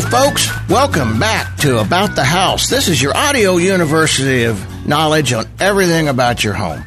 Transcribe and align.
Folks. 0.00 0.50
Welcome 0.68 1.18
back 1.18 1.56
to 1.58 1.78
About 1.78 2.14
the 2.16 2.24
House. 2.24 2.68
This 2.68 2.86
is 2.86 3.00
your 3.00 3.16
audio 3.16 3.56
university 3.56 4.44
of 4.44 4.86
knowledge 4.86 5.32
on 5.32 5.46
everything 5.58 6.08
about 6.08 6.44
your 6.44 6.52
home. 6.52 6.84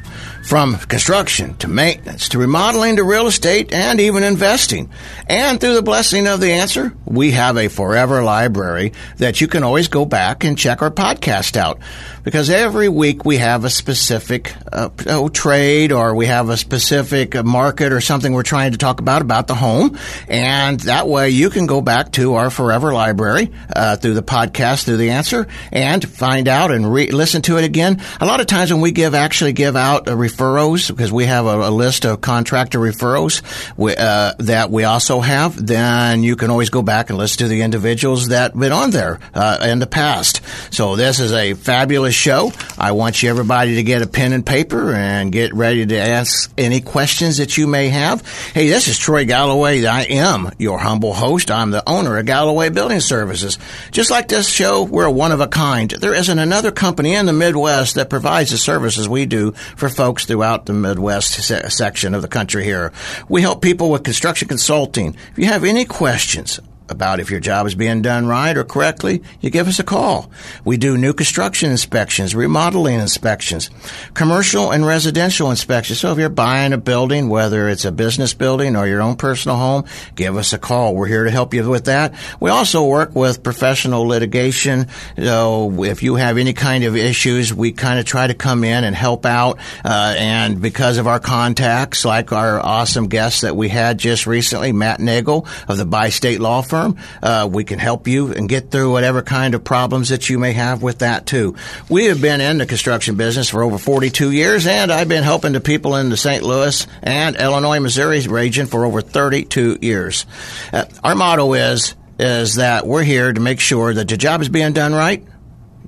From 0.48 0.78
construction 0.78 1.56
to 1.58 1.68
maintenance 1.68 2.30
to 2.30 2.40
remodeling 2.40 2.96
to 2.96 3.04
real 3.04 3.28
estate 3.28 3.72
and 3.72 4.00
even 4.00 4.24
investing. 4.24 4.90
And 5.28 5.60
through 5.60 5.76
the 5.76 5.82
blessing 5.82 6.28
of 6.28 6.40
the 6.40 6.52
answer, 6.52 6.96
we 7.06 7.32
have 7.32 7.58
a 7.58 7.68
forever 7.68 8.24
library 8.24 8.94
that 9.18 9.42
you 9.42 9.48
can 9.48 9.64
always 9.64 9.88
go 9.88 10.06
back 10.06 10.44
and 10.44 10.58
check 10.58 10.82
our 10.82 10.92
podcast 10.92 11.56
out. 11.58 11.80
Because 12.24 12.50
every 12.50 12.90
week 12.90 13.26
we 13.26 13.38
have 13.38 13.66
a 13.66 13.70
specific 13.70 14.54
uh, 14.72 14.90
oh, 15.08 15.30
trade 15.30 15.92
or 15.92 16.16
we 16.16 16.26
have 16.26 16.50
a 16.50 16.58
specific 16.58 17.36
uh, 17.36 17.44
market 17.44 17.92
or 17.92 18.02
something 18.02 18.34
we're 18.34 18.44
trying 18.44 18.72
to 18.74 18.78
talk 18.78 19.00
about 19.00 19.22
about 19.22 19.48
the 19.48 19.56
home. 19.56 19.98
And 20.28 20.80
that 20.82 21.08
way 21.08 21.30
you 21.30 21.50
can 21.50 21.66
go 21.66 21.82
back 21.82 22.12
to 22.14 22.36
our 22.36 22.50
forever 22.50 22.94
library 22.94 23.52
uh, 23.76 23.96
through 23.98 24.16
the 24.16 24.24
podcast, 24.24 24.84
through 24.84 24.98
the 24.98 25.12
answer, 25.12 25.48
and 25.72 26.08
find 26.08 26.48
out 26.48 26.72
and 26.72 26.92
re- 26.92 27.12
listen 27.12 27.42
to 27.44 27.58
it 27.58 27.64
again. 27.64 28.02
A 28.20 28.26
lot 28.26 28.42
of 28.42 28.48
times 28.48 28.72
when 28.72 28.82
we 28.82 28.92
give 28.92 29.16
actually 29.16 29.54
give 29.54 29.76
out 29.76 30.08
a 30.08 30.12
referrals 30.12 30.90
because 30.90 31.12
we 31.12 31.26
have 31.26 31.46
a, 31.46 31.70
a, 31.70 31.72
list 31.80 32.06
of 32.06 32.20
contractor 32.20 32.80
referrals 32.80 33.42
we, 33.78 33.96
uh, 33.96 34.34
that 34.40 34.70
we 34.70 34.84
also 34.84 35.22
have, 35.22 35.66
then 35.66 36.24
you 36.24 36.36
can 36.36 36.50
always 36.50 36.70
go 36.70 36.82
back 36.82 37.10
and 37.10 37.18
listen 37.18 37.40
to 37.40 37.48
the 37.48 37.62
individuals 37.62 38.30
that 38.30 38.58
been 38.58 38.72
on 38.72 38.92
there 38.92 39.20
uh, 39.34 39.60
in 39.70 39.80
the 39.80 39.88
past. 39.88 40.42
So 40.72 40.96
this 40.96 41.20
is 41.20 41.32
a 41.32 41.54
fabulous 41.54 42.09
show. 42.12 42.52
I 42.78 42.92
want 42.94 43.22
you 43.22 43.30
everybody 43.30 43.76
to 43.76 43.84
get 43.84 44.02
a 44.02 44.08
pen 44.08 44.34
and 44.34 44.46
paper 44.46 44.94
and 44.94 45.32
get 45.32 45.54
ready 45.54 45.86
to 45.86 45.98
ask 45.98 46.52
any 46.58 46.82
questions 46.82 47.38
that 47.38 47.58
you 47.58 47.68
may 47.68 47.90
have. 47.90 48.26
Hey, 48.54 48.68
this 48.68 48.88
is 48.88 48.98
Troy 48.98 49.26
Galloway. 49.26 49.86
I 49.86 50.04
am 50.04 50.52
your 50.58 50.80
humble 50.80 51.14
host. 51.14 51.52
I'm 51.52 51.72
the 51.72 51.88
owner 51.88 52.18
of 52.18 52.26
Galloway 52.26 52.70
Building 52.70 53.00
Services. 53.00 53.58
Just 53.92 54.12
like 54.12 54.28
this 54.28 54.50
show, 54.50 54.84
we're 54.84 55.06
a 55.06 55.12
one 55.12 55.32
of 55.32 55.42
a 55.42 55.48
kind. 55.48 55.92
There 55.92 56.14
isn't 56.14 56.40
another 56.40 56.72
company 56.72 57.14
in 57.14 57.26
the 57.26 57.34
Midwest 57.34 57.96
that 57.96 58.10
provides 58.10 58.52
the 58.52 58.58
services 58.58 59.08
we 59.08 59.26
do 59.26 59.52
for 59.52 59.90
folks 59.90 60.26
throughout 60.26 60.66
the 60.66 60.74
Midwest 60.74 61.32
se- 61.32 61.70
section 61.70 62.14
of 62.14 62.22
the 62.22 62.28
country 62.28 62.64
here. 62.64 62.92
We 63.28 63.42
help 63.42 63.62
people 63.62 63.90
with 63.90 64.04
construction 64.04 64.48
consulting. 64.48 65.16
If 65.32 65.38
you 65.38 65.46
have 65.46 65.64
any 65.64 65.86
questions, 65.86 66.60
about 66.90 67.20
if 67.20 67.30
your 67.30 67.40
job 67.40 67.68
is 67.68 67.76
being 67.76 68.02
done 68.02 68.28
right 68.28 68.56
or 68.56 68.64
correctly, 68.64 69.22
you 69.42 69.50
give 69.50 69.68
us 69.68 69.80
a 69.80 69.84
call. 69.84 70.32
We 70.66 70.78
do 70.78 70.98
new 70.98 71.14
construction 71.14 71.72
inspections, 71.72 72.36
remodeling 72.36 73.00
inspections, 73.00 73.70
commercial 74.14 74.72
and 74.72 74.86
residential 74.86 75.50
inspections. 75.52 76.00
So 76.00 76.12
if 76.12 76.18
you're 76.18 76.30
buying 76.30 76.74
a 76.74 76.78
building, 76.78 77.30
whether 77.30 77.70
it's 77.70 77.86
a 77.86 77.92
business 77.92 78.34
building 78.34 78.76
or 78.76 78.88
your 78.88 79.02
own 79.02 79.16
personal 79.16 79.58
home, 79.58 79.86
give 80.16 80.38
us 80.38 80.54
a 80.54 80.58
call. 80.58 80.96
We're 80.96 81.08
here 81.08 81.26
to 81.26 81.32
help 81.32 81.54
you 81.54 81.70
with 81.70 81.86
that. 81.86 82.14
We 82.40 82.50
also 82.50 82.86
work 82.86 83.16
with 83.16 83.44
professional 83.44 84.04
litigation. 84.04 84.88
So 85.18 85.84
if 85.84 86.04
you 86.04 86.16
have 86.16 86.38
any 86.38 86.54
kind 86.54 86.84
of 86.84 86.96
issues, 86.96 87.54
we 87.54 87.72
kind 87.72 88.00
of 88.00 88.06
try 88.06 88.28
to 88.28 88.34
come 88.34 88.64
in 88.64 88.84
and 88.84 88.96
help 88.96 89.26
out. 89.26 89.60
Uh, 89.84 90.16
and 90.18 90.62
because 90.62 90.98
of 90.98 91.08
our 91.08 91.20
contacts, 91.20 92.06
like 92.06 92.32
our 92.32 92.60
awesome 92.60 93.08
guest 93.08 93.42
that 93.42 93.56
we 93.56 93.70
had 93.70 93.98
just 93.98 94.26
recently, 94.26 94.72
Matt 94.72 95.00
Nagel 95.00 95.48
of 95.68 95.78
the 95.78 95.86
Bi 95.86 96.10
State 96.10 96.40
Law 96.40 96.62
Firm, 96.62 96.79
Uh, 97.22 97.50
we 97.52 97.64
can 97.64 97.80
help 97.80 98.08
you 98.08 98.32
and 98.32 98.50
get 98.50 98.72
through 98.72 98.92
whatever 98.92 99.22
kind 99.22 99.56
of 99.56 99.64
problems 99.64 100.10
that 100.10 100.30
you 100.30 100.40
may 100.40 100.54
have 100.54 100.82
with 100.82 101.00
that 101.00 101.26
too. 101.26 101.56
We 101.90 102.06
have 102.06 102.22
been 102.22 102.42
in 102.42 102.58
the 102.58 102.66
construction 102.66 103.16
business 103.16 103.50
for 103.50 103.64
over 103.64 103.78
42 103.78 104.32
years, 104.32 104.68
and 104.68 104.92
I've 104.92 105.10
been 105.10 105.24
helping 105.24 105.54
the 105.54 105.62
people 105.62 105.96
in 105.96 106.10
the 106.10 106.18
St. 106.18 106.44
Louis 106.44 106.86
and 107.02 107.36
Illinois, 107.36 107.80
Missouri 107.80 108.20
region 108.28 108.68
for 108.68 108.86
over 108.86 109.02
32 109.02 109.80
years. 109.82 110.26
Uh, 110.74 110.86
our 111.04 111.16
motto 111.16 111.54
is 111.54 111.96
is 112.20 112.56
that 112.56 112.86
we're 112.86 113.04
here 113.04 113.32
to 113.32 113.40
make 113.40 113.62
sure 113.62 113.94
that 113.94 114.10
the 114.10 114.18
job 114.18 114.42
is 114.42 114.50
being 114.50 114.74
done 114.74 114.94
right. 114.94 115.26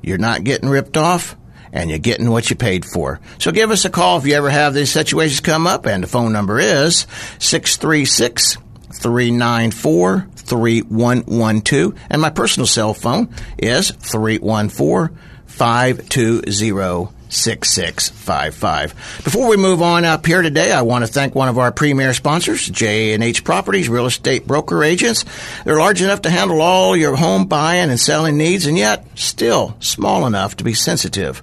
You're 0.02 0.18
not 0.18 0.46
getting 0.46 0.70
ripped 0.70 0.96
off 0.96 1.36
and 1.74 1.90
you're 1.90 2.00
getting 2.00 2.30
what 2.30 2.50
you 2.50 2.56
paid 2.56 2.86
for. 2.86 3.20
So 3.40 3.52
give 3.52 3.72
us 3.72 3.86
a 3.86 3.90
call 3.90 4.18
if 4.18 4.26
you 4.26 4.34
ever 4.34 4.50
have 4.50 4.74
these 4.74 4.92
situations 4.92 5.40
come 5.40 5.68
up, 5.68 5.86
and 5.86 6.04
the 6.04 6.08
phone 6.08 6.34
number 6.34 6.60
is 6.60 7.08
636 7.40 8.58
394 8.94 10.28
3112. 10.42 11.96
And 12.10 12.22
my 12.22 12.30
personal 12.30 12.68
cell 12.68 12.94
phone 12.94 13.30
is 13.58 13.92
314 13.92 15.18
520 15.46 17.14
6655. 17.32 19.22
Before 19.24 19.48
we 19.48 19.56
move 19.58 19.82
on 19.82 20.04
up 20.04 20.26
here 20.26 20.42
today, 20.42 20.72
I 20.72 20.82
want 20.82 21.06
to 21.06 21.12
thank 21.12 21.34
one 21.34 21.48
of 21.48 21.58
our 21.58 21.72
premier 21.72 22.14
sponsors, 22.14 22.68
J&H 22.68 23.44
Properties, 23.44 23.88
real 23.88 24.06
estate 24.06 24.46
broker 24.46 24.84
agents. 24.84 25.24
They're 25.64 25.80
large 25.80 26.02
enough 26.02 26.24
to 26.24 26.30
handle 26.30 26.62
all 26.62 26.96
your 26.96 27.16
home 27.16 27.46
buying 27.46 27.90
and 27.90 28.00
selling 28.00 28.38
needs 28.38 28.66
and 28.66 28.78
yet 28.78 29.06
still 29.16 29.78
small 29.80 30.28
enough 30.28 30.58
to 30.58 30.64
be 30.64 30.74
sensitive 30.74 31.42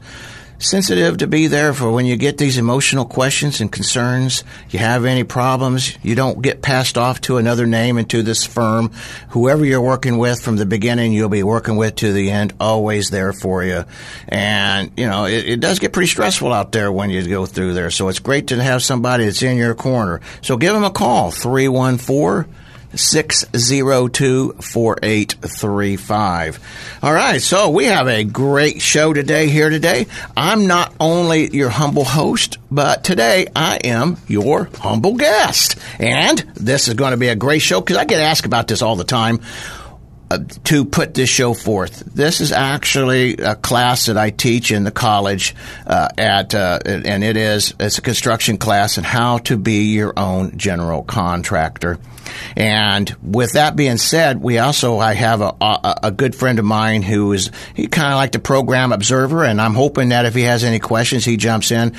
sensitive 0.58 1.18
to 1.18 1.26
be 1.26 1.46
there 1.46 1.72
for 1.72 1.90
when 1.90 2.06
you 2.06 2.16
get 2.16 2.38
these 2.38 2.58
emotional 2.58 3.04
questions 3.04 3.60
and 3.60 3.70
concerns. 3.70 4.44
You 4.70 4.78
have 4.80 5.04
any 5.04 5.24
problems, 5.24 5.96
you 6.02 6.14
don't 6.14 6.42
get 6.42 6.62
passed 6.62 6.98
off 6.98 7.20
to 7.22 7.36
another 7.36 7.66
name 7.66 7.98
and 7.98 8.08
to 8.10 8.22
this 8.22 8.44
firm. 8.44 8.90
Whoever 9.30 9.64
you're 9.64 9.80
working 9.80 10.18
with 10.18 10.42
from 10.42 10.56
the 10.56 10.66
beginning, 10.66 11.12
you'll 11.12 11.28
be 11.28 11.42
working 11.42 11.76
with 11.76 11.96
to 11.96 12.12
the 12.12 12.30
end, 12.30 12.54
always 12.60 13.10
there 13.10 13.32
for 13.32 13.64
you. 13.64 13.84
And, 14.28 14.90
you 14.96 15.06
know, 15.06 15.26
it, 15.26 15.48
it 15.48 15.60
does 15.60 15.78
get 15.78 15.92
pretty 15.92 16.08
stressful 16.08 16.52
out 16.52 16.72
there 16.72 16.90
when 16.90 17.10
you 17.10 17.26
go 17.26 17.46
through 17.46 17.74
there. 17.74 17.90
So 17.90 18.08
it's 18.08 18.18
great 18.18 18.48
to 18.48 18.62
have 18.62 18.82
somebody 18.82 19.24
that's 19.24 19.42
in 19.42 19.56
your 19.56 19.74
corner. 19.74 20.20
So 20.42 20.56
give 20.56 20.74
them 20.74 20.84
a 20.84 20.90
call, 20.90 21.30
314- 21.30 22.46
602 22.98 24.52
4835. 24.52 26.60
All 27.02 27.12
right, 27.12 27.40
so 27.40 27.70
we 27.70 27.86
have 27.86 28.08
a 28.08 28.24
great 28.24 28.82
show 28.82 29.12
today 29.12 29.48
here 29.48 29.70
today. 29.70 30.06
I'm 30.36 30.66
not 30.66 30.92
only 30.98 31.54
your 31.56 31.70
humble 31.70 32.04
host, 32.04 32.58
but 32.70 33.04
today 33.04 33.46
I 33.54 33.76
am 33.84 34.16
your 34.26 34.68
humble 34.74 35.14
guest. 35.14 35.78
And 35.98 36.38
this 36.54 36.88
is 36.88 36.94
going 36.94 37.12
to 37.12 37.16
be 37.16 37.28
a 37.28 37.36
great 37.36 37.62
show 37.62 37.80
because 37.80 37.96
I 37.96 38.04
get 38.04 38.20
asked 38.20 38.46
about 38.46 38.68
this 38.68 38.82
all 38.82 38.96
the 38.96 39.04
time. 39.04 39.40
Uh, 40.30 40.40
to 40.62 40.84
put 40.84 41.14
this 41.14 41.30
show 41.30 41.54
forth. 41.54 42.00
This 42.00 42.42
is 42.42 42.52
actually 42.52 43.38
a 43.38 43.56
class 43.56 44.06
that 44.06 44.18
I 44.18 44.28
teach 44.28 44.70
in 44.70 44.84
the 44.84 44.90
college 44.90 45.54
uh, 45.86 46.08
at, 46.18 46.54
uh, 46.54 46.80
and 46.84 47.24
it 47.24 47.38
is 47.38 47.72
it's 47.80 47.96
a 47.96 48.02
construction 48.02 48.58
class 48.58 48.98
and 48.98 49.06
how 49.06 49.38
to 49.38 49.56
be 49.56 49.92
your 49.92 50.12
own 50.18 50.58
general 50.58 51.02
contractor. 51.02 51.98
And 52.56 53.14
with 53.22 53.52
that 53.52 53.74
being 53.74 53.96
said, 53.96 54.42
we 54.42 54.58
also 54.58 54.98
I 54.98 55.14
have 55.14 55.40
a, 55.40 55.54
a, 55.62 56.00
a 56.04 56.10
good 56.10 56.34
friend 56.34 56.58
of 56.58 56.64
mine 56.66 57.00
who 57.00 57.32
is 57.32 57.50
he 57.74 57.86
kind 57.86 58.12
of 58.12 58.16
like 58.16 58.32
the 58.32 58.38
program 58.38 58.92
observer, 58.92 59.44
and 59.44 59.58
I'm 59.58 59.74
hoping 59.74 60.10
that 60.10 60.26
if 60.26 60.34
he 60.34 60.42
has 60.42 60.62
any 60.62 60.78
questions, 60.78 61.24
he 61.24 61.38
jumps 61.38 61.70
in. 61.70 61.94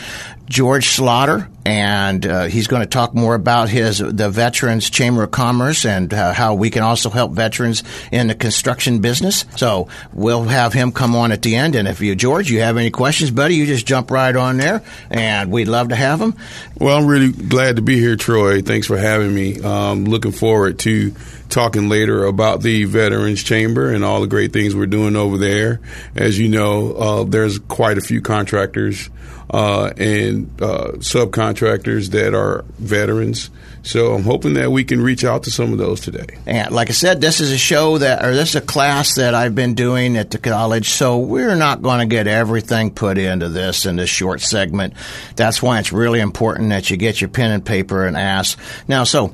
George 0.49 0.87
Slaughter, 0.87 1.47
and 1.63 2.25
uh, 2.25 2.45
he's 2.45 2.65
going 2.65 2.81
to 2.81 2.87
talk 2.87 3.13
more 3.13 3.35
about 3.35 3.69
his 3.69 3.99
the 3.99 4.31
Veterans 4.31 4.89
Chamber 4.89 5.21
of 5.21 5.29
Commerce 5.29 5.85
and 5.85 6.11
uh, 6.11 6.33
how 6.33 6.55
we 6.55 6.71
can 6.71 6.81
also 6.81 7.11
help 7.11 7.33
veterans 7.33 7.83
in 8.11 8.27
the 8.27 8.35
construction 8.35 8.99
business. 8.99 9.45
So 9.57 9.89
we'll 10.11 10.45
have 10.45 10.73
him 10.73 10.91
come 10.91 11.15
on 11.15 11.31
at 11.31 11.43
the 11.43 11.55
end. 11.55 11.75
And 11.75 11.87
if 11.87 12.01
you, 12.01 12.15
George, 12.15 12.49
you 12.49 12.61
have 12.61 12.77
any 12.77 12.89
questions, 12.89 13.29
buddy, 13.29 13.55
you 13.55 13.67
just 13.67 13.85
jump 13.85 14.09
right 14.09 14.35
on 14.35 14.57
there, 14.57 14.83
and 15.11 15.51
we'd 15.51 15.67
love 15.67 15.89
to 15.89 15.95
have 15.95 16.19
him. 16.19 16.33
Well, 16.79 16.97
I'm 16.97 17.05
really 17.05 17.31
glad 17.31 17.75
to 17.75 17.83
be 17.83 17.99
here, 17.99 18.15
Troy. 18.15 18.63
Thanks 18.63 18.87
for 18.87 18.97
having 18.97 19.33
me. 19.33 19.61
Um, 19.61 20.05
looking 20.05 20.31
forward 20.31 20.79
to 20.79 21.13
talking 21.49 21.89
later 21.89 22.25
about 22.25 22.61
the 22.61 22.85
Veterans 22.85 23.43
Chamber 23.43 23.91
and 23.91 24.03
all 24.03 24.21
the 24.21 24.27
great 24.27 24.51
things 24.51 24.75
we're 24.75 24.87
doing 24.87 25.15
over 25.15 25.37
there. 25.37 25.79
As 26.15 26.39
you 26.39 26.49
know, 26.49 26.93
uh, 26.93 27.23
there's 27.23 27.59
quite 27.59 27.99
a 27.99 28.01
few 28.01 28.21
contractors 28.21 29.09
uh, 29.49 29.91
and 29.97 30.61
uh, 30.61 30.91
subcontractors 30.97 32.09
that 32.11 32.33
are 32.33 32.63
veterans. 32.77 33.49
So 33.81 34.13
I'm 34.13 34.23
hoping 34.23 34.53
that 34.55 34.71
we 34.71 34.83
can 34.83 35.01
reach 35.01 35.23
out 35.23 35.43
to 35.43 35.51
some 35.51 35.71
of 35.71 35.79
those 35.79 36.01
today. 36.01 36.37
And 36.45 36.71
like 36.71 36.89
I 36.89 36.93
said, 36.93 37.21
this 37.21 37.39
is 37.39 37.51
a 37.51 37.57
show 37.57 37.97
that, 37.97 38.23
or 38.23 38.35
this 38.35 38.49
is 38.49 38.55
a 38.55 38.61
class 38.61 39.15
that 39.15 39.33
I've 39.33 39.55
been 39.55 39.73
doing 39.73 40.17
at 40.17 40.31
the 40.31 40.37
college. 40.37 40.89
So 40.89 41.19
we're 41.19 41.55
not 41.55 41.81
going 41.81 41.99
to 41.99 42.05
get 42.05 42.27
everything 42.27 42.91
put 42.93 43.17
into 43.17 43.49
this 43.49 43.85
in 43.85 43.95
this 43.95 44.09
short 44.09 44.41
segment. 44.41 44.93
That's 45.35 45.61
why 45.61 45.79
it's 45.79 45.93
really 45.93 46.19
important 46.19 46.69
that 46.69 46.89
you 46.89 46.97
get 46.97 47.21
your 47.21 47.29
pen 47.29 47.51
and 47.51 47.65
paper 47.65 48.05
and 48.05 48.17
ask. 48.17 48.59
Now, 48.87 49.05
so 49.05 49.33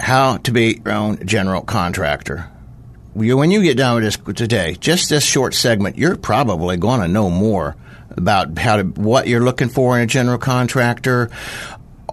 how 0.00 0.38
to 0.38 0.52
be 0.52 0.80
your 0.84 0.94
own 0.94 1.26
general 1.26 1.62
contractor 1.62 2.50
when 3.14 3.50
you 3.50 3.62
get 3.62 3.76
done 3.76 3.96
with 3.96 4.04
this 4.04 4.36
today, 4.36 4.76
just 4.78 5.08
this 5.08 5.24
short 5.24 5.52
segment, 5.52 5.98
you're 5.98 6.16
probably 6.16 6.76
going 6.76 7.00
to 7.00 7.08
know 7.08 7.28
more 7.28 7.74
about 8.18 8.58
how 8.58 8.76
to 8.76 8.82
what 8.82 9.26
you're 9.26 9.40
looking 9.40 9.70
for 9.70 9.96
in 9.96 10.02
a 10.02 10.06
general 10.06 10.36
contractor 10.38 11.30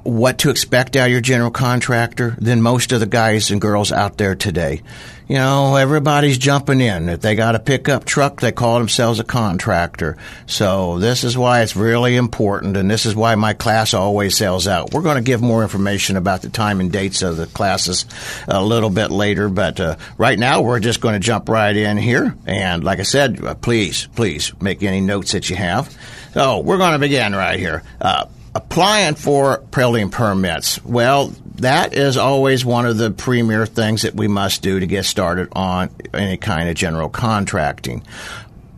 what 0.05 0.37
to 0.37 0.51
expect 0.51 0.95
out 0.95 1.07
of 1.07 1.11
your 1.11 1.19
general 1.19 1.49
contractor 1.49 2.35
than 2.37 2.61
most 2.61 2.91
of 2.91 2.99
the 2.99 3.07
guys 3.07 3.49
and 3.49 3.59
girls 3.59 3.91
out 3.91 4.17
there 4.17 4.35
today. 4.35 4.83
You 5.27 5.37
know, 5.37 5.75
everybody's 5.75 6.37
jumping 6.37 6.79
in. 6.79 7.09
If 7.09 7.21
they 7.21 7.33
got 7.33 7.55
a 7.55 7.59
pickup 7.59 8.05
truck, 8.05 8.39
they 8.39 8.51
call 8.51 8.77
themselves 8.77 9.19
a 9.19 9.23
contractor. 9.23 10.17
So 10.45 10.99
this 10.99 11.23
is 11.23 11.35
why 11.35 11.61
it's 11.61 11.75
really 11.75 12.15
important, 12.15 12.77
and 12.77 12.89
this 12.89 13.07
is 13.07 13.15
why 13.15 13.33
my 13.33 13.53
class 13.53 13.95
always 13.95 14.37
sells 14.37 14.67
out. 14.67 14.93
We're 14.93 15.01
going 15.01 15.17
to 15.17 15.23
give 15.23 15.41
more 15.41 15.63
information 15.63 16.17
about 16.17 16.43
the 16.43 16.49
time 16.49 16.79
and 16.79 16.91
dates 16.91 17.23
of 17.23 17.37
the 17.37 17.47
classes 17.47 18.05
a 18.47 18.63
little 18.63 18.91
bit 18.91 19.09
later, 19.09 19.49
but 19.49 19.79
uh, 19.79 19.95
right 20.19 20.37
now 20.37 20.61
we're 20.61 20.79
just 20.79 21.01
going 21.01 21.13
to 21.15 21.19
jump 21.19 21.49
right 21.49 21.75
in 21.75 21.97
here. 21.97 22.35
And 22.45 22.83
like 22.83 22.99
I 22.99 23.03
said, 23.03 23.43
uh, 23.43 23.55
please, 23.55 24.07
please 24.15 24.53
make 24.61 24.83
any 24.83 25.01
notes 25.01 25.31
that 25.31 25.49
you 25.49 25.55
have. 25.55 25.91
So 26.35 26.59
we're 26.59 26.77
going 26.77 26.93
to 26.93 26.99
begin 26.99 27.33
right 27.33 27.57
here. 27.57 27.81
Uh, 27.99 28.25
applying 28.55 29.15
for 29.15 29.59
building 29.71 30.09
permits. 30.09 30.83
Well, 30.83 31.33
that 31.55 31.93
is 31.93 32.17
always 32.17 32.65
one 32.65 32.85
of 32.85 32.97
the 32.97 33.11
premier 33.11 33.65
things 33.65 34.03
that 34.03 34.15
we 34.15 34.27
must 34.27 34.61
do 34.61 34.79
to 34.79 34.87
get 34.87 35.05
started 35.05 35.49
on 35.51 35.89
any 36.13 36.37
kind 36.37 36.69
of 36.69 36.75
general 36.75 37.09
contracting. 37.09 38.03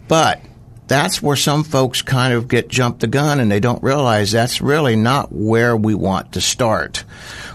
But 0.07 0.41
that's 0.87 1.21
where 1.21 1.35
some 1.35 1.63
folks 1.63 2.01
kind 2.01 2.33
of 2.33 2.47
get 2.47 2.69
jumped 2.69 3.01
the 3.01 3.07
gun 3.07 3.39
and 3.39 3.51
they 3.51 3.59
don't 3.59 3.83
realize 3.83 4.31
that's 4.31 4.61
really 4.61 4.95
not 4.95 5.31
where 5.31 5.75
we 5.75 5.93
want 5.93 6.33
to 6.33 6.41
start. 6.41 7.03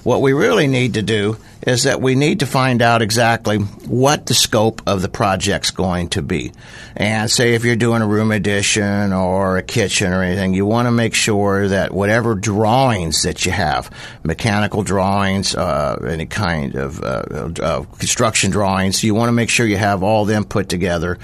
What 0.03 0.21
we 0.21 0.33
really 0.33 0.67
need 0.67 0.95
to 0.95 1.03
do 1.03 1.37
is 1.67 1.85
that 1.85 2.01
we 2.01 2.17
need 2.17 2.41
to 2.41 2.47
find 2.47 2.83
out 2.83 3.03
exactly 3.03 3.59
what 3.59 4.27
the 4.27 4.35
scope 4.35 4.83
of 4.87 5.01
the 5.01 5.09
project's 5.09 5.71
going 5.71 6.09
to 6.09 6.23
be. 6.23 6.53
And 6.97 7.31
say 7.31 7.55
if 7.55 7.65
you're 7.65 7.77
doing 7.77 8.03
a 8.03 8.07
room 8.07 8.33
addition 8.33 9.13
or 9.13 9.59
a 9.59 9.63
kitchen 9.63 10.13
or 10.13 10.23
anything, 10.23 10.55
you 10.55 10.67
want 10.67 10.87
to 10.87 10.93
make 10.93 11.15
sure 11.15 11.69
that 11.69 11.93
whatever 11.93 12.35
drawings 12.35 13.23
that 13.23 13.47
you 13.47 13.53
have, 13.53 13.91
mechanical 14.25 14.83
drawings, 14.83 15.55
uh, 15.55 16.05
any 16.09 16.27
kind 16.27 16.75
of 16.75 17.01
uh, 17.01 17.53
uh, 17.63 17.83
construction 17.99 18.51
drawings, 18.51 19.05
you 19.05 19.15
want 19.15 19.29
to 19.29 19.33
make 19.33 19.49
sure 19.49 19.65
you 19.65 19.77
have 19.77 20.03
all 20.03 20.25
them 20.25 20.45
put 20.45 20.69
together 20.69 21.19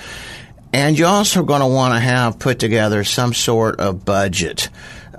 and 0.72 0.98
you're 0.98 1.08
also 1.08 1.42
going 1.42 1.60
to 1.60 1.66
want 1.66 1.94
to 1.94 2.00
have 2.00 2.38
put 2.38 2.58
together 2.58 3.04
some 3.04 3.32
sort 3.32 3.80
of 3.80 4.04
budget. 4.04 4.68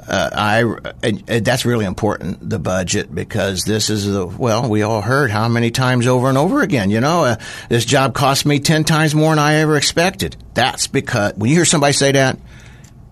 Uh, 0.07 0.29
I 0.33 0.61
and, 1.03 1.23
and 1.27 1.45
that's 1.45 1.65
really 1.65 1.85
important 1.85 2.49
the 2.49 2.57
budget 2.57 3.13
because 3.13 3.63
this 3.65 3.91
is 3.91 4.11
the 4.11 4.25
well 4.25 4.67
we 4.67 4.81
all 4.81 5.01
heard 5.01 5.29
how 5.29 5.47
many 5.47 5.69
times 5.69 6.07
over 6.07 6.29
and 6.29 6.37
over 6.37 6.63
again 6.63 6.89
you 6.89 6.99
know 6.99 7.25
uh, 7.25 7.35
this 7.69 7.85
job 7.85 8.15
cost 8.15 8.43
me 8.43 8.59
ten 8.59 8.83
times 8.83 9.13
more 9.13 9.29
than 9.29 9.37
I 9.37 9.55
ever 9.57 9.77
expected. 9.77 10.35
That's 10.55 10.87
because 10.87 11.33
when 11.35 11.51
you 11.51 11.55
hear 11.55 11.65
somebody 11.65 11.93
say 11.93 12.13
that, 12.13 12.39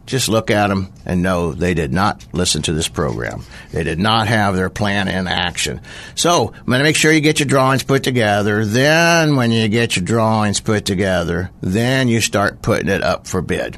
just 0.08 0.30
look 0.30 0.50
at 0.50 0.68
them 0.68 0.92
and 1.06 1.22
know 1.22 1.52
they 1.52 1.74
did 1.74 1.94
not 1.94 2.26
listen 2.34 2.64
to 2.64 2.74
this 2.74 2.88
program. 2.88 3.44
They 3.72 3.84
did 3.84 4.00
not 4.00 4.28
have 4.28 4.56
their 4.56 4.70
plan 4.70 5.08
in 5.08 5.28
action. 5.28 5.82
So 6.16 6.48
I'm 6.48 6.66
going 6.66 6.80
to 6.80 6.84
make 6.84 6.96
sure 6.96 7.12
you 7.12 7.22
get 7.22 7.40
your 7.40 7.48
drawings 7.48 7.84
put 7.84 8.04
together. 8.04 8.66
Then 8.66 9.36
when 9.36 9.52
you 9.52 9.68
get 9.68 9.96
your 9.96 10.06
drawings 10.06 10.62
put 10.62 10.86
together, 10.86 11.52
then 11.62 12.08
you 12.08 12.22
start 12.22 12.62
putting 12.62 12.88
it 12.90 13.04
up 13.04 13.28
for 13.28 13.42
bid. 13.42 13.78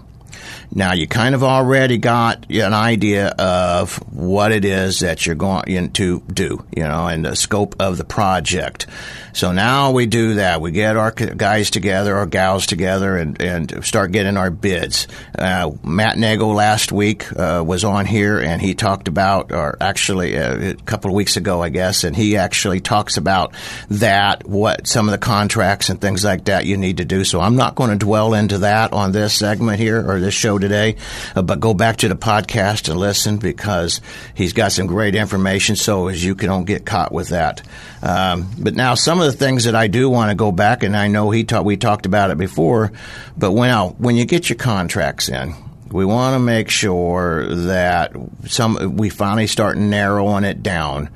Now 0.72 0.94
you 0.94 1.08
kind 1.08 1.34
of 1.34 1.44
already 1.44 1.98
got 1.98 2.50
an 2.50 2.74
idea 2.74 3.30
of 3.30 3.96
what 4.14 4.52
it 4.52 4.66
is 4.66 5.00
that 5.00 5.26
you're 5.26 5.36
going 5.36 5.92
to 5.94 6.20
do, 6.22 6.64
you 6.76 6.84
know, 6.84 7.08
and 7.08 7.26
the 7.26 7.36
scope 7.36 7.76
of 7.80 7.98
the 7.98 8.04
project. 8.04 8.86
So 9.34 9.52
now 9.52 9.92
we 9.92 10.06
do 10.06 10.36
that. 10.36 10.62
We 10.62 10.72
get 10.72 10.96
our 10.98 11.12
guys 11.12 11.70
together, 11.70 12.16
our 12.16 12.26
gals 12.26 12.66
together, 12.66 13.18
and, 13.18 13.42
and 13.42 13.86
start 13.86 14.12
getting 14.12 14.38
our 14.38 14.52
bids. 14.52 15.08
Uh, 15.38 15.72
Matt 15.84 16.18
Nagel 16.18 16.54
last 16.54 16.92
week 16.92 17.32
uh, 17.38 17.64
was 17.66 17.84
on 17.84 18.06
here, 18.06 18.40
and 18.40 18.62
he 18.62 18.74
talked 18.76 19.08
about, 19.08 19.52
or 19.52 19.78
actually 19.82 20.38
uh, 20.38 20.72
a 20.72 20.74
couple 20.76 21.10
of 21.10 21.16
weeks 21.16 21.38
ago, 21.38 21.62
I 21.64 21.70
guess, 21.70 22.04
and 22.04 22.16
he 22.16 22.38
actually 22.38 22.80
talks 22.80 23.18
about 23.18 23.54
that, 23.90 24.48
what 24.48 24.88
some 24.88 25.08
of 25.08 25.12
the 25.12 25.18
contracts 25.18 25.90
and 25.90 26.00
things 26.00 26.24
like 26.24 26.46
that 26.46 26.66
you 26.66 26.78
need 26.78 26.98
to 26.98 27.06
do. 27.06 27.24
So 27.24 27.40
I'm 27.40 27.56
not 27.56 27.76
going 27.76 27.92
to 27.92 27.98
dwell 27.98 28.34
into 28.34 28.60
that 28.60 28.94
on 28.94 29.12
this 29.12 29.34
segment 29.34 29.80
here 29.80 30.08
or 30.08 30.20
this 30.20 30.34
show 30.34 30.59
today, 30.60 30.98
uh, 31.36 31.42
but 31.42 31.60
go 31.60 31.74
back 31.74 31.98
to 31.98 32.08
the 32.08 32.16
podcast 32.16 32.90
and 32.90 33.00
listen 33.00 33.38
because 33.38 34.02
he's 34.36 34.54
got 34.54 34.72
some 34.72 34.88
great 34.88 35.16
information. 35.16 35.76
So 35.76 36.08
as 36.08 36.24
you 36.24 36.36
don't 36.36 36.66
get 36.66 36.86
caught 36.86 37.12
with 37.12 37.30
that. 37.30 37.62
Um, 38.02 38.52
but 38.58 38.76
now 38.76 38.96
some 38.96 39.20
of 39.20 39.26
the 39.26 39.38
things 39.38 39.66
that 39.66 39.76
I 39.76 39.88
do 39.88 40.10
want 40.10 40.32
to 40.32 40.36
go 40.36 40.52
back, 40.52 40.84
and 40.84 40.96
I 40.96 41.08
know 41.08 41.32
he 41.32 41.44
talked, 41.44 41.66
we 41.66 41.78
talked 41.78 42.06
about 42.06 42.32
it 42.32 42.38
before, 42.38 42.92
but 43.38 43.52
when, 43.52 43.74
when 43.98 44.16
you 44.16 44.26
get 44.26 44.50
your 44.50 44.58
contracts 44.58 45.30
in, 45.30 45.56
we 45.92 46.06
want 46.06 46.36
to 46.36 46.40
make 46.40 46.70
sure 46.70 47.48
that 47.48 48.14
some 48.46 48.96
we 48.96 49.10
finally 49.10 49.48
start 49.48 49.78
narrowing 49.78 50.44
it 50.44 50.62
down. 50.62 51.10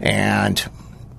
And 0.00 0.62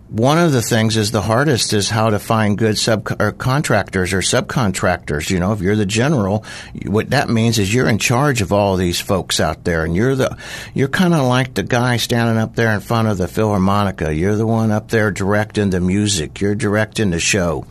one 0.10 0.40
of 0.40 0.52
the 0.52 0.62
things 0.62 0.98
is 0.98 1.12
the 1.12 1.22
hardest 1.22 1.72
is 1.72 1.90
how 1.90 2.10
to 2.10 2.18
find 2.18 2.58
good 2.58 2.76
subcontractors 2.76 4.14
or, 4.14 4.18
or 4.18 4.22
subcontractors. 4.22 5.30
You 5.30 5.40
know, 5.40 5.54
if 5.54 5.62
you're 5.62 5.76
the 5.76 5.86
general, 5.86 6.44
what 6.86 7.12
that 7.12 7.30
means 7.30 7.60
is 7.60 7.72
you're 7.72 7.88
in 7.88 8.00
charge 8.00 8.42
of 8.42 8.52
all 8.52 8.76
these 8.76 9.00
folks 9.00 9.40
out 9.40 9.66
there, 9.66 9.86
and 9.86 9.96
you're 9.96 10.16
the 10.16 10.36
you're 10.74 10.88
kind 10.88 11.14
of 11.14 11.28
like 11.28 11.54
the 11.54 11.64
guy 11.64 11.98
standing 11.98 12.38
up 12.38 12.56
there 12.56 12.74
in 12.74 12.80
front 12.80 13.08
of 13.08 13.20
the 13.20 13.28
Philharmonica. 13.28 14.18
You're 14.18 14.36
the 14.36 14.48
one 14.48 14.72
up 14.72 14.90
there 14.90 15.12
directing 15.12 15.70
the 15.70 15.80
music. 15.80 16.42
You're 16.42 16.56
directing 16.56 17.12
the 17.12 17.20
show. 17.20 17.66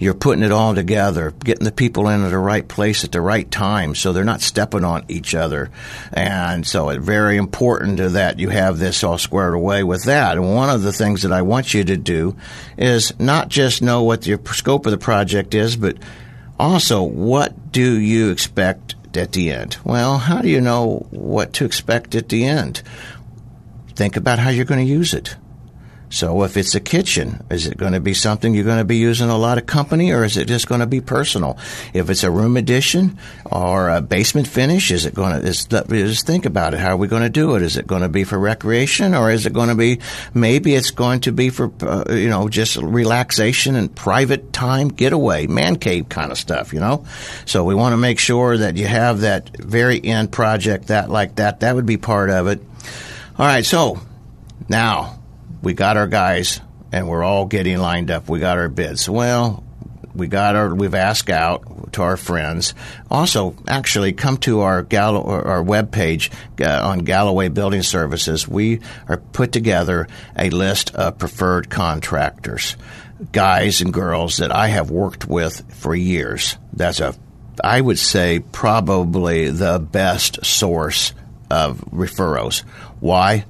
You're 0.00 0.14
putting 0.14 0.42
it 0.42 0.52
all 0.52 0.74
together, 0.74 1.32
getting 1.44 1.64
the 1.64 1.72
people 1.72 2.08
in 2.08 2.24
at 2.24 2.30
the 2.30 2.38
right 2.38 2.66
place 2.66 3.04
at 3.04 3.12
the 3.12 3.20
right 3.20 3.48
time, 3.48 3.94
so 3.94 4.12
they're 4.12 4.24
not 4.24 4.40
stepping 4.40 4.84
on 4.84 5.04
each 5.08 5.34
other. 5.34 5.70
And 6.12 6.66
so 6.66 6.88
it's 6.88 7.04
very 7.04 7.36
important 7.36 7.98
that 8.14 8.40
you 8.40 8.48
have 8.48 8.78
this 8.78 9.04
all 9.04 9.18
squared 9.18 9.54
away 9.54 9.84
with 9.84 10.04
that. 10.04 10.36
And 10.36 10.54
one 10.54 10.70
of 10.70 10.82
the 10.82 10.92
things 10.92 11.22
that 11.22 11.32
I 11.32 11.42
want 11.42 11.72
you 11.72 11.83
to 11.84 11.96
do 11.96 12.36
is 12.76 13.18
not 13.18 13.48
just 13.48 13.82
know 13.82 14.02
what 14.02 14.22
the 14.22 14.38
scope 14.52 14.86
of 14.86 14.92
the 14.92 14.98
project 14.98 15.54
is, 15.54 15.76
but 15.76 15.96
also 16.58 17.02
what 17.02 17.72
do 17.72 17.98
you 17.98 18.30
expect 18.30 18.94
at 19.16 19.32
the 19.32 19.50
end? 19.50 19.76
Well, 19.84 20.18
how 20.18 20.42
do 20.42 20.48
you 20.48 20.60
know 20.60 21.06
what 21.10 21.52
to 21.54 21.64
expect 21.64 22.14
at 22.14 22.28
the 22.28 22.44
end? 22.44 22.82
Think 23.94 24.16
about 24.16 24.38
how 24.38 24.50
you're 24.50 24.64
going 24.64 24.84
to 24.84 24.92
use 24.92 25.14
it. 25.14 25.36
So 26.14 26.44
if 26.44 26.56
it's 26.56 26.76
a 26.76 26.80
kitchen, 26.80 27.44
is 27.50 27.66
it 27.66 27.76
going 27.76 27.92
to 27.92 28.00
be 28.00 28.14
something 28.14 28.54
you're 28.54 28.64
going 28.64 28.78
to 28.78 28.84
be 28.84 28.98
using 28.98 29.30
a 29.30 29.36
lot 29.36 29.58
of 29.58 29.66
company 29.66 30.12
or 30.12 30.24
is 30.24 30.36
it 30.36 30.46
just 30.46 30.68
going 30.68 30.80
to 30.80 30.86
be 30.86 31.00
personal? 31.00 31.58
If 31.92 32.08
it's 32.08 32.22
a 32.22 32.30
room 32.30 32.56
addition 32.56 33.18
or 33.44 33.90
a 33.90 34.00
basement 34.00 34.46
finish, 34.46 34.92
is 34.92 35.06
it 35.06 35.14
going 35.14 35.40
to, 35.40 35.46
is, 35.46 35.64
just 35.66 36.24
think 36.24 36.46
about 36.46 36.72
it. 36.72 36.78
How 36.78 36.90
are 36.90 36.96
we 36.96 37.08
going 37.08 37.24
to 37.24 37.28
do 37.28 37.56
it? 37.56 37.62
Is 37.62 37.76
it 37.76 37.88
going 37.88 38.02
to 38.02 38.08
be 38.08 38.22
for 38.22 38.38
recreation 38.38 39.12
or 39.12 39.28
is 39.32 39.44
it 39.44 39.52
going 39.52 39.70
to 39.70 39.74
be, 39.74 39.98
maybe 40.32 40.76
it's 40.76 40.92
going 40.92 41.18
to 41.22 41.32
be 41.32 41.50
for, 41.50 41.72
uh, 41.82 42.04
you 42.12 42.28
know, 42.28 42.48
just 42.48 42.76
relaxation 42.76 43.74
and 43.74 43.92
private 43.92 44.52
time 44.52 44.88
getaway, 44.88 45.48
man 45.48 45.74
cave 45.74 46.08
kind 46.08 46.30
of 46.30 46.38
stuff, 46.38 46.72
you 46.72 46.78
know? 46.78 47.04
So 47.44 47.64
we 47.64 47.74
want 47.74 47.92
to 47.92 47.96
make 47.96 48.20
sure 48.20 48.56
that 48.56 48.76
you 48.76 48.86
have 48.86 49.22
that 49.22 49.50
very 49.56 50.02
end 50.04 50.30
project 50.30 50.86
that 50.86 51.10
like 51.10 51.36
that. 51.36 51.60
That 51.60 51.74
would 51.74 51.86
be 51.86 51.96
part 51.96 52.30
of 52.30 52.46
it. 52.46 52.62
All 53.36 53.46
right. 53.46 53.66
So 53.66 53.98
now, 54.68 55.18
we 55.64 55.72
got 55.72 55.96
our 55.96 56.06
guys 56.06 56.60
and 56.92 57.08
we're 57.08 57.24
all 57.24 57.46
getting 57.46 57.78
lined 57.78 58.10
up. 58.10 58.28
We 58.28 58.38
got 58.38 58.58
our 58.58 58.68
bids. 58.68 59.08
Well, 59.08 59.64
we 60.14 60.28
got 60.28 60.54
our 60.54 60.72
we've 60.74 60.94
asked 60.94 61.30
out 61.30 61.92
to 61.94 62.02
our 62.02 62.16
friends. 62.16 62.74
Also, 63.10 63.56
actually, 63.66 64.12
come 64.12 64.36
to 64.38 64.60
our 64.60 64.82
Gallo, 64.82 65.24
our 65.24 65.62
web 65.62 65.90
page 65.90 66.30
uh, 66.60 66.80
on 66.88 67.00
Galloway 67.00 67.48
Building 67.48 67.82
Services. 67.82 68.46
We 68.46 68.80
are 69.08 69.16
put 69.16 69.50
together 69.52 70.06
a 70.38 70.50
list 70.50 70.94
of 70.94 71.18
preferred 71.18 71.70
contractors, 71.70 72.76
guys 73.32 73.80
and 73.80 73.92
girls 73.92 74.36
that 74.36 74.54
I 74.54 74.68
have 74.68 74.90
worked 74.90 75.26
with 75.26 75.74
for 75.74 75.94
years. 75.94 76.56
That's 76.72 77.00
a 77.00 77.14
I 77.62 77.80
would 77.80 77.98
say 77.98 78.40
probably 78.40 79.50
the 79.50 79.78
best 79.78 80.44
source 80.44 81.14
of 81.50 81.78
referrals. 81.90 82.60
Why? 83.00 83.46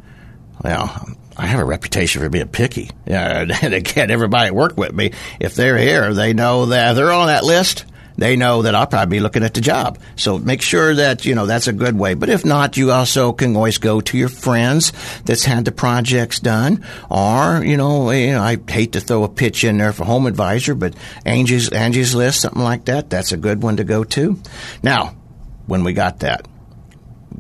Well, 0.63 1.09
I 1.37 1.47
have 1.47 1.61
a 1.61 1.65
reputation 1.65 2.23
for 2.23 2.29
being 2.29 2.49
picky. 2.49 2.91
and 3.63 3.75
again, 3.75 4.11
everybody 4.11 4.51
work 4.51 4.77
with 4.77 4.93
me, 4.95 5.13
if 5.41 5.55
they're 5.55 5.79
here, 5.79 6.15
they 6.15 6.33
know 6.33 6.67
that 6.67 6.95
they're 6.95 7.13
on 7.13 7.29
that 7.29 7.45
list. 7.45 7.85
They 8.17 8.37
know 8.37 8.63
that 8.63 8.75
I'll 8.75 8.87
probably 8.87 9.19
be 9.19 9.21
looking 9.21 9.43
at 9.43 9.55
the 9.55 9.61
job. 9.61 9.99
So 10.17 10.39
make 10.39 10.63
sure 10.63 10.95
that, 10.95 11.25
you 11.25 11.35
know, 11.35 11.47
that's 11.47 11.67
a 11.67 11.73
good 11.73 11.99
way. 11.99 12.15
But 12.15 12.29
if 12.29 12.45
not, 12.45 12.77
you 12.77 12.93
also 12.93 13.33
can 13.33 13.57
always 13.57 13.79
go 13.79 14.01
to 14.01 14.17
your 14.17 14.29
friends 14.29 14.93
that's 15.25 15.45
had 15.45 15.65
the 15.65 15.73
projects 15.73 16.39
done. 16.39 16.85
Or, 17.11 17.65
you 17.65 17.77
know, 17.77 18.11
you 18.13 18.33
know 18.33 18.43
I 18.43 18.57
hate 18.69 18.93
to 18.93 19.01
throw 19.01 19.25
a 19.25 19.29
pitch 19.29 19.65
in 19.65 19.79
there 19.79 19.93
for 19.93 20.05
home 20.05 20.27
advisor, 20.27 20.75
but 20.75 20.95
Angie's, 21.25 21.71
Angie's 21.71 22.15
List, 22.15 22.41
something 22.41 22.63
like 22.63 22.85
that, 22.85 23.11
that's 23.11 23.33
a 23.33 23.37
good 23.37 23.63
one 23.63 23.79
to 23.79 23.85
go 23.85 24.05
to. 24.05 24.41
Now, 24.83 25.17
when 25.67 25.83
we 25.83 25.93
got 25.93 26.21
that, 26.21 26.47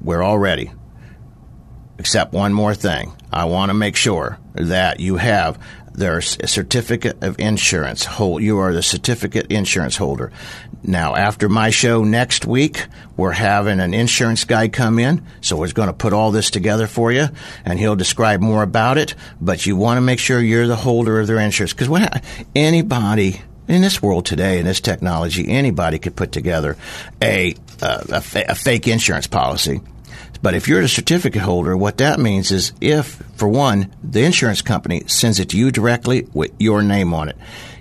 we're 0.02 0.22
all 0.22 0.38
ready. 0.38 0.72
Except 2.04 2.34
one 2.34 2.52
more 2.52 2.74
thing. 2.74 3.14
I 3.32 3.46
want 3.46 3.70
to 3.70 3.74
make 3.74 3.96
sure 3.96 4.38
that 4.52 5.00
you 5.00 5.16
have 5.16 5.58
They're 5.94 6.18
a 6.18 6.22
certificate 6.22 7.22
of 7.22 7.38
insurance 7.38 8.04
hold. 8.04 8.42
You 8.42 8.58
are 8.58 8.74
the 8.74 8.82
certificate 8.82 9.50
insurance 9.50 9.96
holder. 9.96 10.32
Now, 10.82 11.14
after 11.14 11.48
my 11.48 11.70
show 11.70 12.04
next 12.04 12.46
week, 12.46 12.86
we're 13.16 13.32
having 13.32 13.80
an 13.80 13.94
insurance 13.94 14.44
guy 14.44 14.68
come 14.68 14.98
in, 14.98 15.24
so 15.40 15.56
we're 15.56 15.72
going 15.72 15.88
to 15.88 15.94
put 15.94 16.12
all 16.12 16.30
this 16.30 16.50
together 16.50 16.86
for 16.88 17.10
you, 17.10 17.28
and 17.64 17.78
he'll 17.78 17.96
describe 17.96 18.40
more 18.40 18.62
about 18.62 18.98
it. 18.98 19.14
But 19.40 19.64
you 19.64 19.76
want 19.76 19.96
to 19.98 20.02
make 20.02 20.18
sure 20.18 20.40
you're 20.40 20.66
the 20.66 20.76
holder 20.76 21.20
of 21.20 21.26
their 21.26 21.38
insurance 21.38 21.72
because 21.72 22.20
anybody 22.54 23.40
in 23.66 23.80
this 23.80 24.02
world 24.02 24.26
today, 24.26 24.58
in 24.58 24.66
this 24.66 24.80
technology, 24.80 25.48
anybody 25.48 25.98
could 25.98 26.16
put 26.16 26.32
together 26.32 26.76
a, 27.22 27.54
uh, 27.80 28.04
a, 28.34 28.44
a 28.48 28.54
fake 28.54 28.88
insurance 28.88 29.26
policy. 29.26 29.80
But 30.44 30.52
if 30.52 30.68
you're 30.68 30.82
a 30.82 30.88
certificate 30.88 31.40
holder, 31.40 31.74
what 31.74 31.96
that 31.96 32.20
means 32.20 32.52
is 32.52 32.74
if, 32.78 33.18
for 33.36 33.48
one, 33.48 33.94
the 34.02 34.24
insurance 34.24 34.62
company 34.62 35.02
sends 35.06 35.40
it 35.40 35.50
to 35.50 35.58
you 35.58 35.70
directly 35.70 36.28
with 36.32 36.52
your 36.58 36.82
name 36.82 37.12
on 37.14 37.28
it 37.28 37.36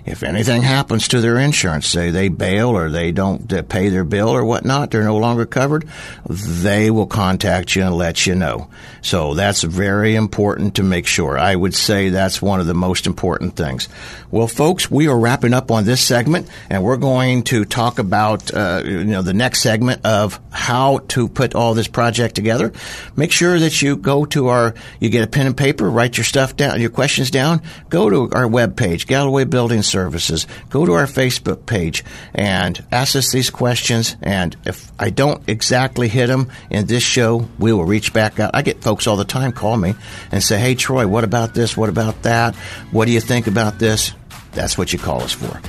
if 0.06 0.22
anything 0.22 0.62
happens 0.62 1.08
to 1.08 1.20
their 1.20 1.38
insurance, 1.38 1.86
say 1.86 2.10
they 2.10 2.28
bail 2.28 2.70
or 2.70 2.90
they 2.90 3.10
don't 3.10 3.50
uh, 3.52 3.62
pay 3.62 3.88
their 3.88 4.04
bill 4.04 4.28
or 4.28 4.44
whatnot, 4.44 4.90
they're 4.90 5.02
no 5.02 5.16
longer 5.16 5.46
covered, 5.46 5.88
they 6.28 6.90
will 6.90 7.06
contact 7.06 7.74
you 7.74 7.82
and 7.82 7.96
let 7.96 8.26
you 8.26 8.34
know. 8.34 8.68
So 9.00 9.32
that's 9.34 9.62
very 9.62 10.14
important 10.14 10.76
to 10.76 10.82
make 10.82 11.06
sure. 11.06 11.38
I 11.38 11.56
would 11.56 11.74
say 11.74 12.10
that's 12.10 12.42
one 12.42 12.60
of 12.60 12.66
the 12.66 12.74
most 12.74 13.06
important 13.06 13.56
things. 13.56 13.88
Well, 14.30 14.46
folks, 14.46 14.90
we 14.90 15.08
are 15.08 15.18
wrapping 15.18 15.54
up 15.54 15.70
on 15.70 15.84
this 15.84 16.02
segment 16.02 16.48
and 16.68 16.84
we're 16.84 16.98
going 16.98 17.44
to 17.44 17.64
talk 17.64 17.98
about, 17.98 18.52
uh, 18.52 18.82
you 18.84 19.04
know, 19.04 19.22
the 19.22 19.32
next 19.32 19.62
segment 19.62 20.04
of 20.04 20.38
how 20.50 20.98
to 21.08 21.28
put 21.28 21.54
all 21.54 21.72
this 21.72 21.88
project 21.88 22.34
together. 22.34 22.72
Make 23.16 23.32
sure 23.32 23.58
that 23.58 23.80
you 23.80 23.96
go 23.96 24.26
to 24.26 24.48
our, 24.48 24.74
you 25.00 25.08
get 25.08 25.24
a 25.24 25.30
pen 25.44 25.48
and 25.48 25.56
paper, 25.56 25.90
write 25.90 26.16
your 26.16 26.24
stuff 26.24 26.56
down, 26.56 26.80
your 26.80 26.88
questions 26.88 27.30
down, 27.30 27.60
go 27.90 28.08
to 28.08 28.34
our 28.34 28.46
webpage, 28.46 29.06
Galloway 29.06 29.44
Building 29.44 29.82
Services. 29.82 30.46
Go 30.70 30.86
to 30.86 30.92
our 30.92 31.04
Facebook 31.04 31.66
page 31.66 32.02
and 32.34 32.82
ask 32.90 33.14
us 33.14 33.30
these 33.30 33.50
questions. 33.50 34.16
And 34.22 34.56
if 34.64 34.90
I 34.98 35.10
don't 35.10 35.46
exactly 35.46 36.08
hit 36.08 36.28
them 36.28 36.50
in 36.70 36.86
this 36.86 37.02
show, 37.02 37.46
we 37.58 37.74
will 37.74 37.84
reach 37.84 38.14
back 38.14 38.40
out. 38.40 38.52
I 38.54 38.62
get 38.62 38.82
folks 38.82 39.06
all 39.06 39.16
the 39.16 39.24
time 39.24 39.52
call 39.52 39.76
me 39.76 39.94
and 40.32 40.42
say, 40.42 40.58
Hey, 40.58 40.74
Troy, 40.74 41.06
what 41.06 41.24
about 41.24 41.52
this? 41.52 41.76
What 41.76 41.90
about 41.90 42.22
that? 42.22 42.54
What 42.90 43.04
do 43.04 43.12
you 43.12 43.20
think 43.20 43.46
about 43.46 43.78
this? 43.78 44.12
That's 44.52 44.78
what 44.78 44.94
you 44.94 44.98
call 44.98 45.22
us 45.22 45.32
for. 45.32 45.60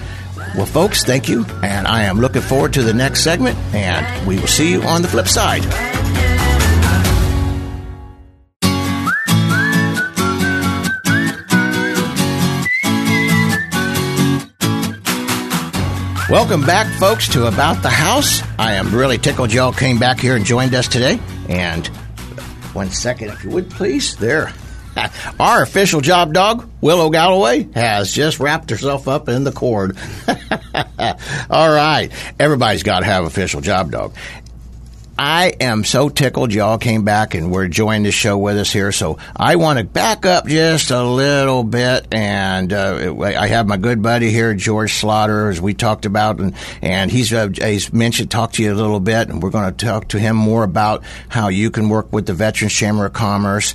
Well, 0.55 0.65
folks, 0.65 1.03
thank 1.03 1.27
you. 1.27 1.43
And 1.63 1.85
I 1.85 2.03
am 2.03 2.19
looking 2.21 2.41
forward 2.41 2.73
to 2.73 2.83
the 2.83 2.93
next 2.93 3.23
segment. 3.25 3.57
And 3.73 4.25
we 4.25 4.39
will 4.39 4.47
see 4.47 4.71
you 4.71 4.83
on 4.83 5.01
the 5.01 5.09
flip 5.09 5.27
side. 5.27 5.63
Welcome 16.27 16.65
back, 16.65 16.87
folks, 16.99 17.27
to 17.29 17.45
About 17.45 17.83
the 17.83 17.89
House. 17.89 18.41
I 18.57 18.73
am 18.73 18.91
really 18.95 19.19
tickled 19.19 19.53
y'all 19.53 19.71
came 19.71 19.99
back 19.99 20.19
here 20.19 20.35
and 20.35 20.43
joined 20.43 20.73
us 20.73 20.87
today. 20.87 21.19
And 21.47 21.85
one 22.73 22.89
second, 22.89 23.29
if 23.29 23.43
you 23.43 23.51
would, 23.51 23.69
please. 23.69 24.15
There. 24.15 24.51
Our 25.39 25.61
official 25.61 26.01
job 26.01 26.33
dog, 26.33 26.67
Willow 26.81 27.11
Galloway, 27.11 27.67
has 27.75 28.11
just 28.11 28.39
wrapped 28.39 28.71
herself 28.71 29.07
up 29.07 29.29
in 29.29 29.43
the 29.43 29.51
cord. 29.51 29.97
All 31.51 31.71
right. 31.71 32.11
Everybody's 32.39 32.81
got 32.81 33.01
to 33.01 33.05
have 33.05 33.25
official 33.25 33.61
job 33.61 33.91
dog. 33.91 34.15
I 35.17 35.53
am 35.61 35.85
so 35.85 36.09
tickled 36.09 36.53
y'all 36.53 36.77
came 36.77 37.03
back 37.03 37.35
and 37.35 37.49
were 37.49 37.69
joining 37.69 38.03
the 38.03 38.11
show 38.11 38.37
with 38.37 38.57
us 38.57 38.71
here. 38.71 38.91
So 38.91 39.17
I 39.35 39.55
want 39.55 39.79
to 39.79 39.85
back 39.85 40.25
up 40.25 40.45
just 40.45 40.91
a 40.91 41.03
little 41.03 41.63
bit, 41.63 42.13
and 42.13 42.73
uh, 42.73 43.15
I 43.21 43.47
have 43.47 43.65
my 43.65 43.77
good 43.77 44.01
buddy 44.01 44.29
here, 44.29 44.53
George 44.53 44.93
Slaughter, 44.93 45.49
as 45.49 45.61
we 45.61 45.73
talked 45.73 46.05
about, 46.05 46.39
and 46.39 46.53
and 46.81 47.09
he's 47.09 47.31
uh, 47.31 47.47
he's 47.47 47.93
mentioned 47.93 48.29
talked 48.29 48.55
to 48.55 48.63
you 48.63 48.73
a 48.73 48.75
little 48.75 48.99
bit, 48.99 49.29
and 49.29 49.41
we're 49.41 49.51
going 49.51 49.73
to 49.73 49.85
talk 49.85 50.09
to 50.09 50.19
him 50.19 50.35
more 50.35 50.63
about 50.63 51.03
how 51.29 51.47
you 51.47 51.71
can 51.71 51.87
work 51.87 52.11
with 52.11 52.25
the 52.25 52.33
Veterans 52.33 52.73
Chamber 52.73 53.05
of 53.05 53.13
Commerce. 53.13 53.73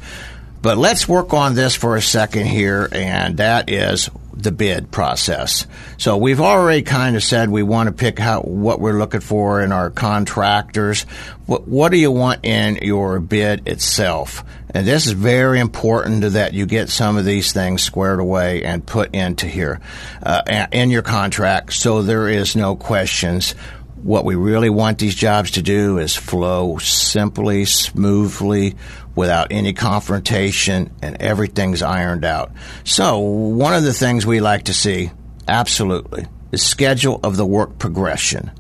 But 0.63 0.77
let's 0.77 1.09
work 1.09 1.33
on 1.33 1.55
this 1.55 1.75
for 1.75 1.97
a 1.97 2.03
second 2.03 2.47
here, 2.47 2.87
and 2.93 3.39
that 3.39 3.71
is 3.71 4.11
the 4.43 4.53
bid 4.53 4.91
process. 4.91 5.67
So 5.99 6.17
we've 6.17 6.41
already 6.41 6.83
kind 6.83 7.17
of 7.17 7.23
said 7.23 7.51
we 7.51 7.63
want 7.63 7.89
to 7.89 7.93
pick 7.93 8.21
out 8.21 8.47
what 8.47 8.81
we're 8.81 8.99
looking 8.99 9.21
for 9.21 9.63
in 9.63 9.73
our 9.73 9.91
contractors. 9.91 11.03
What, 11.47 11.67
what 11.67 11.91
do 11.91 11.99
you 11.99 12.11
want 12.11 12.45
in 12.45 12.77
your 12.83 13.21
bid 13.21 13.69
itself? 13.69 14.45
And 14.73 14.87
this 14.87 15.07
is 15.07 15.13
very 15.13 15.59
important 15.59 16.33
that 16.33 16.55
you 16.55 16.67
get 16.67 16.89
some 16.89 17.17
of 17.17 17.25
these 17.25 17.53
things 17.53 17.83
squared 17.83 18.21
away 18.21 18.63
and 18.63 18.87
put 18.87 19.15
into 19.15 19.47
here 19.47 19.81
uh, 20.23 20.67
in 20.71 20.91
your 20.91 21.03
contract 21.03 21.73
so 21.73 22.03
there 22.03 22.29
is 22.29 22.55
no 22.55 22.77
questions 22.77 23.55
what 24.03 24.25
we 24.25 24.35
really 24.35 24.71
want 24.71 24.99
these 24.99 25.15
jobs 25.15 25.53
to 25.53 25.63
do 25.63 25.99
is 25.99 26.17
flow 26.17 26.79
simply, 26.79 27.65
smoothly, 27.67 28.77
without 29.15 29.49
any 29.51 29.73
confrontation, 29.73 30.95
and 31.03 31.21
everything's 31.21 31.83
ironed 31.83 32.25
out. 32.25 32.53
So, 32.85 33.19
one 33.19 33.75
of 33.75 33.83
the 33.83 33.93
things 33.93 34.25
we 34.25 34.41
like 34.41 34.65
to 34.65 34.75
see, 34.75 35.11
absolutely, 35.49 36.27
is 36.53 36.63
schedule 36.63 37.21
of 37.23 37.37
the 37.37 37.47
work 37.47 37.79
progression. 37.79 38.51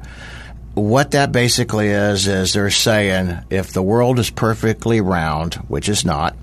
What 0.74 1.12
that 1.12 1.32
basically 1.32 1.88
is, 1.88 2.26
is 2.26 2.52
they're 2.52 2.70
saying 2.70 3.38
if 3.50 3.72
the 3.72 3.82
world 3.82 4.18
is 4.18 4.30
perfectly 4.30 5.00
round, 5.00 5.54
which 5.68 5.88
is 5.88 6.04
not, 6.04 6.36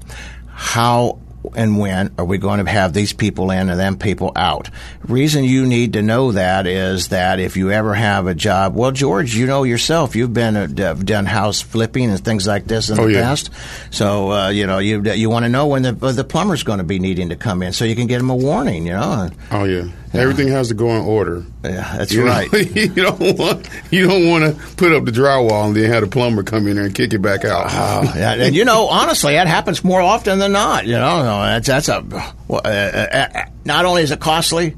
how 0.48 1.20
and 1.56 1.80
when 1.80 2.14
are 2.18 2.26
we 2.26 2.38
going 2.38 2.64
to 2.64 2.70
have 2.70 2.94
these 2.94 3.14
people 3.14 3.52
in 3.52 3.70
and 3.70 3.80
them 3.80 3.98
people 3.98 4.32
out? 4.36 4.70
Reason 5.08 5.44
you 5.44 5.66
need 5.66 5.94
to 5.94 6.02
know 6.02 6.32
that 6.32 6.68
is 6.68 7.10
that 7.10 7.40
if 7.40 7.58
you 7.58 7.72
ever 7.72 7.94
have 7.94 8.28
a 8.28 8.36
job, 8.36 8.76
well, 8.76 8.92
George, 8.92 9.36
you 9.36 9.48
know 9.48 9.64
yourself, 9.64 10.16
you've 10.16 10.34
been 10.34 10.56
uh, 10.56 10.94
done 10.94 11.26
house 11.26 11.62
flipping 11.62 12.10
and 12.10 12.24
things 12.24 12.48
like 12.48 12.66
this 12.66 12.90
in 12.90 13.00
oh, 13.00 13.06
the 13.06 13.14
yeah. 13.14 13.22
past. 13.22 13.50
So 13.92 14.32
uh, 14.32 14.50
you 14.50 14.68
know 14.68 14.80
you 14.80 15.02
you 15.14 15.30
want 15.30 15.46
to 15.46 15.50
know 15.50 15.68
when 15.68 15.84
the 15.84 15.92
the 15.92 16.24
plumber's 16.24 16.64
going 16.64 16.80
to 16.80 16.84
be 16.84 17.00
needing 17.00 17.30
to 17.30 17.36
come 17.36 17.64
in, 17.64 17.74
so 17.74 17.86
you 17.86 17.96
can 17.96 18.08
get 18.08 18.18
them 18.18 18.30
a 18.30 18.36
warning. 18.36 18.86
You 18.86 18.94
know. 18.94 19.30
Oh 19.52 19.64
yeah. 19.64 19.90
Yeah. 20.14 20.22
Everything 20.22 20.48
has 20.50 20.70
to 20.70 20.74
go 20.74 20.90
in 20.96 21.02
order. 21.02 21.44
Yeah, 21.64 21.98
that's 21.98 22.14
you 22.14 22.26
right. 22.26 22.52
Know, 22.52 22.60
you 22.60 22.88
don't 22.88 23.38
want 23.38 23.70
you 23.92 24.08
don't 24.08 24.28
want 24.30 24.44
to 24.46 24.76
put 24.76 24.94
up 24.94 25.06
the 25.06 25.12
drywall 25.12 25.68
and 25.68 25.76
then 25.76 25.90
have 25.92 26.04
a 26.04 26.08
plumber 26.08 26.44
come 26.44 26.68
in 26.68 26.78
there 26.78 26.86
and 26.86 26.96
kick 26.96 27.14
it 27.14 27.22
back 27.22 27.44
out. 27.44 27.68
Oh, 27.70 28.14
yeah, 28.16 28.34
and 28.34 28.56
you 28.56 28.64
know, 28.64 28.88
honestly, 28.88 29.34
that 29.34 29.48
happens 29.48 29.84
more 29.84 30.02
often 30.02 30.40
than 30.40 30.54
not. 30.54 30.86
You 30.86 30.94
know, 30.94 31.24
that's 31.24 31.68
that's 31.68 31.90
a 31.90 32.02
well, 32.48 32.62
uh, 32.64 32.68
uh, 32.68 33.28
uh, 33.36 33.46
not 33.66 33.86
only 33.86 34.04
is 34.04 34.12
it 34.12 34.20
costly, 34.20 34.76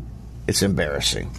it's 0.48 0.64
embarrassing 0.64 1.32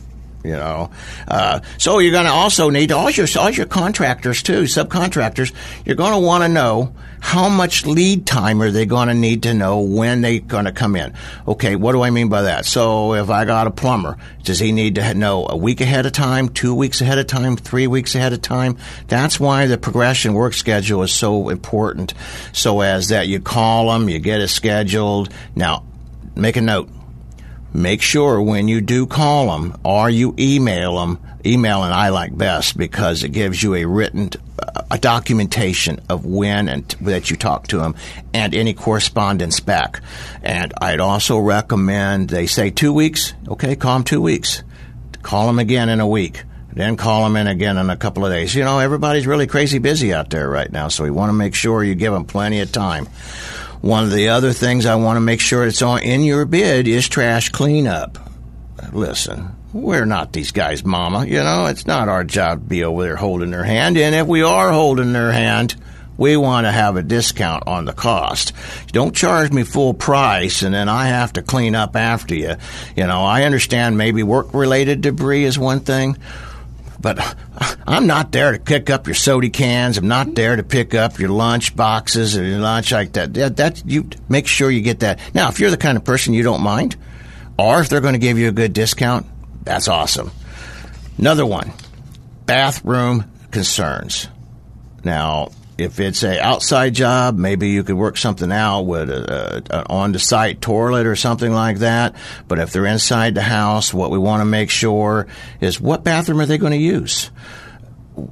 you 0.44 0.52
know. 0.52 0.90
Uh, 1.28 1.60
so 1.78 1.98
you're 1.98 2.12
going 2.12 2.24
to 2.24 2.30
also 2.30 2.70
need 2.70 2.92
all 2.92 3.10
your 3.10 3.26
all 3.38 3.50
your 3.50 3.66
contractors 3.66 4.42
too, 4.42 4.62
subcontractors. 4.62 5.52
You're 5.84 5.96
going 5.96 6.12
to 6.12 6.18
want 6.18 6.44
to 6.44 6.48
know 6.48 6.94
how 7.20 7.48
much 7.48 7.86
lead 7.86 8.26
time 8.26 8.60
are 8.62 8.70
they 8.70 8.86
going 8.86 9.08
to 9.08 9.14
need 9.14 9.44
to 9.44 9.54
know 9.54 9.80
when 9.80 10.20
they're 10.22 10.40
going 10.40 10.64
to 10.64 10.72
come 10.72 10.96
in. 10.96 11.14
Okay, 11.46 11.76
what 11.76 11.92
do 11.92 12.02
I 12.02 12.10
mean 12.10 12.28
by 12.28 12.42
that? 12.42 12.64
So 12.64 13.14
if 13.14 13.30
I 13.30 13.44
got 13.44 13.66
a 13.66 13.70
plumber, 13.70 14.16
does 14.42 14.58
he 14.58 14.72
need 14.72 14.96
to 14.96 15.14
know 15.14 15.46
a 15.48 15.56
week 15.56 15.80
ahead 15.80 16.06
of 16.06 16.12
time, 16.12 16.48
two 16.48 16.74
weeks 16.74 17.00
ahead 17.00 17.18
of 17.18 17.26
time, 17.26 17.56
three 17.56 17.86
weeks 17.86 18.14
ahead 18.14 18.32
of 18.32 18.42
time? 18.42 18.76
That's 19.06 19.38
why 19.38 19.66
the 19.66 19.78
progression 19.78 20.34
work 20.34 20.54
schedule 20.54 21.02
is 21.02 21.12
so 21.12 21.50
important. 21.50 22.14
So 22.52 22.80
as 22.80 23.08
that 23.08 23.28
you 23.28 23.40
call 23.40 23.92
them, 23.92 24.08
you 24.08 24.18
get 24.18 24.40
it 24.40 24.48
scheduled. 24.48 25.32
Now, 25.54 25.84
make 26.34 26.56
a 26.56 26.60
note 26.60 26.88
make 27.72 28.02
sure 28.02 28.42
when 28.42 28.68
you 28.68 28.80
do 28.80 29.06
call 29.06 29.46
them 29.46 29.78
or 29.84 30.10
you 30.10 30.34
email 30.38 30.98
them, 30.98 31.18
email 31.44 31.84
and 31.84 31.94
I 31.94 32.08
like 32.10 32.36
best 32.36 32.76
because 32.76 33.24
it 33.24 33.30
gives 33.30 33.62
you 33.62 33.74
a 33.74 33.84
written 33.84 34.30
uh, 34.58 34.82
a 34.90 34.98
documentation 34.98 36.00
of 36.08 36.26
when 36.26 36.68
and 36.68 36.88
that 37.02 37.30
you 37.30 37.36
talk 37.36 37.68
to 37.68 37.78
them 37.78 37.94
and 38.34 38.54
any 38.54 38.74
correspondence 38.74 39.60
back. 39.60 40.02
And 40.42 40.72
I'd 40.80 41.00
also 41.00 41.38
recommend 41.38 42.28
they 42.28 42.46
say 42.46 42.70
two 42.70 42.92
weeks. 42.92 43.34
Okay, 43.48 43.76
call 43.76 43.94
them 43.94 44.04
two 44.04 44.20
weeks. 44.20 44.62
Call 45.22 45.46
them 45.46 45.58
again 45.58 45.88
in 45.88 46.00
a 46.00 46.08
week. 46.08 46.44
Then 46.72 46.96
call 46.96 47.24
them 47.24 47.36
in 47.36 47.46
again 47.46 47.76
in 47.78 47.90
a 47.90 47.96
couple 47.96 48.24
of 48.24 48.32
days. 48.32 48.54
You 48.54 48.64
know, 48.64 48.78
everybody's 48.78 49.26
really 49.26 49.46
crazy 49.46 49.78
busy 49.78 50.14
out 50.14 50.30
there 50.30 50.48
right 50.48 50.70
now, 50.70 50.88
so 50.88 51.04
we 51.04 51.10
want 51.10 51.30
to 51.30 51.34
make 51.34 51.54
sure 51.54 51.82
you 51.82 51.94
give 51.94 52.12
them 52.12 52.24
plenty 52.24 52.60
of 52.60 52.70
time. 52.70 53.06
One 53.80 54.04
of 54.04 54.12
the 54.12 54.28
other 54.28 54.52
things 54.52 54.86
I 54.86 54.94
want 54.96 55.16
to 55.16 55.20
make 55.20 55.40
sure 55.40 55.66
it's 55.66 55.82
on 55.82 56.02
in 56.02 56.22
your 56.22 56.44
bid 56.44 56.86
is 56.86 57.08
trash 57.08 57.48
cleanup. 57.48 58.18
Listen, 58.92 59.56
we're 59.72 60.04
not 60.04 60.32
these 60.32 60.52
guys' 60.52 60.84
mama. 60.84 61.26
You 61.26 61.42
know, 61.42 61.66
it's 61.66 61.86
not 61.86 62.08
our 62.08 62.24
job 62.24 62.60
to 62.60 62.68
be 62.68 62.84
over 62.84 63.02
there 63.02 63.16
holding 63.16 63.50
their 63.50 63.64
hand. 63.64 63.96
And 63.96 64.14
if 64.14 64.26
we 64.26 64.42
are 64.42 64.72
holding 64.72 65.12
their 65.12 65.32
hand, 65.32 65.76
we 66.16 66.36
want 66.36 66.66
to 66.66 66.72
have 66.72 66.96
a 66.96 67.02
discount 67.02 67.64
on 67.66 67.86
the 67.86 67.94
cost. 67.94 68.52
Don't 68.88 69.16
charge 69.16 69.52
me 69.52 69.62
full 69.62 69.94
price 69.94 70.62
and 70.62 70.74
then 70.74 70.88
I 70.88 71.06
have 71.06 71.32
to 71.34 71.42
clean 71.42 71.74
up 71.74 71.96
after 71.96 72.34
you. 72.34 72.56
You 72.94 73.06
know, 73.06 73.22
I 73.22 73.44
understand 73.44 73.96
maybe 73.96 74.22
work 74.22 74.52
related 74.52 75.00
debris 75.00 75.44
is 75.44 75.58
one 75.58 75.80
thing, 75.80 76.18
but 77.00 77.36
I'm 77.86 78.06
not 78.06 78.32
there 78.32 78.52
to 78.52 78.58
pick 78.58 78.90
up 78.90 79.06
your 79.06 79.14
soda 79.14 79.48
cans. 79.48 79.96
I'm 79.96 80.08
not 80.08 80.34
there 80.34 80.56
to 80.56 80.62
pick 80.62 80.94
up 80.94 81.18
your 81.18 81.30
lunch 81.30 81.74
boxes 81.74 82.36
or 82.36 82.44
your 82.44 82.58
lunch 82.58 82.92
like 82.92 83.12
that. 83.12 83.32
That, 83.32 83.56
that 83.56 83.82
you 83.86 84.10
make 84.28 84.46
sure 84.46 84.70
you 84.70 84.82
get 84.82 85.00
that. 85.00 85.20
Now, 85.34 85.48
if 85.48 85.58
you're 85.58 85.70
the 85.70 85.78
kind 85.78 85.96
of 85.96 86.04
person 86.04 86.34
you 86.34 86.42
don't 86.42 86.62
mind, 86.62 86.96
or 87.58 87.80
if 87.80 87.88
they're 87.88 88.02
going 88.02 88.12
to 88.14 88.18
give 88.18 88.38
you 88.38 88.48
a 88.48 88.52
good 88.52 88.74
discount, 88.74 89.26
that's 89.62 89.88
awesome. 89.88 90.30
Another 91.18 91.46
one, 91.46 91.72
bathroom 92.46 93.30
concerns. 93.50 94.28
Now, 95.04 95.50
if 95.80 95.98
it's 95.98 96.22
a 96.22 96.38
outside 96.40 96.94
job, 96.94 97.38
maybe 97.38 97.70
you 97.70 97.82
could 97.82 97.94
work 97.94 98.16
something 98.16 98.52
out 98.52 98.82
with 98.82 99.10
a, 99.10 99.62
a, 99.70 99.78
an 99.78 99.86
on-the-site 99.88 100.60
toilet 100.60 101.06
or 101.06 101.16
something 101.16 101.52
like 101.52 101.78
that. 101.78 102.14
But 102.48 102.58
if 102.58 102.72
they're 102.72 102.86
inside 102.86 103.34
the 103.34 103.42
house, 103.42 103.94
what 103.94 104.10
we 104.10 104.18
want 104.18 104.42
to 104.42 104.44
make 104.44 104.70
sure 104.70 105.26
is 105.60 105.80
what 105.80 106.04
bathroom 106.04 106.40
are 106.40 106.46
they 106.46 106.58
going 106.58 106.72
to 106.72 106.78
use? 106.78 107.30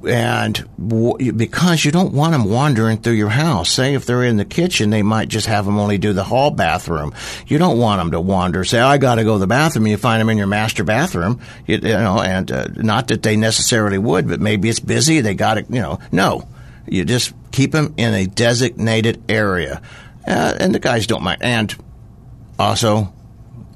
And 0.07 0.67
w- 0.77 1.31
because 1.31 1.83
you 1.85 1.91
don't 1.91 2.13
want 2.13 2.31
them 2.33 2.45
wandering 2.45 2.97
through 2.97 3.13
your 3.13 3.29
house. 3.29 3.69
Say 3.69 3.93
if 3.93 4.05
they're 4.05 4.23
in 4.23 4.37
the 4.37 4.45
kitchen, 4.45 4.89
they 4.89 5.03
might 5.03 5.27
just 5.29 5.47
have 5.47 5.65
them 5.65 5.77
only 5.77 5.97
do 5.97 6.13
the 6.13 6.23
hall 6.23 6.51
bathroom. 6.51 7.13
You 7.47 7.57
don't 7.57 7.77
want 7.77 7.99
them 7.99 8.11
to 8.11 8.19
wander. 8.21 8.63
Say, 8.63 8.79
I 8.79 8.97
got 8.97 9.15
to 9.15 9.23
go 9.23 9.33
to 9.33 9.39
the 9.39 9.47
bathroom. 9.47 9.87
You 9.87 9.97
find 9.97 10.21
them 10.21 10.29
in 10.29 10.37
your 10.37 10.47
master 10.47 10.83
bathroom, 10.83 11.41
you, 11.67 11.75
you 11.75 11.89
know, 11.89 12.21
and 12.21 12.51
uh, 12.51 12.67
not 12.75 13.07
that 13.09 13.23
they 13.23 13.35
necessarily 13.35 13.97
would, 13.97 14.27
but 14.27 14.39
maybe 14.39 14.69
it's 14.69 14.79
busy. 14.79 15.21
They 15.21 15.33
got 15.35 15.55
to, 15.55 15.61
you 15.63 15.81
know, 15.81 15.99
no. 16.11 16.47
You 16.87 17.05
just 17.05 17.33
keep 17.51 17.71
them 17.71 17.93
in 17.97 18.13
a 18.13 18.25
designated 18.25 19.23
area, 19.29 19.81
uh, 20.27 20.55
and 20.59 20.73
the 20.73 20.79
guys 20.79 21.05
don't 21.05 21.21
mind. 21.21 21.41
And 21.43 21.75
also, 22.57 23.13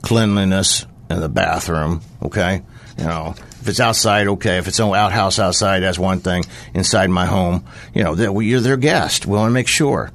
cleanliness 0.01 0.85
in 1.09 1.19
the 1.19 1.29
bathroom. 1.29 2.01
Okay, 2.23 2.63
you 2.97 3.03
know, 3.03 3.35
if 3.63 3.69
it's 3.69 3.79
outside, 3.79 4.27
okay. 4.27 4.57
If 4.57 4.67
it's 4.67 4.79
an 4.79 4.93
outhouse 4.93 5.39
outside, 5.39 5.79
that's 5.79 5.97
one 5.97 6.19
thing. 6.19 6.43
Inside 6.73 7.09
my 7.09 7.25
home, 7.25 7.63
you 7.93 8.03
know, 8.03 8.13
that 8.13 8.33
you're 8.43 8.59
their 8.59 8.75
guest. 8.75 9.25
We 9.25 9.37
want 9.37 9.51
to 9.51 9.53
make 9.53 9.69
sure 9.69 10.11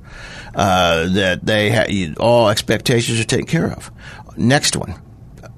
uh, 0.55 1.09
that 1.09 1.47
they 1.47 1.71
ha- 1.71 2.15
all 2.21 2.51
expectations 2.51 3.19
are 3.19 3.25
taken 3.25 3.47
care 3.47 3.73
of. 3.73 3.91
Next 4.37 4.77
one, 4.77 4.97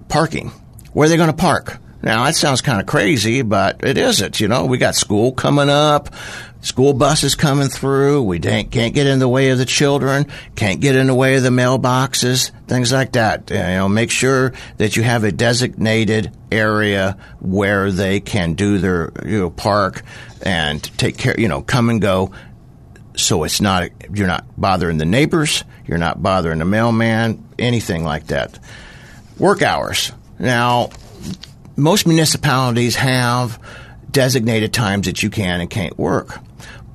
parking. 0.08 0.52
Where 0.92 1.06
are 1.06 1.08
they 1.08 1.16
going 1.16 1.30
to 1.30 1.36
park? 1.36 1.78
Now 2.00 2.24
that 2.26 2.36
sounds 2.36 2.60
kind 2.60 2.80
of 2.80 2.86
crazy, 2.86 3.42
but 3.42 3.82
it 3.82 3.98
isn't. 3.98 4.38
You 4.38 4.46
know, 4.46 4.66
we 4.66 4.78
got 4.78 4.94
school 4.94 5.32
coming 5.32 5.68
up 5.68 6.14
school 6.60 6.92
buses 6.92 7.34
coming 7.34 7.68
through. 7.68 8.22
We 8.22 8.38
can't 8.38 8.70
get 8.70 9.06
in 9.06 9.18
the 9.18 9.28
way 9.28 9.50
of 9.50 9.58
the 9.58 9.64
children, 9.64 10.26
can't 10.56 10.80
get 10.80 10.96
in 10.96 11.06
the 11.06 11.14
way 11.14 11.36
of 11.36 11.42
the 11.42 11.50
mailboxes, 11.50 12.50
things 12.66 12.92
like 12.92 13.12
that. 13.12 13.50
You 13.50 13.56
know, 13.56 13.88
make 13.88 14.10
sure 14.10 14.52
that 14.76 14.96
you 14.96 15.02
have 15.02 15.24
a 15.24 15.32
designated 15.32 16.32
area 16.52 17.16
where 17.40 17.90
they 17.90 18.20
can 18.20 18.54
do 18.54 18.78
their, 18.78 19.12
you 19.24 19.40
know, 19.40 19.50
park 19.50 20.02
and 20.42 20.82
take 20.98 21.16
care, 21.16 21.38
you 21.38 21.48
know, 21.48 21.62
come 21.62 21.90
and 21.90 22.00
go. 22.00 22.32
So 23.16 23.44
it's 23.44 23.60
not, 23.60 23.90
you're 24.14 24.26
not 24.26 24.44
bothering 24.56 24.98
the 24.98 25.04
neighbors, 25.04 25.64
you're 25.86 25.98
not 25.98 26.22
bothering 26.22 26.58
the 26.58 26.64
mailman, 26.64 27.46
anything 27.58 28.04
like 28.04 28.28
that. 28.28 28.58
Work 29.38 29.62
hours. 29.62 30.12
Now, 30.38 30.90
most 31.76 32.06
municipalities 32.06 32.96
have 32.96 33.58
designated 34.10 34.72
times 34.72 35.06
that 35.06 35.22
you 35.22 35.30
can 35.30 35.60
and 35.60 35.68
can't 35.68 35.98
work. 35.98 36.38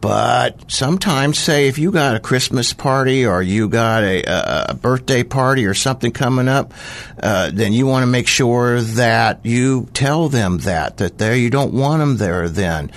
But 0.06 0.72
sometimes, 0.72 1.40
say, 1.40 1.68
if 1.68 1.80
you 1.80 1.90
got 1.90 2.16
a 2.16 2.20
Christmas 2.20 2.74
party 2.74 3.26
or 3.26 3.42
you 3.42 3.68
got 3.68 4.04
a, 4.04 4.70
a 4.70 4.76
birthday 4.76 5.24
party 5.24 5.66
or 5.66 5.74
something 5.74 6.12
coming 6.12 6.48
up, 6.48 6.76
uh, 7.20 7.50
then 7.52 7.74
you 7.74 7.88
want 7.88 8.04
to 8.04 8.08
make 8.08 8.28
sure 8.28 8.82
that 8.82 9.44
you 9.44 9.88
tell 9.96 10.30
them 10.30 10.60
that 10.60 10.98
that 10.98 11.18
there 11.18 11.36
you 11.36 11.50
don't 11.50 11.74
want 11.74 12.02
them 12.02 12.18
there. 12.18 12.48
Then 12.48 12.92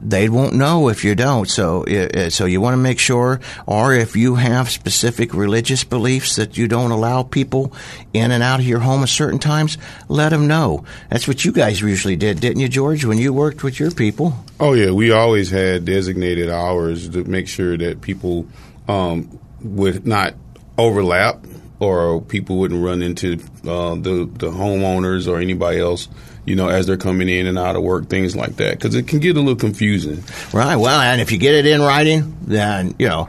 they 0.00 0.28
won't 0.28 0.54
know 0.54 0.88
if 0.88 1.04
you 1.04 1.14
don't. 1.14 1.48
So, 1.48 1.84
so 2.28 2.44
you 2.44 2.60
want 2.60 2.74
to 2.74 2.78
make 2.78 2.98
sure, 2.98 3.40
or 3.66 3.94
if 3.94 4.16
you 4.16 4.36
have 4.36 4.70
specific 4.70 5.34
religious 5.34 5.84
beliefs 5.84 6.36
that 6.36 6.56
you 6.56 6.68
don't 6.68 6.90
allow 6.90 7.22
people 7.22 7.72
in 8.12 8.30
and 8.30 8.42
out 8.42 8.60
of 8.60 8.66
your 8.66 8.80
home 8.80 9.02
at 9.02 9.08
certain 9.08 9.38
times, 9.38 9.78
let 10.08 10.30
them 10.30 10.46
know. 10.46 10.84
That's 11.10 11.26
what 11.26 11.44
you 11.44 11.52
guys 11.52 11.80
usually 11.80 12.16
did, 12.16 12.40
didn't 12.40 12.60
you, 12.60 12.68
George, 12.68 13.04
when 13.04 13.18
you 13.18 13.32
worked 13.32 13.62
with 13.62 13.80
your 13.80 13.90
people? 13.90 14.34
Oh 14.60 14.72
yeah, 14.72 14.90
we 14.90 15.10
always 15.12 15.50
had 15.50 15.84
designated 15.84 16.48
hours 16.48 17.08
to 17.10 17.24
make 17.24 17.48
sure 17.48 17.76
that 17.76 18.00
people 18.00 18.46
um, 18.86 19.38
would 19.62 20.06
not 20.06 20.34
overlap 20.76 21.44
or 21.80 22.20
people 22.20 22.58
wouldn't 22.58 22.84
run 22.84 23.02
into 23.02 23.34
uh, 23.64 23.94
the 23.94 24.28
the 24.32 24.50
homeowners 24.50 25.28
or 25.28 25.38
anybody 25.38 25.78
else 25.78 26.08
you 26.48 26.56
know, 26.56 26.68
as 26.68 26.86
they're 26.86 26.96
coming 26.96 27.28
in 27.28 27.46
and 27.46 27.58
out 27.58 27.76
of 27.76 27.82
work, 27.82 28.08
things 28.08 28.34
like 28.34 28.56
that, 28.56 28.78
because 28.78 28.94
it 28.94 29.06
can 29.06 29.18
get 29.20 29.36
a 29.36 29.40
little 29.40 29.54
confusing. 29.54 30.24
Right. 30.52 30.76
Well, 30.76 31.00
and 31.00 31.20
if 31.20 31.30
you 31.30 31.38
get 31.38 31.54
it 31.54 31.66
in 31.66 31.80
writing, 31.80 32.36
then 32.42 32.94
you 32.98 33.08
know. 33.08 33.28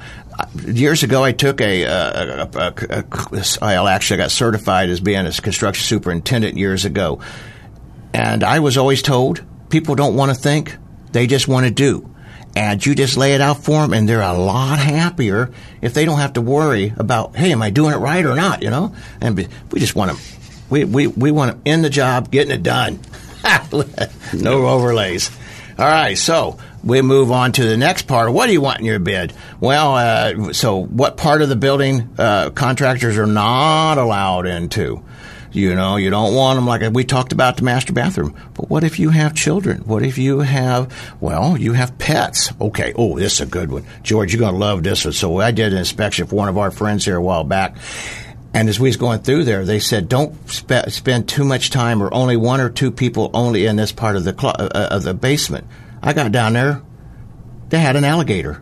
Years 0.65 1.03
ago, 1.03 1.21
I 1.21 1.33
took 1.33 1.59
a, 1.59 1.85
uh, 1.85 2.47
a, 2.53 3.45
I 3.61 3.93
actually 3.93 4.17
got 4.17 4.31
certified 4.31 4.87
as 4.87 5.01
being 5.01 5.25
a 5.25 5.33
construction 5.33 5.83
superintendent 5.83 6.55
years 6.55 6.85
ago, 6.85 7.19
and 8.13 8.41
I 8.41 8.61
was 8.61 8.77
always 8.77 9.01
told 9.01 9.43
people 9.69 9.95
don't 9.95 10.15
want 10.15 10.31
to 10.31 10.35
think; 10.35 10.77
they 11.11 11.27
just 11.27 11.49
want 11.49 11.65
to 11.65 11.71
do 11.71 12.09
and 12.55 12.83
you 12.83 12.95
just 12.95 13.15
lay 13.15 13.35
it 13.35 13.41
out 13.41 13.63
for 13.63 13.81
them, 13.81 13.93
and 13.93 14.09
they're 14.09 14.21
a 14.21 14.33
lot 14.33 14.79
happier 14.79 15.51
if 15.81 15.93
they 15.93 16.03
don't 16.03 16.17
have 16.17 16.33
to 16.33 16.41
worry 16.41 16.93
about, 16.97 17.35
hey, 17.35 17.51
am 17.51 17.61
I 17.61 17.69
doing 17.69 17.93
it 17.93 17.97
right 17.97 18.25
or 18.25 18.35
not? 18.35 18.63
You 18.63 18.71
know, 18.71 18.95
and 19.21 19.37
we 19.71 19.79
just 19.79 19.95
want 19.95 20.11
to 20.11 20.39
we, 20.69 20.85
we, 20.85 21.07
we 21.07 21.31
want 21.31 21.51
to 21.63 21.69
end 21.69 21.83
the 21.83 21.89
job, 21.89 22.31
getting 22.31 22.53
it 22.53 22.63
done. 22.63 22.99
No 24.33 24.67
overlays. 24.67 25.31
All 25.77 25.85
right, 25.85 26.17
so 26.17 26.57
we 26.83 27.01
move 27.01 27.31
on 27.31 27.53
to 27.53 27.63
the 27.63 27.77
next 27.77 28.03
part. 28.03 28.33
What 28.33 28.47
do 28.47 28.53
you 28.53 28.61
want 28.61 28.79
in 28.79 28.85
your 28.85 28.99
bid? 28.99 29.33
Well, 29.59 29.95
uh, 29.95 30.53
so 30.53 30.83
what 30.83 31.15
part 31.17 31.41
of 31.41 31.49
the 31.49 31.55
building 31.55 32.09
uh, 32.17 32.49
contractors 32.49 33.17
are 33.17 33.25
not 33.25 33.97
allowed 33.97 34.45
into? 34.45 35.03
You 35.51 35.73
know, 35.73 35.95
you 35.95 36.09
don't 36.09 36.35
want 36.35 36.57
them 36.57 36.67
like 36.67 36.81
we 36.93 37.03
talked 37.03 37.31
about 37.33 37.57
the 37.57 37.63
master 37.63 37.91
bathroom. 37.91 38.35
But 38.53 38.69
what 38.69 38.83
if 38.83 38.99
you 38.99 39.09
have 39.09 39.33
children? 39.33 39.79
What 39.79 40.03
if 40.03 40.17
you 40.17 40.39
have, 40.39 40.93
well, 41.19 41.57
you 41.57 41.73
have 41.73 41.97
pets? 41.97 42.51
Okay. 42.61 42.93
Oh, 42.95 43.17
this 43.17 43.33
is 43.33 43.41
a 43.41 43.45
good 43.47 43.71
one. 43.71 43.85
George, 44.03 44.31
you're 44.31 44.39
going 44.41 44.53
to 44.53 44.59
love 44.59 44.83
this 44.83 45.05
one. 45.05 45.13
So 45.13 45.39
I 45.39 45.51
did 45.51 45.73
an 45.73 45.79
inspection 45.79 46.27
for 46.27 46.35
one 46.35 46.49
of 46.49 46.57
our 46.57 46.69
friends 46.69 47.05
here 47.05 47.15
a 47.15 47.21
while 47.21 47.43
back 47.43 47.77
and 48.53 48.67
as 48.69 48.79
we 48.79 48.89
was 48.89 48.97
going 48.97 49.19
through 49.19 49.43
there, 49.43 49.65
they 49.65 49.79
said, 49.79 50.09
"Don't 50.09 50.49
spe- 50.49 50.89
spend 50.89 51.27
too 51.27 51.43
much 51.45 51.69
time, 51.69 52.01
or 52.01 52.13
only 52.13 52.35
one 52.37 52.59
or 52.59 52.69
two 52.69 52.91
people 52.91 53.29
only 53.33 53.65
in 53.65 53.75
this 53.75 53.91
part 53.91 54.15
of 54.15 54.23
the 54.23 54.35
cl- 54.37 54.55
uh, 54.57 54.87
of 54.91 55.03
the 55.03 55.13
basement." 55.13 55.67
I 56.01 56.13
got 56.13 56.31
down 56.31 56.53
there; 56.53 56.81
they 57.69 57.79
had 57.79 57.95
an 57.95 58.03
alligator. 58.03 58.61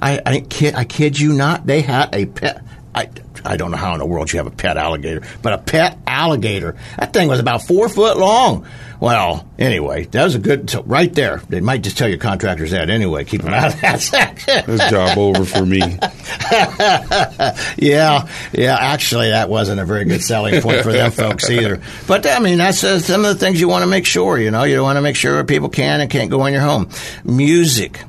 I, 0.00 0.20
I 0.24 0.40
kid, 0.40 0.74
I 0.74 0.84
kid 0.84 1.18
you 1.18 1.32
not. 1.32 1.66
They 1.66 1.82
had 1.82 2.14
a 2.14 2.26
pet. 2.26 2.62
I, 2.98 3.08
I 3.44 3.56
don't 3.56 3.70
know 3.70 3.76
how 3.76 3.92
in 3.92 4.00
the 4.00 4.06
world 4.06 4.32
you 4.32 4.38
have 4.38 4.48
a 4.48 4.50
pet 4.50 4.76
alligator, 4.76 5.22
but 5.40 5.52
a 5.52 5.58
pet 5.58 5.98
alligator. 6.04 6.76
That 6.98 7.12
thing 7.12 7.28
was 7.28 7.38
about 7.38 7.62
four 7.62 7.88
foot 7.88 8.18
long. 8.18 8.66
Well, 8.98 9.48
anyway, 9.56 10.06
that 10.06 10.24
was 10.24 10.34
a 10.34 10.40
good. 10.40 10.68
So 10.68 10.82
right 10.82 11.12
there, 11.14 11.40
they 11.48 11.60
might 11.60 11.82
just 11.82 11.96
tell 11.96 12.08
your 12.08 12.18
contractors 12.18 12.72
that 12.72 12.90
anyway. 12.90 13.24
Keep 13.24 13.42
them 13.42 13.54
out 13.54 13.72
of 13.72 13.80
that 13.82 14.00
section. 14.00 14.64
This 14.66 14.90
job 14.90 15.16
over 15.16 15.44
for 15.44 15.64
me. 15.64 15.78
yeah, 17.78 18.28
yeah. 18.52 18.76
Actually, 18.80 19.30
that 19.30 19.48
wasn't 19.48 19.80
a 19.80 19.84
very 19.84 20.04
good 20.04 20.22
selling 20.22 20.60
point 20.60 20.82
for 20.82 20.90
them 20.90 21.12
folks 21.12 21.48
either. 21.48 21.80
But 22.08 22.26
I 22.26 22.40
mean, 22.40 22.58
that's 22.58 22.82
uh, 22.82 22.98
some 22.98 23.24
of 23.24 23.38
the 23.38 23.44
things 23.44 23.60
you 23.60 23.68
want 23.68 23.84
to 23.84 23.88
make 23.88 24.06
sure. 24.06 24.36
You 24.36 24.50
know, 24.50 24.64
you 24.64 24.82
want 24.82 24.96
to 24.96 25.02
make 25.02 25.14
sure 25.14 25.44
people 25.44 25.68
can 25.68 26.00
and 26.00 26.10
can't 26.10 26.30
go 26.30 26.44
in 26.46 26.52
your 26.52 26.62
home. 26.62 26.90
Music, 27.22 28.02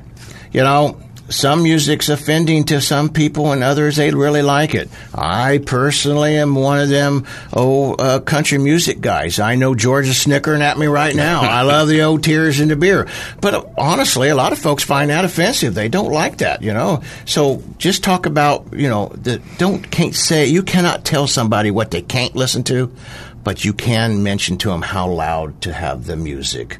you 0.50 0.62
know 0.62 1.00
some 1.30 1.62
music's 1.62 2.08
offending 2.08 2.64
to 2.64 2.80
some 2.80 3.08
people 3.08 3.52
and 3.52 3.62
others 3.62 3.96
they 3.96 4.10
really 4.10 4.42
like 4.42 4.74
it. 4.74 4.88
I 5.14 5.58
personally 5.58 6.36
am 6.36 6.54
one 6.54 6.80
of 6.80 6.88
them 6.88 7.26
old 7.52 8.00
uh, 8.00 8.20
country 8.20 8.58
music 8.58 9.00
guys. 9.00 9.38
I 9.38 9.54
know 9.54 9.74
George 9.74 10.08
is 10.08 10.20
snickering 10.20 10.62
at 10.62 10.78
me 10.78 10.86
right 10.86 11.14
now. 11.14 11.40
I 11.42 11.62
love 11.62 11.88
the 11.88 12.02
old 12.02 12.24
tears 12.24 12.60
in 12.60 12.68
the 12.68 12.76
beer. 12.76 13.08
But 13.40 13.54
uh, 13.54 13.64
honestly, 13.78 14.28
a 14.28 14.34
lot 14.34 14.52
of 14.52 14.58
folks 14.58 14.84
find 14.84 15.10
that 15.10 15.24
offensive. 15.24 15.74
They 15.74 15.88
don't 15.88 16.12
like 16.12 16.38
that, 16.38 16.62
you 16.62 16.72
know. 16.72 17.02
So 17.24 17.62
just 17.78 18.04
talk 18.04 18.26
about, 18.26 18.72
you 18.72 18.88
know, 18.88 19.08
the, 19.08 19.40
don't 19.58 19.90
can't 19.90 20.14
say 20.14 20.46
you 20.46 20.62
cannot 20.62 21.04
tell 21.04 21.26
somebody 21.26 21.70
what 21.70 21.90
they 21.90 22.02
can't 22.02 22.34
listen 22.34 22.64
to 22.64 22.92
but 23.42 23.64
you 23.64 23.72
can 23.72 24.22
mention 24.22 24.58
to 24.58 24.68
them 24.68 24.82
how 24.82 25.08
loud 25.10 25.60
to 25.62 25.72
have 25.72 26.06
the 26.06 26.16
music. 26.16 26.78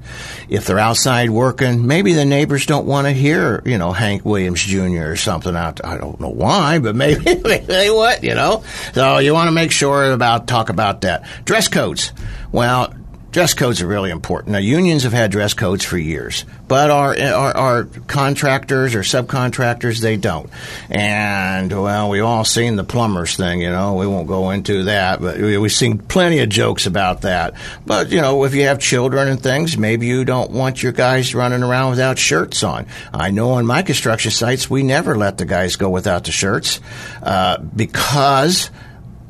If 0.49 0.67
they're 0.67 0.79
outside 0.79 1.31
working, 1.31 1.87
maybe 1.87 2.13
the 2.13 2.25
neighbors 2.25 2.67
don't 2.67 2.87
want 2.87 3.07
to 3.07 3.13
hear, 3.13 3.63
you 3.65 3.79
know, 3.79 3.93
Hank 3.93 4.25
Williams 4.25 4.63
Jr. 4.63 5.11
or 5.11 5.17
something 5.17 5.57
out. 5.57 5.85
I 5.85 5.97
don't 5.97 6.21
know 6.21 6.31
why, 6.31 6.79
but 6.79 6.95
maybe 6.95 7.35
they 7.35 7.91
what, 7.91 8.23
you 8.23 8.35
know. 8.35 8.65
So 8.93 9.19
you 9.19 9.33
want 9.33 9.49
to 9.49 9.53
make 9.53 9.73
sure 9.73 10.13
about 10.13 10.47
talk 10.47 10.69
about 10.69 11.03
that. 11.03 11.25
Dress 11.45 11.69
codes. 11.69 12.13
Well, 12.53 12.93
dress 13.31 13.55
codes 13.55 13.81
are 13.81 13.87
really 13.87 14.11
important. 14.11 14.53
Now, 14.53 14.59
unions 14.59 15.05
have 15.05 15.13
had 15.13 15.31
dress 15.31 15.55
codes 15.55 15.85
for 15.85 15.97
years, 15.97 16.45
but 16.69 16.91
our, 16.91 17.17
our, 17.19 17.57
our 17.57 17.85
contractors 18.07 18.95
or 18.95 19.01
subcontractors, 19.01 20.01
they 20.01 20.17
don't. 20.17 20.51
And, 20.89 21.71
well, 21.71 22.09
we've 22.11 22.25
all 22.25 22.45
seen 22.45 22.77
the 22.77 22.85
plumbers 22.85 23.37
thing, 23.37 23.61
you 23.61 23.71
know, 23.71 23.95
we 23.95 24.07
won't 24.07 24.29
go 24.29 24.51
into 24.51 24.85
that, 24.85 25.21
but 25.21 25.39
we've 25.39 25.73
seen 25.73 25.99
plenty 25.99 26.41
of 26.41 26.49
jokes 26.49 26.87
about 26.87 27.23
that. 27.23 27.55
But, 27.87 28.11
you 28.11 28.21
know, 28.21 28.45
if 28.45 28.55
you 28.55 28.65
have 28.65 28.81
children 28.81 29.29
and 29.29 29.43
things, 29.43 29.79
maybe 29.79 30.07
you 30.07 30.25
don't 30.25 30.51
want 30.51 30.83
your 30.83 30.93
guys 30.93 31.35
running 31.35 31.63
around 31.63 31.91
without 31.91 32.19
shirts 32.19 32.63
on. 32.63 32.87
I 33.13 33.31
know 33.31 33.53
on 33.53 33.67
my 33.67 33.83
construction 33.83 34.31
sites, 34.31 34.69
we 34.69 34.83
never 34.83 35.17
let 35.17 35.39
the 35.39 35.45
guys 35.45 35.77
go 35.77 35.91
without 35.91 36.25
the 36.25 36.33
shirts, 36.33 36.81
uh, 37.23 37.59
because 37.59 38.71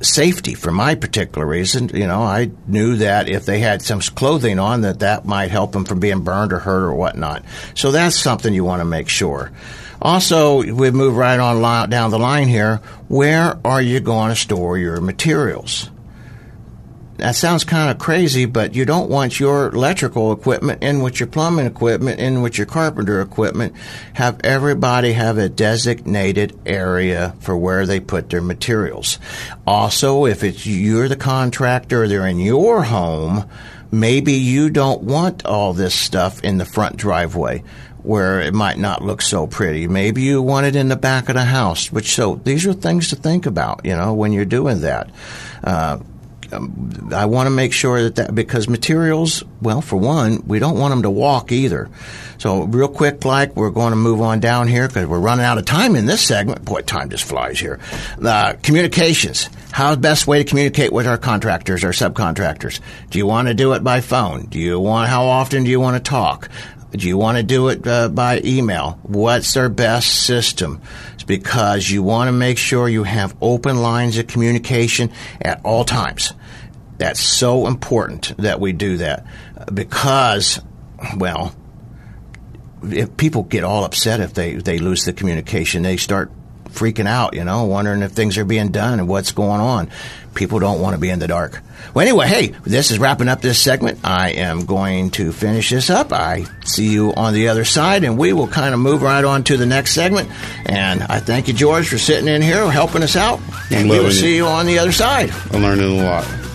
safety 0.02 0.54
for 0.54 0.70
my 0.70 0.94
particular 0.94 1.46
reason. 1.46 1.90
You 1.94 2.06
know, 2.06 2.22
I 2.22 2.50
knew 2.66 2.96
that 2.96 3.28
if 3.28 3.46
they 3.46 3.60
had 3.60 3.82
some 3.82 4.00
clothing 4.00 4.58
on, 4.58 4.82
that 4.82 5.00
that 5.00 5.24
might 5.24 5.50
help 5.50 5.72
them 5.72 5.84
from 5.84 6.00
being 6.00 6.22
burned 6.22 6.52
or 6.52 6.58
hurt 6.58 6.84
or 6.84 6.94
whatnot. 6.94 7.44
So 7.74 7.92
that's 7.92 8.16
something 8.16 8.52
you 8.52 8.64
want 8.64 8.80
to 8.80 8.86
make 8.86 9.08
sure. 9.08 9.52
Also, 10.02 10.62
we 10.62 10.90
move 10.90 11.16
right 11.16 11.38
on 11.38 11.90
down 11.90 12.10
the 12.10 12.18
line 12.18 12.48
here. 12.48 12.76
Where 13.08 13.58
are 13.64 13.82
you 13.82 14.00
going 14.00 14.30
to 14.30 14.36
store 14.36 14.78
your 14.78 15.00
materials? 15.00 15.90
That 17.20 17.36
sounds 17.36 17.64
kind 17.64 17.90
of 17.90 17.98
crazy, 17.98 18.46
but 18.46 18.74
you 18.74 18.86
don't 18.86 19.10
want 19.10 19.38
your 19.38 19.68
electrical 19.68 20.32
equipment 20.32 20.82
in 20.82 21.02
with 21.02 21.20
your 21.20 21.26
plumbing 21.26 21.66
equipment, 21.66 22.18
in 22.18 22.40
with 22.40 22.56
your 22.56 22.66
carpenter 22.66 23.20
equipment. 23.20 23.74
Have 24.14 24.40
everybody 24.42 25.12
have 25.12 25.36
a 25.36 25.50
designated 25.50 26.58
area 26.64 27.34
for 27.40 27.56
where 27.56 27.84
they 27.84 28.00
put 28.00 28.30
their 28.30 28.40
materials. 28.40 29.18
Also, 29.66 30.24
if 30.24 30.42
it's 30.42 30.64
you're 30.64 31.08
the 31.08 31.16
contractor, 31.16 32.08
they're 32.08 32.26
in 32.26 32.40
your 32.40 32.84
home, 32.84 33.48
maybe 33.90 34.32
you 34.32 34.70
don't 34.70 35.02
want 35.02 35.44
all 35.44 35.74
this 35.74 35.94
stuff 35.94 36.42
in 36.42 36.56
the 36.56 36.64
front 36.64 36.96
driveway 36.96 37.62
where 38.02 38.40
it 38.40 38.54
might 38.54 38.78
not 38.78 39.04
look 39.04 39.20
so 39.20 39.46
pretty. 39.46 39.86
Maybe 39.86 40.22
you 40.22 40.40
want 40.40 40.64
it 40.64 40.74
in 40.74 40.88
the 40.88 40.96
back 40.96 41.28
of 41.28 41.34
the 41.34 41.44
house, 41.44 41.92
which 41.92 42.14
so 42.14 42.36
these 42.36 42.66
are 42.66 42.72
things 42.72 43.08
to 43.08 43.16
think 43.16 43.44
about, 43.44 43.84
you 43.84 43.94
know, 43.94 44.14
when 44.14 44.32
you're 44.32 44.46
doing 44.46 44.80
that. 44.80 45.10
Uh, 45.62 45.98
um, 46.52 47.10
I 47.14 47.26
want 47.26 47.46
to 47.46 47.50
make 47.50 47.72
sure 47.72 48.02
that 48.04 48.16
that 48.16 48.34
because 48.34 48.68
materials, 48.68 49.42
well, 49.60 49.80
for 49.80 49.96
one, 49.96 50.42
we 50.46 50.58
don't 50.58 50.78
want 50.78 50.92
them 50.92 51.02
to 51.02 51.10
walk 51.10 51.52
either. 51.52 51.88
So 52.38 52.64
real 52.64 52.88
quick, 52.88 53.24
like 53.24 53.54
we're 53.56 53.70
going 53.70 53.90
to 53.90 53.96
move 53.96 54.20
on 54.20 54.40
down 54.40 54.68
here 54.68 54.88
because 54.88 55.06
we're 55.06 55.20
running 55.20 55.44
out 55.44 55.58
of 55.58 55.64
time 55.64 55.96
in 55.96 56.06
this 56.06 56.22
segment. 56.22 56.64
Boy, 56.64 56.82
time 56.82 57.10
just 57.10 57.24
flies 57.24 57.58
here. 57.58 57.78
Uh, 58.22 58.54
communications. 58.62 59.48
How's 59.72 59.98
best 59.98 60.26
way 60.26 60.38
to 60.38 60.44
communicate 60.44 60.92
with 60.92 61.06
our 61.06 61.18
contractors 61.18 61.84
or 61.84 61.90
subcontractors? 61.90 62.80
Do 63.10 63.18
you 63.18 63.26
want 63.26 63.48
to 63.48 63.54
do 63.54 63.72
it 63.74 63.84
by 63.84 64.00
phone? 64.00 64.46
Do 64.46 64.58
you 64.58 64.80
want? 64.80 65.08
How 65.08 65.24
often 65.24 65.64
do 65.64 65.70
you 65.70 65.80
want 65.80 66.02
to 66.02 66.10
talk? 66.10 66.48
Do 66.92 67.06
you 67.06 67.16
want 67.16 67.36
to 67.36 67.44
do 67.44 67.68
it 67.68 67.86
uh, 67.86 68.08
by 68.08 68.40
email? 68.44 68.98
What's 69.02 69.54
their 69.54 69.68
best 69.68 70.24
system? 70.24 70.80
Because 71.30 71.88
you 71.88 72.02
want 72.02 72.26
to 72.26 72.32
make 72.32 72.58
sure 72.58 72.88
you 72.88 73.04
have 73.04 73.36
open 73.40 73.82
lines 73.82 74.18
of 74.18 74.26
communication 74.26 75.12
at 75.40 75.60
all 75.64 75.84
times. 75.84 76.32
That's 76.98 77.20
so 77.20 77.68
important 77.68 78.36
that 78.38 78.58
we 78.58 78.72
do 78.72 78.96
that 78.96 79.24
because, 79.72 80.60
well, 81.16 81.54
if 82.82 83.16
people 83.16 83.44
get 83.44 83.62
all 83.62 83.84
upset 83.84 84.18
if 84.18 84.34
they, 84.34 84.54
they 84.54 84.78
lose 84.78 85.04
the 85.04 85.12
communication, 85.12 85.84
they 85.84 85.96
start 85.96 86.32
freaking 86.70 87.06
out, 87.06 87.34
you 87.34 87.44
know, 87.44 87.64
wondering 87.64 88.02
if 88.02 88.12
things 88.12 88.38
are 88.38 88.44
being 88.44 88.70
done 88.70 88.98
and 88.98 89.08
what's 89.08 89.32
going 89.32 89.60
on. 89.60 89.90
People 90.34 90.60
don't 90.60 90.80
want 90.80 90.94
to 90.94 91.00
be 91.00 91.10
in 91.10 91.18
the 91.18 91.26
dark. 91.26 91.60
Well, 91.92 92.06
anyway, 92.06 92.28
hey, 92.28 92.48
this 92.64 92.90
is 92.90 92.98
wrapping 92.98 93.28
up 93.28 93.40
this 93.40 93.60
segment. 93.60 93.98
I 94.04 94.30
am 94.30 94.64
going 94.64 95.10
to 95.12 95.32
finish 95.32 95.70
this 95.70 95.90
up. 95.90 96.12
I 96.12 96.44
see 96.64 96.92
you 96.92 97.12
on 97.14 97.34
the 97.34 97.48
other 97.48 97.64
side, 97.64 98.04
and 98.04 98.16
we 98.16 98.32
will 98.32 98.46
kind 98.46 98.72
of 98.72 98.80
move 98.80 99.02
right 99.02 99.24
on 99.24 99.42
to 99.44 99.56
the 99.56 99.66
next 99.66 99.92
segment. 99.92 100.30
And 100.66 101.02
I 101.02 101.18
thank 101.18 101.48
you, 101.48 101.54
George, 101.54 101.88
for 101.88 101.98
sitting 101.98 102.28
in 102.28 102.42
here 102.42 102.70
helping 102.70 103.02
us 103.02 103.16
out. 103.16 103.40
And 103.70 103.90
we 103.90 103.98
will 103.98 104.12
see 104.12 104.36
you 104.36 104.46
on 104.46 104.66
the 104.66 104.78
other 104.78 104.92
side. 104.92 105.30
I'm 105.52 105.62
learning 105.62 106.00
a 106.00 106.04
lot. 106.04 106.49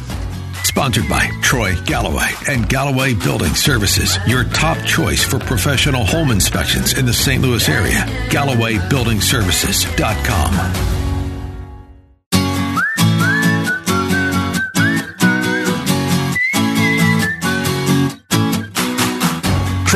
Sponsored 0.76 1.08
by 1.08 1.32
Troy 1.42 1.74
Galloway 1.86 2.34
and 2.50 2.68
Galloway 2.68 3.14
Building 3.14 3.56
Services, 3.56 4.18
your 4.28 4.44
top 4.44 4.78
choice 4.86 5.24
for 5.24 5.40
professional 5.40 6.04
home 6.04 6.32
inspections 6.32 6.98
in 6.98 7.06
the 7.06 7.14
St. 7.14 7.42
Louis 7.42 7.70
area. 7.70 8.06
GallowayBuildingServices.com. 8.28 11.05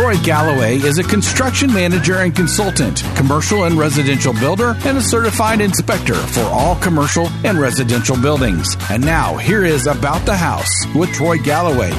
Troy 0.09 0.23
Galloway 0.23 0.77
is 0.77 0.97
a 0.97 1.03
construction 1.03 1.71
manager 1.71 2.15
and 2.15 2.35
consultant, 2.35 3.03
commercial 3.15 3.65
and 3.65 3.77
residential 3.77 4.33
builder, 4.33 4.75
and 4.83 4.97
a 4.97 5.01
certified 5.01 5.61
inspector 5.61 6.15
for 6.15 6.41
all 6.45 6.75
commercial 6.77 7.27
and 7.45 7.59
residential 7.59 8.19
buildings. 8.19 8.75
And 8.89 9.05
now, 9.05 9.37
here 9.37 9.63
is 9.63 9.85
About 9.85 10.25
the 10.25 10.35
House 10.35 10.67
with 10.95 11.13
Troy 11.13 11.37
Galloway. 11.37 11.91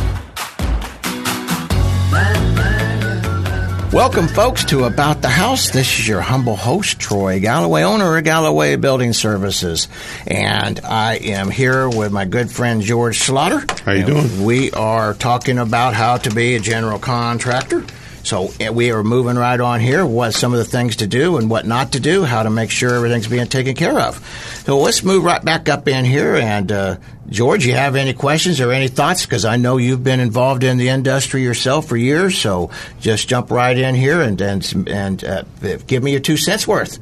Welcome, 3.93 4.27
folks, 4.27 4.65
to 4.65 4.87
About 4.87 5.23
the 5.23 5.29
House. 5.29 5.71
This 5.71 6.01
is 6.01 6.09
your 6.09 6.21
humble 6.21 6.57
host, 6.57 6.99
Troy 6.99 7.39
Galloway, 7.39 7.85
owner 7.85 8.17
of 8.17 8.25
Galloway 8.25 8.75
Building 8.75 9.13
Services. 9.13 9.87
And 10.27 10.81
I 10.81 11.15
am 11.19 11.49
here 11.49 11.89
with 11.89 12.11
my 12.11 12.25
good 12.25 12.51
friend 12.51 12.83
George 12.83 13.21
Slaughter. 13.21 13.65
How 13.85 13.93
are 13.93 13.97
you 13.97 14.05
doing? 14.05 14.45
We 14.45 14.73
are 14.73 15.15
talking 15.15 15.59
about 15.59 15.95
how 15.95 16.17
to 16.17 16.35
be 16.35 16.57
a 16.57 16.61
general 16.61 16.99
contractor. 16.99 17.85
So 18.23 18.51
eh, 18.61 18.71
we 18.71 18.91
are 18.91 19.03
moving 19.03 19.37
right 19.37 19.61
on 19.61 19.81
here. 19.81 20.05
What 20.05 20.35
some 20.35 20.53
of 20.53 20.59
the 20.59 20.65
things 20.65 20.97
to 20.97 21.07
do 21.07 21.37
and 21.37 21.51
what 21.51 21.67
not 21.67 21.93
to 21.93 22.01
do, 22.01 22.25
how 22.25 22.43
to 22.43 22.51
make 22.51 22.71
sure 22.71 22.95
everything's 22.95 23.29
being 23.29 23.47
taken 23.47 23.75
care 23.75 23.99
of. 23.99 24.17
So 24.65 24.79
let's 24.79 25.03
move 25.03 25.25
right 25.25 25.45
back 25.45 25.69
up 25.69 25.89
in 25.89 26.05
here. 26.05 26.35
And 26.37 26.71
uh, 26.71 26.97
George, 27.29 27.67
you 27.67 27.75
have 27.75 27.97
any 27.97 28.13
questions 28.13 28.61
or 28.61 28.73
any 28.73 28.89
thoughts? 28.89 29.25
Because 29.25 29.45
I 29.45 29.57
know 29.57 29.77
you've 29.77 30.05
been 30.05 30.21
involved 30.21 30.65
in 30.65 30.77
the 30.77 30.89
industry 30.89 31.43
yourself 31.43 31.87
for 31.87 31.97
years. 31.97 32.37
So 32.37 32.71
just 33.01 33.29
jump 33.29 33.51
right 33.51 33.77
in 33.77 33.95
here 33.95 34.21
and 34.21 34.41
and 34.41 34.89
and 34.89 35.25
uh, 35.25 35.43
give 35.87 36.03
me 36.03 36.13
your 36.13 36.21
two 36.21 36.37
cents 36.37 36.67
worth. 36.69 36.99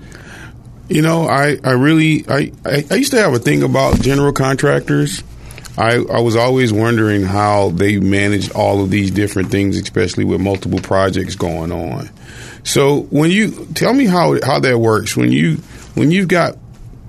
You 0.88 1.02
know, 1.02 1.28
I 1.28 1.58
I 1.62 1.72
really 1.72 2.24
I 2.28 2.52
I 2.64 2.94
used 2.94 3.10
to 3.10 3.20
have 3.20 3.34
a 3.34 3.38
thing 3.38 3.62
about 3.62 4.00
general 4.00 4.32
contractors 4.32 5.22
I, 5.78 5.94
I 5.94 6.20
was 6.20 6.34
always 6.34 6.72
wondering 6.72 7.22
how 7.22 7.70
they 7.70 7.98
managed 7.98 8.52
all 8.52 8.82
of 8.82 8.90
these 8.90 9.12
different 9.12 9.50
things, 9.52 9.76
especially 9.76 10.24
with 10.24 10.40
multiple 10.40 10.80
projects 10.80 11.36
going 11.36 11.70
on. 11.70 12.10
So 12.64 13.02
when 13.02 13.30
you 13.30 13.66
tell 13.74 13.94
me 13.94 14.06
how 14.06 14.38
how 14.44 14.58
that 14.58 14.78
works, 14.78 15.16
when 15.16 15.30
you 15.30 15.58
when 15.94 16.10
you've 16.10 16.26
got 16.26 16.56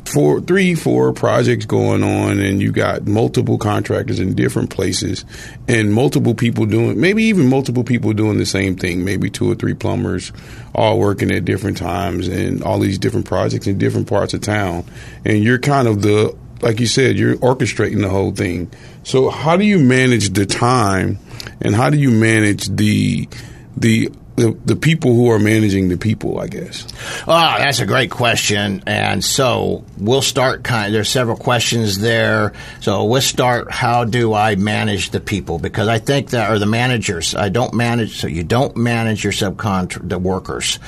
four, 0.06 0.40
three, 0.40 0.76
four 0.76 1.14
projects 1.14 1.66
going 1.66 2.04
on, 2.04 2.40
and 2.40 2.62
you've 2.62 2.76
got 2.76 3.08
multiple 3.08 3.58
contractors 3.58 4.20
in 4.20 4.36
different 4.36 4.70
places, 4.70 5.26
and 5.68 5.92
multiple 5.92 6.36
people 6.36 6.66
doing, 6.68 7.00
maybe 7.00 7.24
even 7.24 7.48
multiple 7.48 7.84
people 7.84 8.14
doing 8.14 8.38
the 8.38 8.46
same 8.46 8.76
thing, 8.76 9.04
maybe 9.04 9.30
two 9.30 9.52
or 9.52 9.56
three 9.56 9.74
plumbers 9.74 10.32
all 10.76 11.00
working 11.00 11.32
at 11.32 11.44
different 11.44 11.78
times, 11.78 12.28
and 12.28 12.64
all 12.64 12.80
these 12.80 13.00
different 13.00 13.26
projects 13.26 13.66
in 13.66 13.80
different 13.80 14.08
parts 14.08 14.34
of 14.34 14.42
town, 14.42 14.86
and 15.26 15.44
you're 15.44 15.60
kind 15.60 15.88
of 15.88 16.02
the 16.02 16.36
like 16.62 16.80
you 16.80 16.88
said, 16.88 17.18
you're 17.18 17.36
orchestrating 17.38 18.02
the 18.02 18.10
whole 18.10 18.32
thing. 18.32 18.72
So 19.04 19.30
how 19.30 19.58
do 19.58 19.66
you 19.66 19.80
manage 19.80 20.32
the 20.32 20.46
time, 20.46 21.20
and 21.62 21.76
how 21.76 21.90
do 21.90 21.98
you 21.98 22.12
manage 22.12 22.68
the 22.68 23.28
the 23.76 24.12
the, 24.40 24.58
the 24.64 24.76
people 24.78 25.14
who 25.14 25.30
are 25.32 25.40
managing 25.40 25.90
the 25.90 25.98
people, 25.98 26.40
I 26.40 26.48
guess? 26.48 26.88
Oh, 27.28 27.56
that's 27.58 27.82
a 27.82 27.86
great 27.86 28.10
question. 28.10 28.84
And 28.88 29.24
so 29.24 29.84
we'll 29.98 30.22
start 30.22 30.64
kind 30.64 30.88
of, 30.88 30.94
there's 30.94 31.10
several 31.10 31.36
questions 31.36 32.00
there. 32.00 32.54
So 32.80 33.04
we'll 33.04 33.22
start, 33.22 33.70
how 33.70 34.06
do 34.06 34.34
I 34.34 34.56
manage 34.56 35.10
the 35.10 35.20
people? 35.20 35.60
Because 35.60 35.90
I 35.90 36.00
think 36.00 36.30
that, 36.30 36.50
are 36.50 36.58
the 36.58 36.66
managers, 36.66 37.36
I 37.36 37.50
don't 37.50 37.74
manage, 37.74 38.22
so 38.22 38.28
you 38.28 38.46
don't 38.46 38.78
manage 38.78 39.26
your 39.26 39.34
subcontract, 39.34 40.08
the 40.08 40.18
workers. 40.18 40.80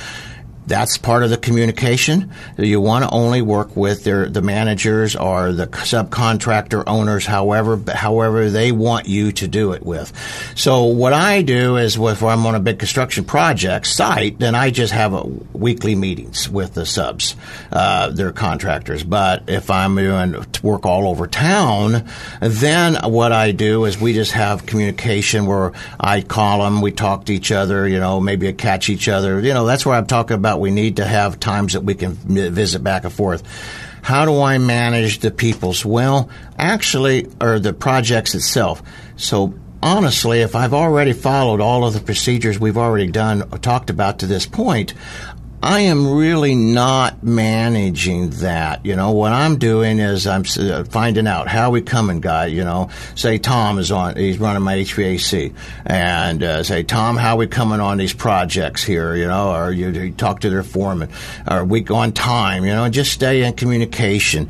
That's 0.67 0.97
part 0.97 1.23
of 1.23 1.29
the 1.29 1.37
communication. 1.37 2.31
You 2.57 2.79
want 2.81 3.03
to 3.03 3.11
only 3.11 3.41
work 3.41 3.75
with 3.75 4.03
their, 4.03 4.29
the 4.29 4.41
managers 4.41 5.15
or 5.15 5.51
the 5.51 5.67
subcontractor 5.67 6.83
owners, 6.87 7.25
however, 7.25 7.79
however 7.93 8.49
they 8.49 8.71
want 8.71 9.07
you 9.07 9.31
to 9.33 9.47
do 9.47 9.73
it 9.73 9.85
with. 9.85 10.13
So 10.55 10.85
what 10.85 11.13
I 11.13 11.41
do 11.41 11.77
is 11.77 11.97
if 11.97 12.23
I'm 12.23 12.45
on 12.45 12.55
a 12.55 12.59
big 12.59 12.79
construction 12.79 13.25
project 13.25 13.87
site, 13.87 14.39
then 14.39 14.55
I 14.55 14.69
just 14.69 14.93
have 14.93 15.13
a, 15.13 15.23
weekly 15.61 15.95
meetings 15.95 16.49
with 16.49 16.73
the 16.73 16.85
subs, 16.85 17.35
uh, 17.71 18.09
their 18.09 18.31
contractors. 18.31 19.03
But 19.03 19.43
if 19.47 19.69
I'm 19.69 19.95
doing 19.95 20.43
work 20.63 20.85
all 20.85 21.07
over 21.07 21.27
town, 21.27 22.07
then 22.39 22.95
what 23.11 23.31
I 23.31 23.51
do 23.51 23.85
is 23.85 23.99
we 23.99 24.13
just 24.13 24.31
have 24.33 24.65
communication 24.65 25.45
where 25.45 25.71
I 25.99 26.21
call 26.21 26.63
them, 26.63 26.81
we 26.81 26.91
talk 26.91 27.25
to 27.25 27.33
each 27.33 27.51
other, 27.51 27.87
you 27.87 27.99
know, 27.99 28.19
maybe 28.19 28.51
catch 28.53 28.89
each 28.89 29.07
other. 29.07 29.39
You 29.39 29.53
know, 29.53 29.65
that's 29.65 29.85
where 29.85 29.95
I'm 29.95 30.07
talking 30.07 30.35
about 30.35 30.50
we 30.59 30.71
need 30.71 30.97
to 30.97 31.05
have 31.05 31.39
times 31.39 31.73
that 31.73 31.83
we 31.83 31.95
can 31.95 32.13
visit 32.13 32.83
back 32.83 33.03
and 33.03 33.13
forth. 33.13 33.43
How 34.01 34.25
do 34.25 34.41
I 34.41 34.57
manage 34.57 35.19
the 35.19 35.31
people's? 35.31 35.85
Well, 35.85 36.29
actually, 36.57 37.27
or 37.39 37.59
the 37.59 37.73
projects 37.73 38.33
itself. 38.33 38.81
So 39.15 39.53
honestly, 39.83 40.41
if 40.41 40.55
I've 40.55 40.73
already 40.73 41.13
followed 41.13 41.61
all 41.61 41.85
of 41.85 41.93
the 41.93 41.99
procedures 41.99 42.59
we've 42.59 42.77
already 42.77 43.07
done, 43.07 43.47
talked 43.61 43.89
about 43.89 44.19
to 44.19 44.27
this 44.27 44.45
point, 44.45 44.93
I 45.63 45.81
am 45.81 46.11
really 46.15 46.55
not 46.55 47.21
managing 47.21 48.31
that. 48.31 48.83
You 48.83 48.95
know, 48.95 49.11
what 49.11 49.31
I'm 49.31 49.59
doing 49.59 49.99
is 49.99 50.25
I'm 50.25 50.43
uh, 50.57 50.85
finding 50.85 51.27
out 51.27 51.47
how 51.47 51.69
we 51.69 51.81
coming, 51.81 52.19
guy. 52.19 52.47
You 52.47 52.63
know, 52.63 52.89
say 53.13 53.37
Tom 53.37 53.77
is 53.77 53.91
on, 53.91 54.15
he's 54.15 54.39
running 54.39 54.63
my 54.63 54.77
HVAC, 54.77 55.53
and 55.85 56.41
uh, 56.41 56.63
say 56.63 56.81
Tom, 56.81 57.15
how 57.15 57.37
we 57.37 57.45
coming 57.45 57.79
on 57.79 57.99
these 57.99 58.13
projects 58.13 58.83
here? 58.83 59.15
You 59.15 59.27
know, 59.27 59.53
or 59.53 59.71
you, 59.71 59.89
you 59.89 60.11
talk 60.11 60.39
to 60.39 60.49
their 60.49 60.63
foreman, 60.63 61.09
or 61.47 61.63
we 61.63 61.85
on 61.89 62.11
time. 62.11 62.65
You 62.65 62.73
know, 62.73 62.89
just 62.89 63.11
stay 63.11 63.43
in 63.43 63.53
communication 63.53 64.49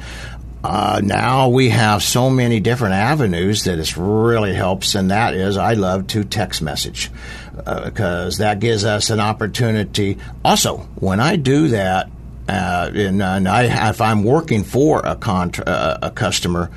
uh, 0.63 1.02
now 1.04 1.50
we 1.50 1.69
have 1.69 2.04
so 2.04 2.30
many 2.30 2.60
different 2.60 2.93
avenues 2.93 3.63
that 3.63 3.80
it 3.80 3.97
really 3.97 4.54
helps, 4.54 4.95
and 4.95 5.12
that 5.12 5.34
is 5.34 5.58
I 5.58 5.74
love 5.74 6.08
to 6.08 6.24
text 6.24 6.62
message 6.62 7.10
because 7.56 8.39
uh, 8.39 8.43
that 8.43 8.60
gives 8.60 8.86
us 8.86 9.10
an 9.10 9.19
opportunity. 9.19 10.17
Also, 10.45 10.78
when 10.95 11.19
I 11.19 11.36
do 11.36 11.69
that, 11.69 12.10
uh, 12.47 12.91
and, 12.93 13.21
and 13.21 13.47
I, 13.47 13.89
if 13.89 14.02
I'm 14.02 14.24
working 14.24 14.63
for 14.63 15.00
a, 15.06 15.15
contra- 15.15 15.65
uh, 15.65 15.97
a 16.04 16.12
customer, 16.12 16.69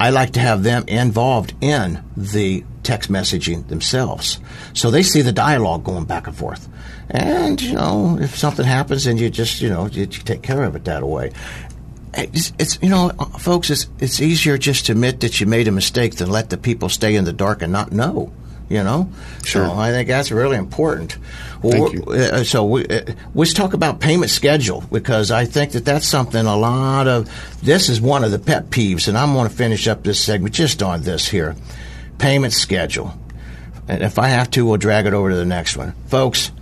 I 0.00 0.10
like 0.10 0.32
to 0.32 0.40
have 0.40 0.62
them 0.62 0.84
involved 0.86 1.54
in 1.60 2.02
the 2.16 2.64
text 2.82 3.10
messaging 3.10 3.66
themselves. 3.68 4.38
So 4.72 4.90
they 4.90 5.02
see 5.02 5.22
the 5.22 5.32
dialogue 5.32 5.84
going 5.84 6.04
back 6.04 6.26
and 6.26 6.36
forth. 6.36 6.68
And, 7.10 7.60
you 7.60 7.74
know, 7.74 8.18
if 8.20 8.36
something 8.36 8.64
happens 8.64 9.06
and 9.06 9.18
you 9.18 9.28
just, 9.28 9.60
you 9.60 9.68
know, 9.68 9.86
you, 9.86 10.06
take 10.06 10.42
care 10.42 10.62
of 10.62 10.76
it 10.76 10.84
that 10.84 11.02
way. 11.02 11.32
It's, 12.14 12.52
it's, 12.58 12.78
you 12.82 12.88
know, 12.88 13.10
folks, 13.38 13.70
it's, 13.70 13.86
it's 13.98 14.20
easier 14.20 14.58
just 14.58 14.86
to 14.86 14.92
admit 14.92 15.20
that 15.20 15.40
you 15.40 15.46
made 15.46 15.68
a 15.68 15.72
mistake 15.72 16.16
than 16.16 16.30
let 16.30 16.50
the 16.50 16.56
people 16.56 16.88
stay 16.88 17.14
in 17.14 17.24
the 17.24 17.32
dark 17.32 17.62
and 17.62 17.72
not 17.72 17.92
know 17.92 18.32
you 18.68 18.84
know. 18.84 19.10
Sure. 19.44 19.66
So 19.66 19.72
I 19.72 19.90
think 19.90 20.08
that's 20.08 20.30
really 20.30 20.56
important. 20.56 21.16
Thank 21.62 21.94
you. 21.94 22.02
Uh, 22.04 22.44
so 22.44 22.64
we, 22.64 22.86
uh, 22.86 23.00
let's 23.34 23.54
talk 23.54 23.72
about 23.72 24.00
payment 24.00 24.30
schedule 24.30 24.84
because 24.92 25.30
I 25.30 25.44
think 25.44 25.72
that 25.72 25.84
that's 25.84 26.06
something 26.06 26.44
a 26.44 26.56
lot 26.56 27.08
of. 27.08 27.28
This 27.62 27.88
is 27.88 28.00
one 28.00 28.24
of 28.24 28.30
the 28.30 28.38
pet 28.38 28.70
peeves, 28.70 29.08
and 29.08 29.16
I'm 29.16 29.32
going 29.32 29.48
to 29.48 29.54
finish 29.54 29.88
up 29.88 30.02
this 30.02 30.22
segment 30.22 30.54
just 30.54 30.82
on 30.82 31.02
this 31.02 31.28
here, 31.28 31.56
payment 32.18 32.52
schedule. 32.52 33.14
And 33.88 34.02
if 34.02 34.18
I 34.18 34.28
have 34.28 34.50
to, 34.52 34.66
we'll 34.66 34.76
drag 34.76 35.06
it 35.06 35.14
over 35.14 35.30
to 35.30 35.36
the 35.36 35.46
next 35.46 35.76
one, 35.76 35.92
folks. 36.08 36.52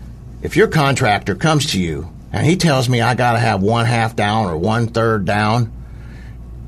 If 0.42 0.56
your 0.56 0.68
contractor 0.68 1.34
comes 1.34 1.72
to 1.72 1.80
you 1.80 2.12
and 2.32 2.46
he 2.46 2.56
tells 2.56 2.88
me 2.88 3.00
I 3.00 3.14
got 3.14 3.32
to 3.32 3.38
have 3.38 3.62
one 3.62 3.86
half 3.86 4.16
down 4.16 4.46
or 4.46 4.56
one 4.56 4.88
third 4.88 5.24
down, 5.24 5.72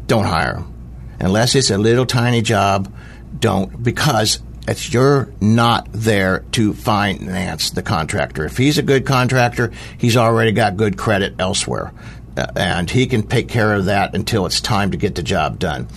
don't 0.06 0.24
hire 0.24 0.56
him 0.56 0.74
unless 1.20 1.54
it's 1.54 1.70
a 1.70 1.78
little 1.78 2.06
tiny 2.06 2.42
job. 2.42 2.92
Don't 3.38 3.82
because 3.82 4.40
it's 4.66 4.92
you're 4.92 5.32
not 5.40 5.88
there 5.92 6.44
to 6.52 6.74
finance 6.74 7.70
the 7.70 7.82
contractor. 7.82 8.44
If 8.44 8.56
he's 8.56 8.78
a 8.78 8.82
good 8.82 9.06
contractor, 9.06 9.72
he's 9.98 10.16
already 10.16 10.52
got 10.52 10.76
good 10.76 10.96
credit 10.96 11.34
elsewhere. 11.38 11.92
Uh, 12.36 12.46
and 12.56 12.88
he 12.90 13.06
can 13.06 13.26
take 13.26 13.48
care 13.48 13.74
of 13.74 13.86
that 13.86 14.14
until 14.14 14.46
it's 14.46 14.60
time 14.60 14.92
to 14.92 14.96
get 14.96 15.14
the 15.14 15.22
job 15.22 15.58
done. 15.58 15.88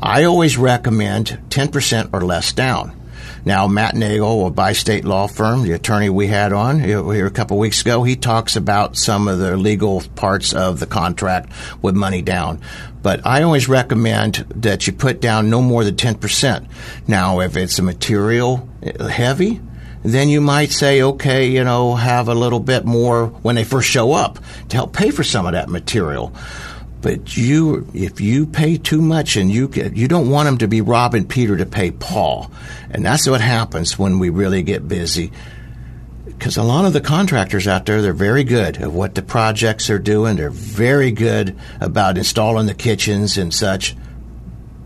I 0.00 0.24
always 0.24 0.56
recommend 0.56 1.38
10% 1.48 2.10
or 2.12 2.20
less 2.20 2.52
down. 2.52 2.94
Now, 3.48 3.66
Matt 3.66 3.94
Nagel 3.94 4.46
of 4.46 4.54
Bi 4.54 4.74
State 4.74 5.06
Law 5.06 5.26
Firm, 5.26 5.62
the 5.62 5.72
attorney 5.72 6.10
we 6.10 6.26
had 6.26 6.52
on 6.52 6.80
here 6.80 7.26
a 7.26 7.30
couple 7.30 7.56
weeks 7.56 7.80
ago, 7.80 8.02
he 8.02 8.14
talks 8.14 8.56
about 8.56 8.98
some 8.98 9.26
of 9.26 9.38
the 9.38 9.56
legal 9.56 10.02
parts 10.16 10.52
of 10.52 10.80
the 10.80 10.86
contract 10.86 11.50
with 11.80 11.94
money 11.94 12.20
down. 12.20 12.60
But 13.00 13.26
I 13.26 13.44
always 13.44 13.66
recommend 13.66 14.44
that 14.54 14.86
you 14.86 14.92
put 14.92 15.22
down 15.22 15.48
no 15.48 15.62
more 15.62 15.82
than 15.82 15.96
10%. 15.96 16.68
Now, 17.06 17.40
if 17.40 17.56
it's 17.56 17.78
a 17.78 17.82
material 17.82 18.68
uh, 18.84 19.06
heavy, 19.06 19.62
then 20.02 20.28
you 20.28 20.42
might 20.42 20.70
say, 20.70 21.00
okay, 21.00 21.48
you 21.48 21.64
know, 21.64 21.94
have 21.94 22.28
a 22.28 22.34
little 22.34 22.60
bit 22.60 22.84
more 22.84 23.28
when 23.28 23.54
they 23.54 23.64
first 23.64 23.88
show 23.88 24.12
up 24.12 24.38
to 24.68 24.76
help 24.76 24.92
pay 24.92 25.08
for 25.10 25.24
some 25.24 25.46
of 25.46 25.52
that 25.52 25.70
material. 25.70 26.34
But 27.00 27.36
you, 27.36 27.86
if 27.94 28.20
you 28.20 28.46
pay 28.46 28.76
too 28.76 29.00
much 29.00 29.36
and 29.36 29.50
you 29.50 29.68
get, 29.68 29.96
you 29.96 30.08
don't 30.08 30.30
want 30.30 30.46
them 30.46 30.58
to 30.58 30.68
be 30.68 30.80
robbing 30.80 31.28
Peter 31.28 31.56
to 31.56 31.66
pay 31.66 31.90
Paul. 31.92 32.50
And 32.90 33.04
that's 33.04 33.28
what 33.28 33.40
happens 33.40 33.98
when 33.98 34.18
we 34.18 34.30
really 34.30 34.62
get 34.62 34.88
busy. 34.88 35.30
Because 36.24 36.56
a 36.56 36.62
lot 36.62 36.84
of 36.84 36.92
the 36.92 37.00
contractors 37.00 37.68
out 37.68 37.86
there, 37.86 38.02
they're 38.02 38.12
very 38.12 38.44
good 38.44 38.78
at 38.78 38.92
what 38.92 39.14
the 39.14 39.22
projects 39.22 39.90
are 39.90 39.98
doing. 39.98 40.36
They're 40.36 40.50
very 40.50 41.10
good 41.10 41.56
about 41.80 42.18
installing 42.18 42.66
the 42.66 42.74
kitchens 42.74 43.38
and 43.38 43.54
such 43.54 43.96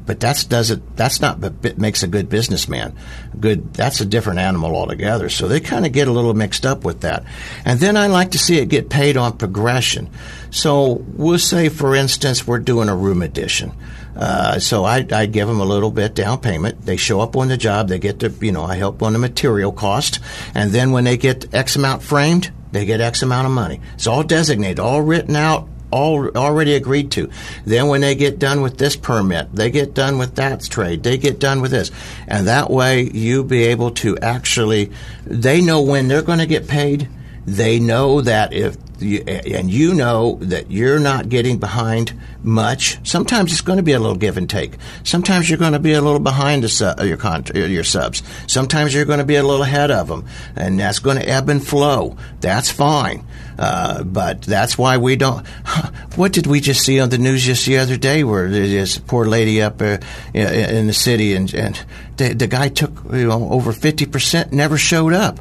but 0.05 0.21
that's 0.21 0.45
doesn't 0.45 0.97
that's 0.97 1.21
not 1.21 1.39
what 1.39 1.79
makes 1.79 2.03
a 2.03 2.09
good 2.09 2.29
businessman. 2.29 2.95
Good 3.39 3.73
that's 3.75 4.01
a 4.01 4.05
different 4.05 4.41
animal 4.41 4.75
altogether. 4.75 5.29
So 5.29 5.49
they 5.49 5.61
kind 5.61 5.87
of 5.87 5.93
get 5.93 6.09
a 6.09 6.13
little 6.13 6.35
mixed 6.35 6.67
up 6.67 6.85
with 6.85 7.03
that. 7.03 7.25
And 7.65 7.81
then 7.81 7.97
I 7.97 8.09
like 8.09 8.33
to 8.33 8.39
see 8.39 8.59
it 8.59 8.69
get 8.69 8.91
paid 8.91 9.17
on 9.17 9.37
progression. 9.37 10.11
So 10.51 11.05
we'll 11.15 11.39
say, 11.39 11.69
for 11.69 11.95
instance, 11.95 12.47
we're 12.47 12.59
doing 12.59 12.89
a 12.89 12.97
room 12.97 13.23
addition. 13.23 13.73
Uh, 14.15 14.59
so 14.59 14.85
I, 14.85 15.07
I 15.11 15.27
give 15.27 15.49
them 15.49 15.61
a 15.61 15.65
little 15.65 15.91
bit 15.91 16.15
down 16.15 16.41
payment. 16.41 16.83
They 16.83 16.97
show 16.97 17.21
up 17.21 17.37
on 17.37 17.49
the 17.49 17.57
job. 17.57 17.89
They 17.89 17.99
get 17.99 18.19
the, 18.19 18.29
you 18.45 18.53
know, 18.53 18.63
I 18.63 18.77
help 18.77 19.03
on 19.03 19.15
the 19.15 19.19
material 19.19 19.73
cost. 19.73 20.21
And 20.55 20.71
then 20.71 20.93
when 20.93 21.05
they 21.05 21.17
get 21.17 21.55
X 21.55 21.77
amount 21.77 22.03
framed, 22.03 22.53
they 22.73 22.85
get 22.85 23.01
X 23.01 23.23
amount 23.23 23.47
of 23.47 23.53
money. 23.53 23.81
It's 23.95 24.07
all 24.07 24.23
designated, 24.23 24.79
all 24.79 25.01
written 25.01 25.37
out, 25.37 25.69
all 25.93 26.29
already 26.37 26.75
agreed 26.75 27.11
to. 27.13 27.31
Then 27.65 27.89
when 27.89 28.01
they 28.01 28.15
get 28.15 28.39
done 28.39 28.63
with 28.63 28.79
this 28.79 28.97
permit, 28.97 29.55
they 29.55 29.71
get 29.71 29.95
done 29.95 30.19
with 30.19 30.35
that 30.37 30.63
trade, 30.63 31.03
they 31.03 31.19
get 31.19 31.39
done 31.39 31.61
with 31.61 31.71
this. 31.71 31.91
And 32.27 32.49
that 32.49 32.71
way 32.71 33.03
you 33.03 33.45
be 33.45 33.65
able 33.65 33.93
to 33.93 34.19
actually, 34.19 34.91
they 35.25 35.61
know 35.61 35.83
when 35.83 36.09
they're 36.09 36.23
going 36.23 36.41
to 36.41 36.47
get 36.47 36.67
paid. 36.67 37.09
They 37.45 37.81
know 37.81 38.21
that 38.21 38.53
if 38.53 38.77
you, 39.03 39.19
and 39.21 39.71
you 39.71 39.95
know 39.95 40.39
that 40.43 40.71
you're 40.71 40.99
not 40.99 41.29
getting 41.29 41.59
behind 41.59 42.19
much. 42.43 42.99
Sometimes 43.07 43.53
it's 43.53 43.61
going 43.61 43.79
to 43.79 43.83
be 43.83 43.93
a 43.93 43.99
little 43.99 44.17
give 44.17 44.37
and 44.37 44.49
take. 44.49 44.75
Sometimes 45.05 45.49
you're 45.49 45.59
going 45.59 45.73
to 45.73 45.79
be 45.79 45.93
a 45.93 46.01
little 46.01 46.21
behind 46.21 46.69
su- 46.71 46.93
your 47.03 47.17
con- 47.17 47.45
your 47.55 47.85
subs. 47.85 48.23
Sometimes 48.47 48.95
you're 48.95 49.05
going 49.05 49.19
to 49.19 49.25
be 49.25 49.37
a 49.37 49.43
little 49.43 49.63
ahead 49.63 49.91
of 49.91 50.09
them, 50.09 50.27
and 50.57 50.79
that's 50.79 50.99
going 50.99 51.19
to 51.19 51.29
ebb 51.29 51.49
and 51.49 51.67
flow. 51.67 52.17
That's 52.41 52.71
fine. 52.71 53.27
Uh, 53.59 54.03
but 54.03 54.43
that's 54.43 54.77
why 54.79 54.99
we 54.99 55.17
don't. 55.17 55.47
What 56.15 56.33
did 56.33 56.47
we 56.47 56.61
just 56.61 56.83
see 56.83 57.01
on 57.01 57.09
the 57.09 57.17
news 57.17 57.43
just 57.43 57.65
the 57.65 57.79
other 57.79 57.97
day, 57.97 58.23
where 58.23 58.47
this 58.51 58.99
poor 58.99 59.25
lady 59.25 59.63
up 59.63 59.81
uh, 59.81 59.97
in 60.35 60.87
the 60.87 60.93
city, 60.93 61.33
and, 61.35 61.53
and 61.55 61.83
the, 62.19 62.35
the 62.35 62.47
guy 62.47 62.69
took 62.69 62.93
you 63.11 63.29
know 63.29 63.49
over 63.49 63.73
fifty 63.73 64.05
percent, 64.05 64.53
never 64.53 64.77
showed 64.77 65.15
up. 65.15 65.41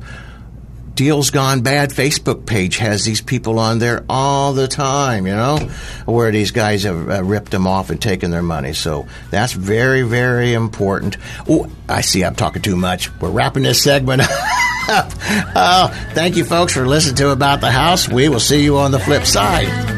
Deals 0.95 1.32
Gone 1.32 1.62
Bad 1.62 1.89
Facebook 1.89 2.45
page 2.45 2.78
has 2.78 3.04
these 3.06 3.21
people 3.21 3.60
on 3.60 3.80
there 3.80 4.06
all 4.10 4.54
the 4.54 4.67
time, 4.67 5.26
you 5.26 5.34
know, 5.34 5.58
where 6.06 6.32
these 6.32 6.52
guys 6.52 6.84
have 6.84 7.10
uh, 7.10 7.24
ripped 7.24 7.52
them 7.52 7.65
off 7.65 7.89
and 7.89 8.02
taken 8.02 8.30
their 8.30 8.43
money. 8.43 8.74
So 8.74 9.08
that's 9.30 9.54
very, 9.54 10.04
very 10.04 10.54
important. 10.54 11.17
Oh, 11.50 11.69
I 11.88 12.02
see 12.02 12.24
I'm 12.24 12.36
talking 12.36 12.62
too 12.62 12.76
much. 12.76 13.10
We're 13.19 13.32
wrapping 13.32 13.63
this 13.63 13.82
segment 13.82 14.21
up. 14.30 14.30
Uh, 14.88 15.88
thank 16.13 16.36
you, 16.36 16.44
folks, 16.44 16.74
for 16.74 16.88
listening 16.88 17.15
to 17.15 17.30
About 17.30 17.62
the 17.62 17.72
House. 17.72 18.08
We 18.08 18.30
will 18.30 18.39
see 18.39 18.63
you 18.63 18.78
on 18.78 18.91
the 18.91 19.00
flip 19.00 19.26
side. 19.26 19.91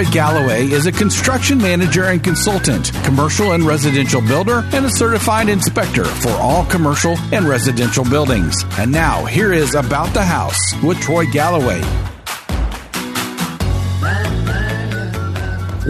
Troy 0.00 0.04
Galloway 0.12 0.66
is 0.66 0.86
a 0.86 0.92
construction 0.92 1.58
manager 1.58 2.04
and 2.04 2.22
consultant, 2.22 2.90
commercial 3.04 3.52
and 3.52 3.64
residential 3.64 4.22
builder, 4.22 4.62
and 4.72 4.86
a 4.86 4.90
certified 4.90 5.48
inspector 5.48 6.04
for 6.04 6.30
all 6.32 6.64
commercial 6.66 7.18
and 7.32 7.46
residential 7.46 8.04
buildings. 8.04 8.54
And 8.78 8.90
now, 8.90 9.26
here 9.26 9.52
is 9.52 9.74
About 9.74 10.14
the 10.14 10.22
House 10.24 10.58
with 10.82 10.98
Troy 11.00 11.26
Galloway. 11.26 11.82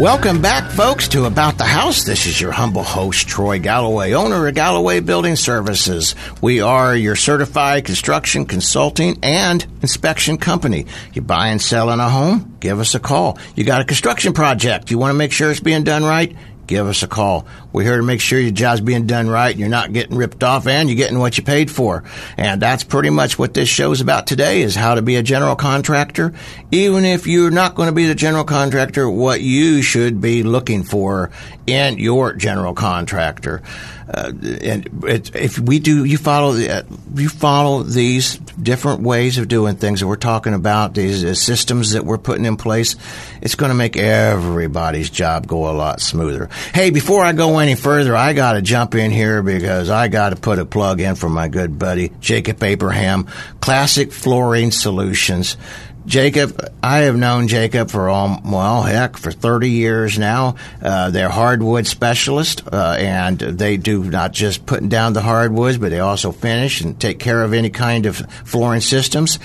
Welcome 0.01 0.41
back, 0.41 0.71
folks, 0.71 1.09
to 1.09 1.27
About 1.27 1.59
the 1.59 1.65
House. 1.65 2.05
This 2.05 2.25
is 2.25 2.41
your 2.41 2.53
humble 2.53 2.83
host, 2.83 3.29
Troy 3.29 3.59
Galloway, 3.59 4.15
owner 4.15 4.49
of 4.49 4.55
Galloway 4.55 5.01
Building 5.01 5.37
Services. 5.37 6.15
We 6.41 6.63
are 6.63 6.97
your 6.97 7.17
certified 7.17 7.85
construction, 7.85 8.47
consulting, 8.47 9.19
and 9.23 9.63
inspection 9.83 10.39
company. 10.39 10.87
You 11.13 11.21
buy 11.21 11.49
and 11.49 11.61
sell 11.61 11.91
in 11.91 12.01
a 12.01 12.09
home? 12.09 12.57
Give 12.61 12.81
us 12.81 12.95
a 12.95 12.99
call. 12.99 13.39
You 13.55 13.65
got 13.65 13.83
a 13.83 13.85
construction 13.85 14.33
project? 14.33 14.91
You 14.91 14.97
want 14.97 15.11
to 15.11 15.19
make 15.19 15.33
sure 15.33 15.51
it's 15.51 15.61
being 15.61 15.85
done 15.85 16.03
right? 16.03 16.35
Give 16.71 16.87
us 16.87 17.03
a 17.03 17.09
call. 17.09 17.47
We're 17.73 17.83
here 17.83 17.97
to 17.97 18.03
make 18.03 18.21
sure 18.21 18.39
your 18.39 18.53
job's 18.53 18.81
being 18.81 19.07
done 19.07 19.29
right 19.29 19.51
and 19.51 19.59
you're 19.59 19.69
not 19.69 19.93
getting 19.93 20.17
ripped 20.17 20.43
off 20.43 20.67
and 20.67 20.89
you're 20.89 20.97
getting 20.97 21.19
what 21.19 21.37
you 21.37 21.43
paid 21.43 21.71
for. 21.71 22.05
And 22.37 22.63
that's 22.63 22.85
pretty 22.85 23.11
much 23.11 23.39
what 23.39 23.53
this 23.53 23.69
show's 23.69 24.01
about 24.01 24.27
today 24.27 24.63
is 24.63 24.77
how 24.77 24.95
to 24.95 25.03
be 25.03 25.17
a 25.17 25.23
general 25.23 25.57
contractor. 25.57 26.33
Even 26.71 27.05
if 27.05 27.27
you're 27.27 27.51
not 27.51 27.75
going 27.75 27.89
to 27.89 27.95
be 27.95 28.07
the 28.07 28.15
general 28.15 28.45
contractor, 28.45 29.11
what 29.11 29.41
you 29.41 29.83
should 29.83 30.21
be 30.21 30.45
looking 30.45 30.85
for 30.85 31.31
in 31.67 31.99
your 31.99 32.35
general 32.35 32.73
contractor. 32.73 33.63
Uh, 34.13 34.33
and 34.63 35.05
it, 35.05 35.37
if 35.37 35.59
we 35.59 35.79
do, 35.79 36.05
you 36.05 36.19
follow 36.19 36.57
uh, 36.57 36.83
you 37.15 37.29
follow 37.29 37.85
these 37.85 38.39
different 38.39 39.03
ways 39.03 39.39
of 39.39 39.47
doing 39.47 39.77
things 39.77 40.01
that 40.01 40.09
we're 40.09 40.17
talking 40.17 40.53
about, 40.53 40.95
these 40.95 41.25
uh, 41.25 41.35
systems 41.35 41.93
that 41.93 42.05
we're 42.05 42.19
putting 42.19 42.45
in 42.45 42.57
place. 42.57 42.97
It's 43.41 43.55
going 43.55 43.71
to 43.71 43.75
make 43.77 43.97
everybody's 43.97 45.11
job 45.11 45.47
go 45.47 45.71
a 45.71 45.73
lot 45.73 46.01
smoother. 46.01 46.49
Hey, 46.75 46.91
before 46.91 47.25
I 47.25 47.33
go 47.33 47.59
any 47.59 47.77
further, 47.77 48.17
I 48.17 48.33
got 48.33 48.55
to 48.55 48.63
jump 48.63 48.97
in 48.97 49.13
here 49.13 49.43
because 49.43 49.91
I 49.91 50.09
got 50.09 50.31
to 50.31 50.37
put 50.37 50.59
a 50.59 50.65
plug 50.65 51.01
in 51.01 51.15
for 51.15 51.29
my 51.29 51.47
good 51.47 51.79
buddy 51.79 52.11
Jacob 52.21 52.63
Abraham, 52.65 53.29
Classic 53.61 54.13
Flooring 54.13 54.73
Solutions. 54.73 55.57
Jacob, 56.07 56.73
I 56.83 57.01
have 57.01 57.17
known 57.17 57.47
Jacob 57.47 57.91
for 57.91 58.09
all, 58.09 58.41
well, 58.45 58.83
heck, 58.83 59.17
for 59.17 59.31
30 59.31 59.71
years 59.71 60.19
now. 60.19 60.57
Uh, 60.83 61.11
they're 61.11 61.29
hardwood 61.29 61.87
specialists, 61.87 62.63
uh, 62.67 62.97
and 62.99 63.39
they 63.39 63.77
do 63.77 64.05
not 64.05 64.33
just 64.33 64.65
putting 64.67 64.89
down 64.89 65.13
the 65.13 65.21
hardwoods, 65.21 65.79
but 65.79 65.91
they 65.91 66.01
also 66.01 66.33
finish 66.33 66.81
and 66.81 66.99
take 66.99 67.19
care 67.19 67.43
of 67.43 67.53
any 67.53 67.71
kind 67.71 68.07
of 68.07 68.17
flooring 68.45 68.81
systems. 68.81 69.39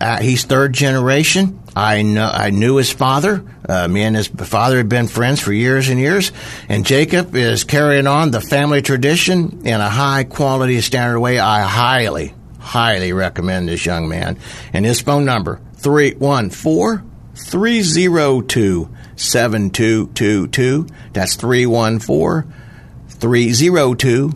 Uh, 0.00 0.20
he's 0.20 0.44
third 0.44 0.72
generation. 0.72 1.60
I 1.74 2.02
know, 2.02 2.28
I 2.30 2.50
knew 2.50 2.76
his 2.76 2.92
father. 2.92 3.44
Uh, 3.68 3.88
me 3.88 4.02
and 4.02 4.14
his 4.14 4.26
father 4.26 4.76
had 4.76 4.88
been 4.88 5.08
friends 5.08 5.40
for 5.40 5.52
years 5.52 5.88
and 5.88 5.98
years. 5.98 6.32
And 6.68 6.84
Jacob 6.84 7.34
is 7.34 7.64
carrying 7.64 8.06
on 8.06 8.30
the 8.30 8.40
family 8.40 8.82
tradition 8.82 9.66
in 9.66 9.80
a 9.80 9.88
high 9.88 10.24
quality 10.24 10.80
standard 10.80 11.20
way. 11.20 11.38
I 11.38 11.62
highly, 11.62 12.34
highly 12.58 13.12
recommend 13.12 13.68
this 13.68 13.86
young 13.86 14.08
man. 14.08 14.38
And 14.72 14.84
his 14.84 15.00
phone 15.00 15.24
number, 15.24 15.60
314 15.78 17.10
302 17.34 18.88
7222. 19.16 20.86
That's 21.12 21.34
314 21.36 22.52
302 23.08 24.32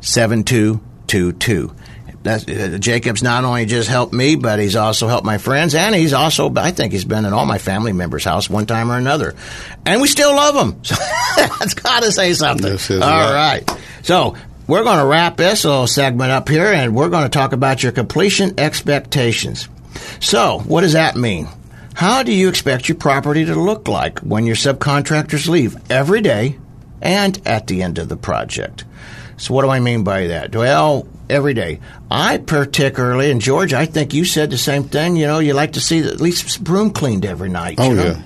7222. 0.00 1.74
Uh, 2.26 2.78
Jacob's 2.78 3.22
not 3.22 3.44
only 3.44 3.66
just 3.66 3.88
helped 3.88 4.12
me, 4.12 4.34
but 4.34 4.58
he's 4.58 4.74
also 4.74 5.06
helped 5.06 5.24
my 5.24 5.38
friends, 5.38 5.76
and 5.76 5.94
he's 5.94 6.12
also, 6.12 6.52
I 6.56 6.72
think 6.72 6.92
he's 6.92 7.04
been 7.04 7.24
in 7.24 7.32
all 7.32 7.46
my 7.46 7.58
family 7.58 7.92
members' 7.92 8.24
house 8.24 8.50
one 8.50 8.66
time 8.66 8.90
or 8.90 8.96
another. 8.96 9.36
And 9.84 10.00
we 10.02 10.08
still 10.08 10.34
love 10.34 10.54
him. 10.56 10.82
So 11.36 11.44
that's 11.60 11.74
got 11.74 12.02
to 12.02 12.10
say 12.10 12.32
something. 12.32 12.72
All 13.02 13.32
right. 13.32 13.62
So 14.02 14.34
we're 14.66 14.82
going 14.82 14.98
to 14.98 15.04
wrap 15.06 15.36
this 15.36 15.64
little 15.64 15.86
segment 15.86 16.32
up 16.32 16.48
here, 16.48 16.66
and 16.66 16.96
we're 16.96 17.10
going 17.10 17.24
to 17.24 17.28
talk 17.28 17.52
about 17.52 17.82
your 17.82 17.92
completion 17.92 18.58
expectations. 18.58 19.68
So, 20.20 20.60
what 20.60 20.82
does 20.82 20.92
that 20.94 21.16
mean? 21.16 21.48
How 21.94 22.22
do 22.22 22.32
you 22.32 22.48
expect 22.48 22.88
your 22.88 22.96
property 22.96 23.44
to 23.46 23.54
look 23.54 23.88
like 23.88 24.18
when 24.20 24.44
your 24.44 24.56
subcontractors 24.56 25.48
leave 25.48 25.76
every 25.90 26.20
day 26.20 26.58
and 27.00 27.40
at 27.46 27.66
the 27.66 27.82
end 27.82 27.98
of 27.98 28.08
the 28.08 28.16
project? 28.16 28.84
So, 29.36 29.54
what 29.54 29.62
do 29.62 29.70
I 29.70 29.80
mean 29.80 30.04
by 30.04 30.26
that? 30.28 30.54
Well, 30.54 31.06
every 31.28 31.54
day. 31.54 31.80
I 32.10 32.38
particularly, 32.38 33.30
and 33.30 33.40
George, 33.40 33.72
I 33.72 33.86
think 33.86 34.14
you 34.14 34.24
said 34.24 34.50
the 34.50 34.58
same 34.58 34.84
thing. 34.84 35.16
You 35.16 35.26
know, 35.26 35.38
you 35.38 35.54
like 35.54 35.72
to 35.72 35.80
see 35.80 36.00
at 36.00 36.20
least 36.20 36.62
broom 36.62 36.90
cleaned 36.90 37.24
every 37.24 37.48
night. 37.48 37.76
Oh, 37.78 37.90
you 37.90 37.96
know? 37.96 38.04
yeah. 38.04 38.22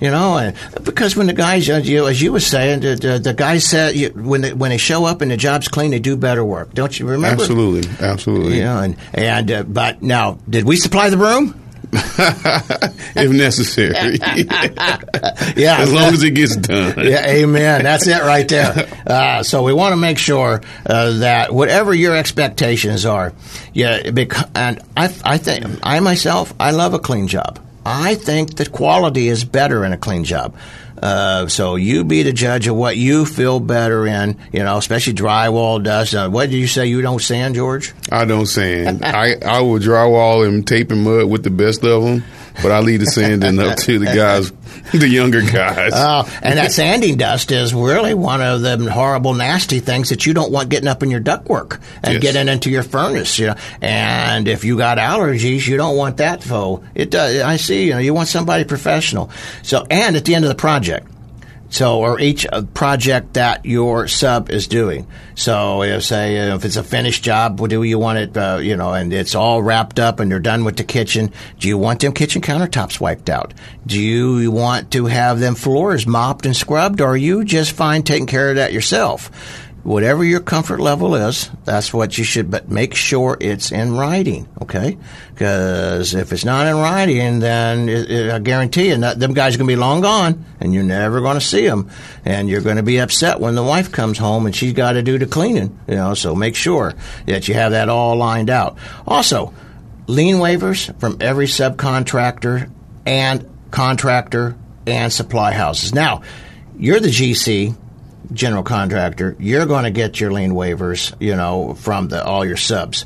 You 0.00 0.10
know, 0.10 0.36
and 0.38 0.56
because 0.84 1.16
when 1.16 1.26
the 1.26 1.32
guys, 1.32 1.68
as 1.68 1.88
you, 1.88 2.06
as 2.06 2.20
you 2.20 2.32
were 2.32 2.40
saying, 2.40 2.80
the, 2.80 2.96
the, 2.96 3.18
the 3.18 3.34
guys 3.34 3.64
said 3.64 3.94
you, 3.94 4.10
when 4.10 4.40
they, 4.40 4.52
when 4.52 4.70
they 4.70 4.78
show 4.78 5.04
up 5.04 5.22
and 5.22 5.30
the 5.30 5.36
job's 5.36 5.68
clean, 5.68 5.90
they 5.90 5.98
do 6.00 6.16
better 6.16 6.44
work. 6.44 6.74
Don't 6.74 6.98
you 6.98 7.06
remember? 7.06 7.42
Absolutely, 7.42 7.88
absolutely. 8.04 8.56
You 8.58 8.64
know, 8.64 8.78
and 8.80 8.96
and 9.12 9.50
uh, 9.50 9.62
but 9.62 10.02
now, 10.02 10.38
did 10.48 10.64
we 10.64 10.76
supply 10.76 11.10
the 11.10 11.16
broom? 11.16 11.60
if 11.94 13.30
necessary. 13.30 13.94
yeah, 15.56 15.76
as 15.78 15.92
long 15.92 16.12
as 16.12 16.22
it 16.22 16.32
gets 16.32 16.56
done. 16.56 16.94
Yeah, 17.04 17.26
amen. 17.26 17.84
That's 17.84 18.06
it 18.06 18.20
right 18.22 18.48
there. 18.48 18.88
Uh, 19.06 19.42
so 19.42 19.62
we 19.62 19.72
want 19.72 19.92
to 19.92 19.96
make 19.96 20.18
sure 20.18 20.60
uh, 20.86 21.18
that 21.18 21.52
whatever 21.52 21.94
your 21.94 22.16
expectations 22.16 23.04
are, 23.06 23.32
yeah. 23.72 24.10
Because, 24.10 24.46
and 24.54 24.80
I, 24.96 25.04
I 25.24 25.38
think 25.38 25.66
I 25.82 26.00
myself, 26.00 26.52
I 26.58 26.70
love 26.72 26.94
a 26.94 26.98
clean 26.98 27.28
job. 27.28 27.60
I 27.84 28.14
think 28.14 28.56
that 28.56 28.72
quality 28.72 29.28
is 29.28 29.44
better 29.44 29.84
in 29.84 29.92
a 29.92 29.98
clean 29.98 30.24
job. 30.24 30.56
Uh, 31.02 31.46
so 31.48 31.76
you 31.76 32.04
be 32.04 32.22
the 32.22 32.32
judge 32.32 32.66
of 32.66 32.76
what 32.76 32.96
you 32.96 33.26
feel 33.26 33.60
better 33.60 34.06
in, 34.06 34.38
you 34.52 34.60
know, 34.60 34.78
especially 34.78 35.12
drywall 35.12 35.82
dust. 35.82 36.14
Uh, 36.14 36.30
what 36.30 36.48
did 36.48 36.56
you 36.56 36.66
say 36.66 36.86
you 36.86 37.02
don't 37.02 37.20
sand, 37.20 37.56
George? 37.56 37.92
I 38.10 38.24
don't 38.24 38.46
sand. 38.46 39.04
I, 39.04 39.34
I 39.44 39.60
will 39.60 39.78
drywall 39.80 40.48
and 40.48 40.66
tape 40.66 40.90
and 40.90 41.04
mud 41.04 41.28
with 41.28 41.42
the 41.42 41.50
best 41.50 41.84
of 41.84 42.04
them, 42.04 42.24
but 42.62 42.70
I 42.72 42.80
leave 42.80 43.00
the 43.00 43.06
sanding 43.06 43.58
up 43.58 43.76
to 43.78 43.98
the 43.98 44.06
guys, 44.06 44.50
the 44.92 45.08
younger 45.08 45.40
guys. 45.42 45.92
Oh, 45.94 46.28
and 46.42 46.58
that 46.58 46.72
sanding 46.72 47.16
dust 47.16 47.50
is 47.52 47.74
really 47.74 48.14
one 48.14 48.40
of 48.40 48.60
the 48.62 48.90
horrible, 48.90 49.34
nasty 49.34 49.80
things 49.80 50.10
that 50.10 50.26
you 50.26 50.34
don't 50.34 50.52
want 50.52 50.68
getting 50.68 50.88
up 50.88 51.02
in 51.02 51.10
your 51.10 51.20
ductwork 51.20 51.80
and 52.02 52.14
Yes. 52.14 52.22
getting 52.22 52.48
into 52.48 52.70
your 52.70 52.82
furnace. 52.82 53.38
You 53.38 53.48
know, 53.48 53.54
and 53.80 54.46
if 54.48 54.64
you 54.64 54.76
got 54.76 54.98
allergies, 54.98 55.66
you 55.66 55.76
don't 55.76 55.96
want 55.96 56.18
that. 56.18 56.42
So 56.42 56.84
it 56.94 57.10
does. 57.10 57.40
I 57.42 57.56
see. 57.56 57.86
You 57.86 57.92
know, 57.94 57.98
you 57.98 58.14
want 58.14 58.28
somebody 58.28 58.64
professional. 58.64 59.30
So, 59.62 59.86
and 59.90 60.16
at 60.16 60.24
the 60.24 60.34
end 60.34 60.44
of 60.44 60.48
the 60.48 60.54
project. 60.54 61.08
So, 61.74 61.98
or 61.98 62.20
each 62.20 62.46
uh, 62.46 62.62
project 62.72 63.34
that 63.34 63.66
your 63.66 64.06
sub 64.06 64.48
is 64.48 64.68
doing. 64.68 65.08
So, 65.34 65.82
if 65.82 66.04
say 66.04 66.36
if 66.36 66.64
it's 66.64 66.76
a 66.76 66.84
finished 66.84 67.24
job, 67.24 67.58
what 67.58 67.68
do 67.68 67.82
you 67.82 67.98
want 67.98 68.18
it? 68.18 68.36
Uh, 68.36 68.60
you 68.62 68.76
know, 68.76 68.92
and 68.94 69.12
it's 69.12 69.34
all 69.34 69.60
wrapped 69.60 69.98
up, 69.98 70.20
and 70.20 70.30
they're 70.30 70.38
done 70.38 70.62
with 70.62 70.76
the 70.76 70.84
kitchen. 70.84 71.32
Do 71.58 71.66
you 71.66 71.76
want 71.76 71.98
them 71.98 72.12
kitchen 72.12 72.42
countertops 72.42 73.00
wiped 73.00 73.28
out? 73.28 73.54
Do 73.84 74.00
you 74.00 74.52
want 74.52 74.92
to 74.92 75.06
have 75.06 75.40
them 75.40 75.56
floors 75.56 76.06
mopped 76.06 76.46
and 76.46 76.54
scrubbed, 76.54 77.00
or 77.00 77.08
are 77.08 77.16
you 77.16 77.42
just 77.42 77.72
fine 77.72 78.04
taking 78.04 78.28
care 78.28 78.50
of 78.50 78.56
that 78.56 78.72
yourself? 78.72 79.32
Whatever 79.84 80.24
your 80.24 80.40
comfort 80.40 80.80
level 80.80 81.14
is, 81.14 81.50
that's 81.64 81.92
what 81.92 82.16
you 82.16 82.24
should. 82.24 82.50
But 82.50 82.70
make 82.70 82.94
sure 82.94 83.36
it's 83.38 83.70
in 83.70 83.94
writing, 83.94 84.48
okay? 84.62 84.96
Because 85.30 86.14
if 86.14 86.32
it's 86.32 86.44
not 86.44 86.66
in 86.66 86.76
writing, 86.76 87.40
then 87.40 87.90
it, 87.90 88.10
it, 88.10 88.30
I 88.30 88.38
guarantee 88.38 88.88
you, 88.88 88.96
not, 88.96 89.18
them 89.18 89.34
guys 89.34 89.54
are 89.54 89.58
going 89.58 89.68
to 89.68 89.72
be 89.74 89.78
long 89.78 90.00
gone, 90.00 90.42
and 90.58 90.72
you're 90.72 90.82
never 90.82 91.20
going 91.20 91.38
to 91.38 91.44
see 91.44 91.66
them, 91.66 91.90
and 92.24 92.48
you're 92.48 92.62
going 92.62 92.78
to 92.78 92.82
be 92.82 92.96
upset 92.96 93.40
when 93.40 93.54
the 93.54 93.62
wife 93.62 93.92
comes 93.92 94.16
home 94.16 94.46
and 94.46 94.56
she's 94.56 94.72
got 94.72 94.92
to 94.92 95.02
do 95.02 95.18
the 95.18 95.26
cleaning. 95.26 95.78
You 95.86 95.96
know, 95.96 96.14
so 96.14 96.34
make 96.34 96.56
sure 96.56 96.94
that 97.26 97.46
you 97.46 97.52
have 97.52 97.72
that 97.72 97.90
all 97.90 98.16
lined 98.16 98.48
out. 98.48 98.78
Also, 99.06 99.52
lien 100.06 100.36
waivers 100.36 100.98
from 100.98 101.18
every 101.20 101.46
subcontractor 101.46 102.70
and 103.04 103.50
contractor 103.70 104.56
and 104.86 105.12
supply 105.12 105.52
houses. 105.52 105.94
Now, 105.94 106.22
you're 106.78 107.00
the 107.00 107.08
GC, 107.08 107.76
general 108.32 108.62
contractor. 108.62 109.36
You're 109.38 109.66
going 109.66 109.84
to 109.84 109.90
get 109.90 110.20
your 110.20 110.32
lien 110.32 110.52
waivers, 110.52 111.14
you 111.20 111.36
know, 111.36 111.74
from 111.74 112.08
the, 112.08 112.24
all 112.24 112.44
your 112.44 112.56
subs. 112.56 113.04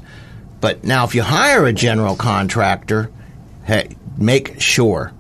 But 0.61 0.85
now, 0.85 1.05
if 1.05 1.15
you 1.15 1.23
hire 1.23 1.67
a 1.67 1.73
general 1.73 2.17
contractor, 2.17 3.11
hey, 3.65 3.97
make 4.17 4.61
sure 4.61 5.13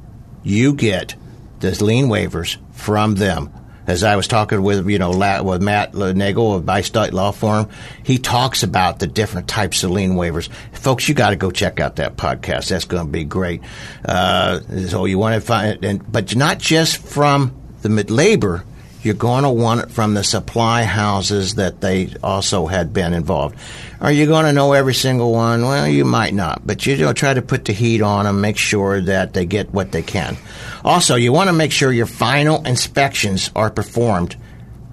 you 0.43 0.75
get 0.75 1.15
the 1.61 1.73
lien 1.85 2.07
waivers 2.07 2.57
from 2.73 3.15
them. 3.15 3.53
As 3.87 4.05
I 4.05 4.17
was 4.17 4.29
talking 4.29 4.63
with 4.63 4.87
you 4.91 4.99
know 4.99 5.43
with 5.43 5.63
Matt 5.63 5.95
Nagel 5.95 6.55
of 6.55 6.67
Bi-State 6.67 7.15
Law 7.15 7.31
Firm, 7.31 7.71
he 8.03 8.19
talks 8.19 8.63
about 8.63 8.99
the 8.99 9.07
different 9.07 9.49
types 9.49 9.83
of 9.83 9.91
lien 9.91 10.13
waivers. 10.13 10.51
Folks, 10.73 11.09
you 11.09 11.15
got 11.15 11.31
to 11.31 11.37
go 11.37 11.51
check 11.51 11.81
out 11.81 11.97
that 11.97 12.17
podcast. 12.17 12.69
That's 12.69 12.85
going 12.85 13.07
to 13.07 13.11
be 13.11 13.25
great. 13.25 13.63
Uh, 14.05 14.61
so 14.89 15.07
you 15.07 15.19
want 15.19 15.37
to 15.37 15.41
find, 15.41 15.83
and 15.83 16.13
but 16.13 16.37
not 16.37 16.59
just 16.59 16.99
from 16.99 17.55
the 17.81 17.89
labor. 17.89 18.65
You're 19.09 19.14
going 19.14 19.44
to 19.44 19.51
want 19.51 19.81
it 19.81 19.90
from 19.90 20.12
the 20.12 20.23
supply 20.23 20.83
houses 20.83 21.55
that 21.55 21.81
they 21.81 22.12
also 22.23 22.66
had 22.66 22.92
been 22.92 23.14
involved. 23.14 23.57
Are 24.03 24.12
you 24.12 24.27
going 24.27 24.44
to 24.44 24.53
know 24.53 24.75
every 24.75 24.92
single 24.92 25.33
one? 25.33 25.62
Well, 25.62 25.88
you 25.88 26.05
might 26.05 26.35
not, 26.35 26.66
but 26.66 26.85
you 26.85 26.94
know, 26.99 27.14
try 27.14 27.33
to 27.33 27.40
put 27.40 27.64
the 27.64 27.73
heat 27.73 28.03
on 28.03 28.27
them, 28.27 28.42
make 28.42 28.59
sure 28.59 29.01
that 29.01 29.33
they 29.33 29.47
get 29.47 29.71
what 29.71 29.92
they 29.92 30.03
can. 30.03 30.37
Also, 30.85 31.14
you 31.14 31.33
want 31.33 31.49
to 31.49 31.55
make 31.55 31.73
sure 31.73 31.90
your 31.90 32.05
final 32.05 32.62
inspections 32.66 33.51
are 33.57 33.71
performed 33.71 34.37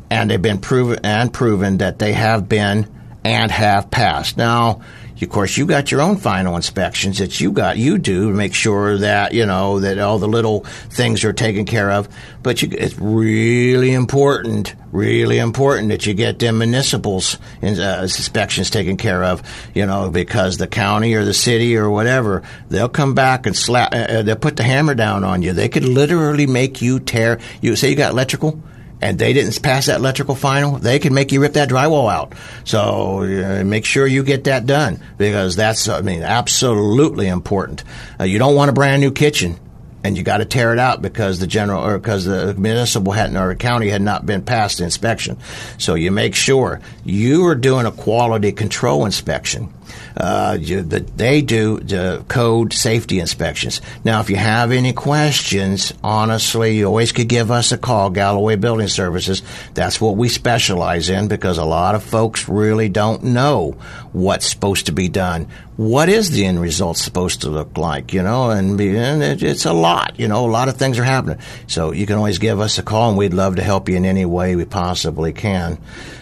and 0.09 0.31
they've 0.31 0.41
been 0.41 0.59
proven 0.59 0.99
and 1.03 1.33
proven 1.33 1.79
that 1.79 1.99
they 1.99 2.13
have 2.13 2.47
been 2.47 2.87
and 3.25 3.51
have 3.51 3.91
passed. 3.91 4.37
Now, 4.37 4.81
of 5.21 5.29
course, 5.29 5.55
you 5.55 5.65
got 5.65 5.91
your 5.91 6.01
own 6.01 6.17
final 6.17 6.55
inspections 6.57 7.19
that 7.19 7.39
you 7.39 7.51
got 7.51 7.77
you 7.77 7.97
do 7.97 8.31
to 8.31 8.35
make 8.35 8.53
sure 8.53 8.97
that 8.97 9.33
you 9.33 9.45
know 9.45 9.79
that 9.79 9.97
all 9.97 10.19
the 10.19 10.27
little 10.27 10.61
things 10.89 11.23
are 11.23 11.31
taken 11.31 11.65
care 11.65 11.89
of. 11.91 12.09
But 12.43 12.61
you, 12.61 12.69
it's 12.71 12.97
really 12.99 13.93
important, 13.93 14.75
really 14.91 15.37
important 15.37 15.89
that 15.89 16.05
you 16.05 16.13
get 16.13 16.39
them 16.39 16.57
municipals 16.57 17.37
uh, 17.63 18.01
inspections 18.01 18.69
taken 18.69 18.97
care 18.97 19.23
of. 19.23 19.41
You 19.73 19.85
know, 19.85 20.09
because 20.09 20.57
the 20.57 20.67
county 20.67 21.13
or 21.13 21.23
the 21.23 21.33
city 21.33 21.77
or 21.77 21.89
whatever, 21.89 22.43
they'll 22.67 22.89
come 22.89 23.13
back 23.13 23.45
and 23.45 23.55
slap. 23.55 23.93
Uh, 23.93 23.97
uh, 23.97 24.21
they'll 24.23 24.35
put 24.35 24.57
the 24.57 24.63
hammer 24.63 24.95
down 24.95 25.23
on 25.23 25.41
you. 25.41 25.53
They 25.53 25.69
could 25.69 25.85
literally 25.85 26.45
make 26.45 26.81
you 26.81 26.99
tear. 26.99 27.39
You 27.61 27.77
say 27.77 27.89
you 27.89 27.95
got 27.95 28.11
electrical 28.11 28.61
and 29.05 29.19
they 29.19 29.33
didn't 29.33 29.61
pass 29.61 29.85
that 29.85 29.97
electrical 29.97 30.33
final, 30.33 30.79
they 30.79 30.97
can 30.97 31.13
make 31.13 31.31
you 31.31 31.39
rip 31.39 31.53
that 31.53 31.69
drywall 31.69 32.11
out. 32.11 32.33
So 32.63 33.19
uh, 33.21 33.63
make 33.63 33.85
sure 33.85 34.07
you 34.07 34.23
get 34.23 34.45
that 34.45 34.65
done 34.65 34.99
because 35.19 35.55
that's, 35.55 35.87
I 35.87 36.01
mean, 36.01 36.23
absolutely 36.23 37.27
important. 37.27 37.83
Uh, 38.19 38.23
you 38.23 38.39
don't 38.39 38.55
want 38.55 38.71
a 38.71 38.73
brand 38.73 39.01
new 39.01 39.11
kitchen. 39.11 39.59
And 40.03 40.15
you 40.15 40.21
got 40.21 40.37
to 40.37 40.45
tear 40.45 40.71
it 40.71 40.77
out 40.77 41.01
because 41.01 41.39
the 41.39 41.47
general 41.47 41.83
or 41.83 41.97
because 41.97 42.25
the 42.25 42.53
municipal 42.53 43.11
hadn't 43.11 43.37
or 43.37 43.55
county 43.55 43.89
had 43.89 44.03
not 44.03 44.23
been 44.23 44.43
passed 44.43 44.79
inspection. 44.79 45.37
So 45.79 45.95
you 45.95 46.11
make 46.11 46.35
sure 46.35 46.79
you 47.03 47.47
are 47.47 47.55
doing 47.55 47.87
a 47.87 47.91
quality 47.91 48.51
control 48.51 49.05
inspection 49.05 49.73
Uh, 50.17 50.57
they 50.57 51.41
do 51.41 51.79
the 51.79 52.23
code 52.27 52.73
safety 52.73 53.19
inspections. 53.19 53.81
Now, 54.03 54.21
if 54.21 54.29
you 54.29 54.37
have 54.37 54.71
any 54.71 54.93
questions, 54.93 55.93
honestly, 56.03 56.77
you 56.77 56.85
always 56.85 57.11
could 57.11 57.29
give 57.29 57.51
us 57.51 57.71
a 57.71 57.77
call, 57.77 58.09
Galloway 58.09 58.55
Building 58.55 58.87
Services. 58.87 59.41
That's 59.73 59.99
what 59.99 60.15
we 60.15 60.29
specialize 60.29 61.09
in 61.09 61.27
because 61.27 61.57
a 61.57 61.65
lot 61.65 61.95
of 61.95 62.03
folks 62.03 62.47
really 62.47 62.89
don't 62.89 63.23
know 63.23 63.75
what's 64.13 64.47
supposed 64.47 64.85
to 64.85 64.91
be 64.91 65.09
done. 65.09 65.47
What 65.75 66.07
is 66.07 66.31
the 66.31 66.45
end 66.45 66.61
result 66.61 66.95
supposed 66.95 67.41
to 67.41 67.49
look 67.49 67.77
like? 67.77 68.13
You 68.13 68.23
know, 68.23 68.49
and, 68.49 68.79
and 68.79 69.21
it, 69.21 69.43
it's 69.43 69.65
a 69.65 69.73
lot. 69.73 70.17
You 70.17 70.29
know, 70.29 70.45
a 70.45 70.47
lot 70.47 70.69
of 70.69 70.77
things 70.77 70.97
are 70.97 71.03
happening. 71.03 71.39
So 71.67 71.91
you 71.91 72.05
can 72.05 72.15
always 72.15 72.39
give 72.39 72.61
us 72.61 72.77
a 72.77 72.83
call, 72.83 73.09
and 73.09 73.17
we'd 73.17 73.33
love 73.33 73.57
to 73.57 73.63
help 73.63 73.89
you 73.89 73.97
in 73.97 74.05
any 74.05 74.23
way 74.23 74.55
we 74.55 74.63
possibly 74.63 75.33
can. 75.33 75.77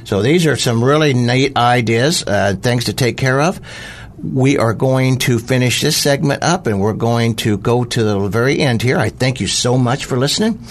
So 0.06 0.24
these 0.24 0.48
are 0.48 0.56
some 0.56 0.84
really 0.84 1.14
neat 1.14 1.56
ideas, 1.56 2.24
uh, 2.26 2.56
things 2.60 2.86
to 2.86 2.94
take 2.94 3.16
care 3.16 3.40
of 3.40 3.53
we 4.24 4.58
are 4.58 4.74
going 4.74 5.18
to 5.20 5.40
finish 5.40 5.82
this 5.82 5.98
segment 5.98 6.44
up 6.44 6.68
and 6.68 6.80
we're 6.80 6.94
going 6.94 7.36
to 7.36 7.58
go 7.58 7.84
to 7.84 8.04
the 8.04 8.20
very 8.30 8.60
end 8.60 8.82
here. 8.82 8.98
I 8.98 9.10
thank 9.10 9.42
you 9.42 9.48
so 9.48 9.78
much 9.78 10.06
for 10.06 10.18
listening. 10.18 10.64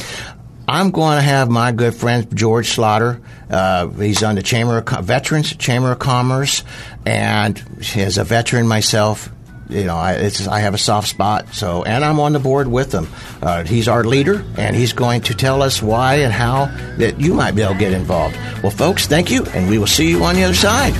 I'm 0.68 0.90
going 0.90 1.16
to 1.16 1.22
have 1.22 1.50
my 1.50 1.72
good 1.72 1.94
friend 1.94 2.26
George 2.34 2.68
Slaughter. 2.68 3.20
Uh, 3.50 3.88
he's 3.88 4.22
on 4.22 4.36
the 4.36 4.42
Chamber 4.42 4.78
of 4.78 4.84
Co- 4.84 5.02
Veterans 5.02 5.54
Chamber 5.56 5.92
of 5.92 5.98
Commerce, 5.98 6.62
and 7.04 7.62
as 7.96 8.16
a 8.16 8.24
veteran 8.24 8.68
myself, 8.68 9.28
you 9.68 9.84
know, 9.84 9.96
I, 9.96 10.30
I, 10.50 10.60
have 10.60 10.74
a 10.74 10.78
soft 10.78 11.08
spot. 11.08 11.54
So, 11.54 11.82
and 11.82 12.04
I'm 12.04 12.20
on 12.20 12.32
the 12.32 12.38
board 12.38 12.68
with 12.68 12.92
him. 12.92 13.08
Uh, 13.42 13.64
he's 13.64 13.88
our 13.88 14.04
leader, 14.04 14.44
and 14.56 14.76
he's 14.76 14.92
going 14.92 15.22
to 15.22 15.34
tell 15.34 15.62
us 15.62 15.82
why 15.82 16.16
and 16.16 16.32
how 16.32 16.66
that 16.98 17.20
you 17.20 17.34
might 17.34 17.54
be 17.54 17.62
able 17.62 17.74
to 17.74 17.78
get 17.78 17.92
involved. 17.92 18.36
Well, 18.62 18.70
folks, 18.70 19.06
thank 19.06 19.30
you, 19.30 19.44
and 19.46 19.68
we 19.68 19.78
will 19.78 19.86
see 19.86 20.08
you 20.08 20.24
on 20.24 20.36
the 20.36 20.44
other 20.44 20.54
side. 20.54 20.94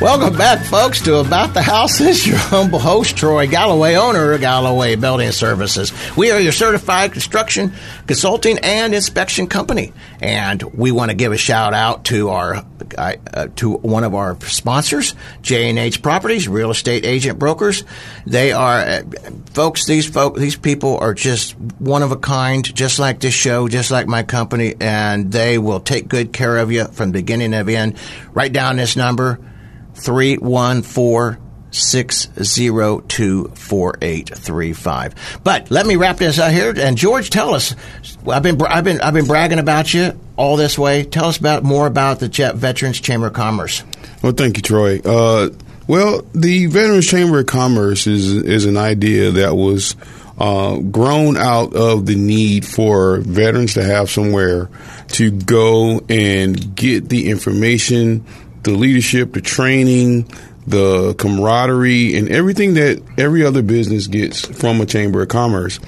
Welcome 0.00 0.38
back, 0.38 0.64
folks, 0.64 1.02
to 1.02 1.16
About 1.16 1.52
the 1.52 1.60
House. 1.60 1.98
This 2.10 2.20
is 2.20 2.26
your 2.28 2.38
humble 2.38 2.78
host, 2.78 3.18
Troy 3.18 3.46
Galloway, 3.46 3.96
owner 3.96 4.32
of 4.32 4.40
Galloway 4.40 4.96
Building 4.96 5.30
Services. 5.30 5.92
We 6.16 6.30
are 6.30 6.40
your 6.40 6.52
certified 6.52 7.12
construction, 7.12 7.74
consulting, 8.06 8.58
and 8.60 8.94
inspection 8.94 9.46
company. 9.46 9.92
And 10.22 10.62
we 10.62 10.90
want 10.90 11.10
to 11.10 11.14
give 11.14 11.32
a 11.32 11.36
shout 11.36 11.74
out 11.74 12.06
to 12.06 12.30
our 12.30 12.64
uh, 12.96 13.48
to 13.56 13.72
one 13.72 14.04
of 14.04 14.14
our 14.14 14.40
sponsors, 14.40 15.14
J&H 15.42 16.00
Properties, 16.00 16.48
real 16.48 16.70
estate 16.70 17.04
agent 17.04 17.38
brokers. 17.38 17.84
They 18.24 18.52
are, 18.52 18.78
uh, 18.78 19.02
folks, 19.52 19.84
these 19.84 20.08
folk, 20.08 20.34
these 20.34 20.56
people 20.56 20.96
are 20.96 21.12
just 21.12 21.58
one 21.78 22.02
of 22.02 22.10
a 22.10 22.16
kind, 22.16 22.64
just 22.74 22.98
like 22.98 23.20
this 23.20 23.34
show, 23.34 23.68
just 23.68 23.90
like 23.90 24.06
my 24.06 24.22
company, 24.22 24.76
and 24.80 25.30
they 25.30 25.58
will 25.58 25.80
take 25.80 26.08
good 26.08 26.32
care 26.32 26.56
of 26.56 26.72
you 26.72 26.86
from 26.86 27.12
beginning 27.12 27.50
to 27.50 27.58
end. 27.76 27.98
Write 28.32 28.54
down 28.54 28.76
this 28.76 28.96
number, 28.96 29.38
314 30.02 31.50
602 31.72 33.52
4835. 33.54 35.40
But 35.44 35.70
let 35.70 35.86
me 35.86 35.96
wrap 35.96 36.16
this 36.16 36.38
up 36.38 36.52
here. 36.52 36.74
And 36.76 36.96
George, 36.96 37.30
tell 37.30 37.54
us. 37.54 37.74
I've 38.26 38.42
been 38.42 38.60
I've 38.62 38.84
been 38.84 39.00
I've 39.00 39.14
been 39.14 39.26
bragging 39.26 39.58
about 39.58 39.94
you 39.94 40.18
all 40.36 40.56
this 40.56 40.78
way. 40.78 41.04
Tell 41.04 41.26
us 41.26 41.38
about 41.38 41.62
more 41.62 41.86
about 41.86 42.20
the 42.20 42.52
Veterans 42.54 43.00
Chamber 43.00 43.28
of 43.28 43.34
Commerce. 43.34 43.82
Well, 44.22 44.32
thank 44.32 44.56
you, 44.56 44.62
Troy. 44.62 45.00
Uh, 45.00 45.50
well, 45.86 46.22
the 46.34 46.66
Veterans 46.66 47.06
Chamber 47.06 47.40
of 47.40 47.46
Commerce 47.46 48.06
is 48.06 48.30
is 48.32 48.64
an 48.64 48.76
idea 48.76 49.30
that 49.32 49.54
was 49.54 49.96
uh, 50.38 50.78
grown 50.78 51.36
out 51.36 51.74
of 51.74 52.06
the 52.06 52.14
need 52.14 52.64
for 52.64 53.18
veterans 53.18 53.74
to 53.74 53.84
have 53.84 54.10
somewhere 54.10 54.70
to 55.08 55.30
go 55.30 56.00
and 56.08 56.74
get 56.74 57.08
the 57.10 57.28
information 57.28 58.24
the 58.62 58.72
leadership, 58.72 59.32
the 59.32 59.40
training, 59.40 60.30
the 60.66 61.14
camaraderie, 61.14 62.16
and 62.16 62.28
everything 62.28 62.74
that 62.74 63.02
every 63.18 63.44
other 63.44 63.62
business 63.62 64.06
gets 64.06 64.44
from 64.44 64.80
a 64.80 64.86
chamber 64.86 65.22
of 65.22 65.28
commerce. 65.28 65.80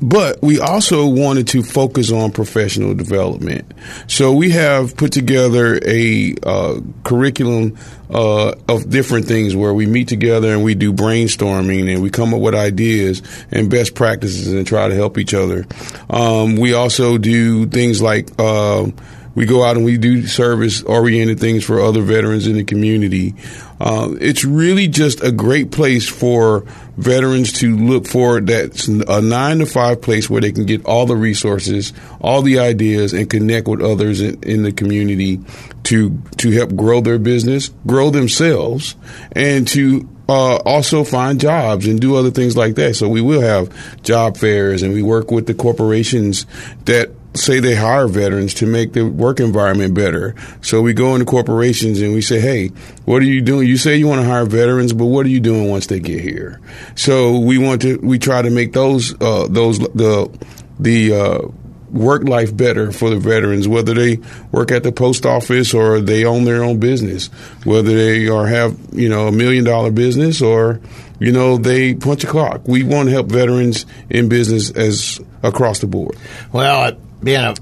But 0.00 0.42
we 0.42 0.58
also 0.58 1.06
wanted 1.06 1.46
to 1.48 1.62
focus 1.62 2.10
on 2.10 2.32
professional 2.32 2.92
development. 2.92 3.72
So 4.08 4.32
we 4.32 4.50
have 4.50 4.96
put 4.96 5.12
together 5.12 5.78
a 5.86 6.34
uh, 6.42 6.80
curriculum 7.04 7.78
uh, 8.10 8.56
of 8.68 8.90
different 8.90 9.26
things 9.26 9.54
where 9.54 9.72
we 9.72 9.86
meet 9.86 10.08
together 10.08 10.52
and 10.52 10.64
we 10.64 10.74
do 10.74 10.92
brainstorming 10.92 11.92
and 11.92 12.02
we 12.02 12.10
come 12.10 12.34
up 12.34 12.40
with 12.40 12.54
ideas 12.54 13.22
and 13.52 13.70
best 13.70 13.94
practices 13.94 14.52
and 14.52 14.66
try 14.66 14.88
to 14.88 14.94
help 14.94 15.18
each 15.18 15.34
other. 15.34 15.66
Um, 16.10 16.56
we 16.56 16.74
also 16.74 17.16
do 17.16 17.66
things 17.66 18.02
like 18.02 18.28
uh, 18.40 18.86
we 19.34 19.46
go 19.46 19.64
out 19.64 19.76
and 19.76 19.84
we 19.84 19.98
do 19.98 20.26
service 20.26 20.82
oriented 20.82 21.40
things 21.40 21.64
for 21.64 21.80
other 21.80 22.02
veterans 22.02 22.46
in 22.46 22.54
the 22.54 22.64
community. 22.64 23.34
Uh, 23.80 24.14
it's 24.20 24.44
really 24.44 24.86
just 24.88 25.22
a 25.24 25.32
great 25.32 25.72
place 25.72 26.08
for 26.08 26.64
veterans 26.96 27.52
to 27.52 27.76
look 27.76 28.06
for 28.06 28.40
that's 28.40 28.86
a 28.86 29.20
nine 29.22 29.58
to 29.58 29.66
five 29.66 30.02
place 30.02 30.28
where 30.28 30.40
they 30.40 30.52
can 30.52 30.66
get 30.66 30.84
all 30.84 31.06
the 31.06 31.16
resources, 31.16 31.92
all 32.20 32.42
the 32.42 32.58
ideas, 32.58 33.12
and 33.12 33.28
connect 33.28 33.66
with 33.66 33.80
others 33.80 34.20
in, 34.20 34.42
in 34.42 34.62
the 34.62 34.72
community 34.72 35.40
to 35.84 36.16
to 36.36 36.50
help 36.50 36.74
grow 36.76 37.00
their 37.00 37.18
business, 37.18 37.70
grow 37.86 38.10
themselves, 38.10 38.94
and 39.32 39.66
to 39.68 40.08
uh, 40.28 40.56
also 40.58 41.04
find 41.04 41.40
jobs 41.40 41.86
and 41.86 42.00
do 42.00 42.16
other 42.16 42.30
things 42.30 42.56
like 42.56 42.74
that. 42.76 42.94
So 42.94 43.08
we 43.08 43.20
will 43.20 43.40
have 43.40 44.02
job 44.02 44.36
fairs 44.36 44.82
and 44.82 44.92
we 44.92 45.02
work 45.02 45.30
with 45.30 45.46
the 45.46 45.54
corporations 45.54 46.46
that 46.84 47.10
say 47.34 47.60
they 47.60 47.74
hire 47.74 48.06
veterans 48.06 48.54
to 48.54 48.66
make 48.66 48.92
the 48.92 49.02
work 49.02 49.40
environment 49.40 49.94
better. 49.94 50.34
So 50.60 50.82
we 50.82 50.92
go 50.92 51.14
into 51.14 51.24
corporations 51.24 52.00
and 52.00 52.12
we 52.12 52.20
say, 52.20 52.40
hey, 52.40 52.68
what 53.04 53.22
are 53.22 53.26
you 53.26 53.40
doing? 53.40 53.66
You 53.68 53.76
say 53.76 53.96
you 53.96 54.06
want 54.06 54.20
to 54.20 54.26
hire 54.26 54.44
veterans, 54.44 54.92
but 54.92 55.06
what 55.06 55.26
are 55.26 55.30
you 55.30 55.40
doing 55.40 55.70
once 55.70 55.86
they 55.86 56.00
get 56.00 56.20
here? 56.20 56.60
So 56.94 57.38
we 57.38 57.58
want 57.58 57.82
to, 57.82 57.98
we 57.98 58.18
try 58.18 58.42
to 58.42 58.50
make 58.50 58.72
those, 58.72 59.14
uh, 59.20 59.46
those, 59.48 59.78
the, 59.78 60.30
the, 60.78 61.14
uh, 61.14 61.48
work 61.92 62.24
life 62.24 62.56
better 62.56 62.90
for 62.90 63.10
the 63.10 63.18
veterans, 63.18 63.68
whether 63.68 63.92
they 63.92 64.18
work 64.50 64.72
at 64.72 64.82
the 64.82 64.90
post 64.90 65.26
office 65.26 65.74
or 65.74 66.00
they 66.00 66.24
own 66.24 66.44
their 66.44 66.64
own 66.64 66.80
business, 66.80 67.26
whether 67.64 67.94
they 67.94 68.28
are 68.28 68.46
have, 68.46 68.78
you 68.92 69.10
know, 69.10 69.28
a 69.28 69.32
million 69.32 69.62
dollar 69.62 69.90
business 69.90 70.40
or, 70.40 70.80
you 71.20 71.32
know, 71.32 71.58
they 71.58 71.94
punch 71.94 72.24
a 72.24 72.26
clock. 72.26 72.66
We 72.66 72.82
want 72.82 73.08
to 73.08 73.12
help 73.12 73.26
veterans 73.26 73.84
in 74.08 74.30
business 74.30 74.70
as 74.70 75.20
across 75.42 75.80
the 75.80 75.86
board. 75.86 76.16
Well, 76.50 76.96
being 77.22 77.40
a, 77.40 77.54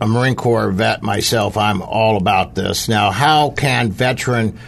a 0.00 0.06
Marine 0.06 0.34
Corps 0.34 0.70
vet 0.70 1.02
myself, 1.02 1.56
I'm 1.56 1.82
all 1.82 2.16
about 2.16 2.54
this. 2.54 2.88
Now, 2.88 3.10
how 3.10 3.50
can 3.50 3.90
veteran 3.90 4.58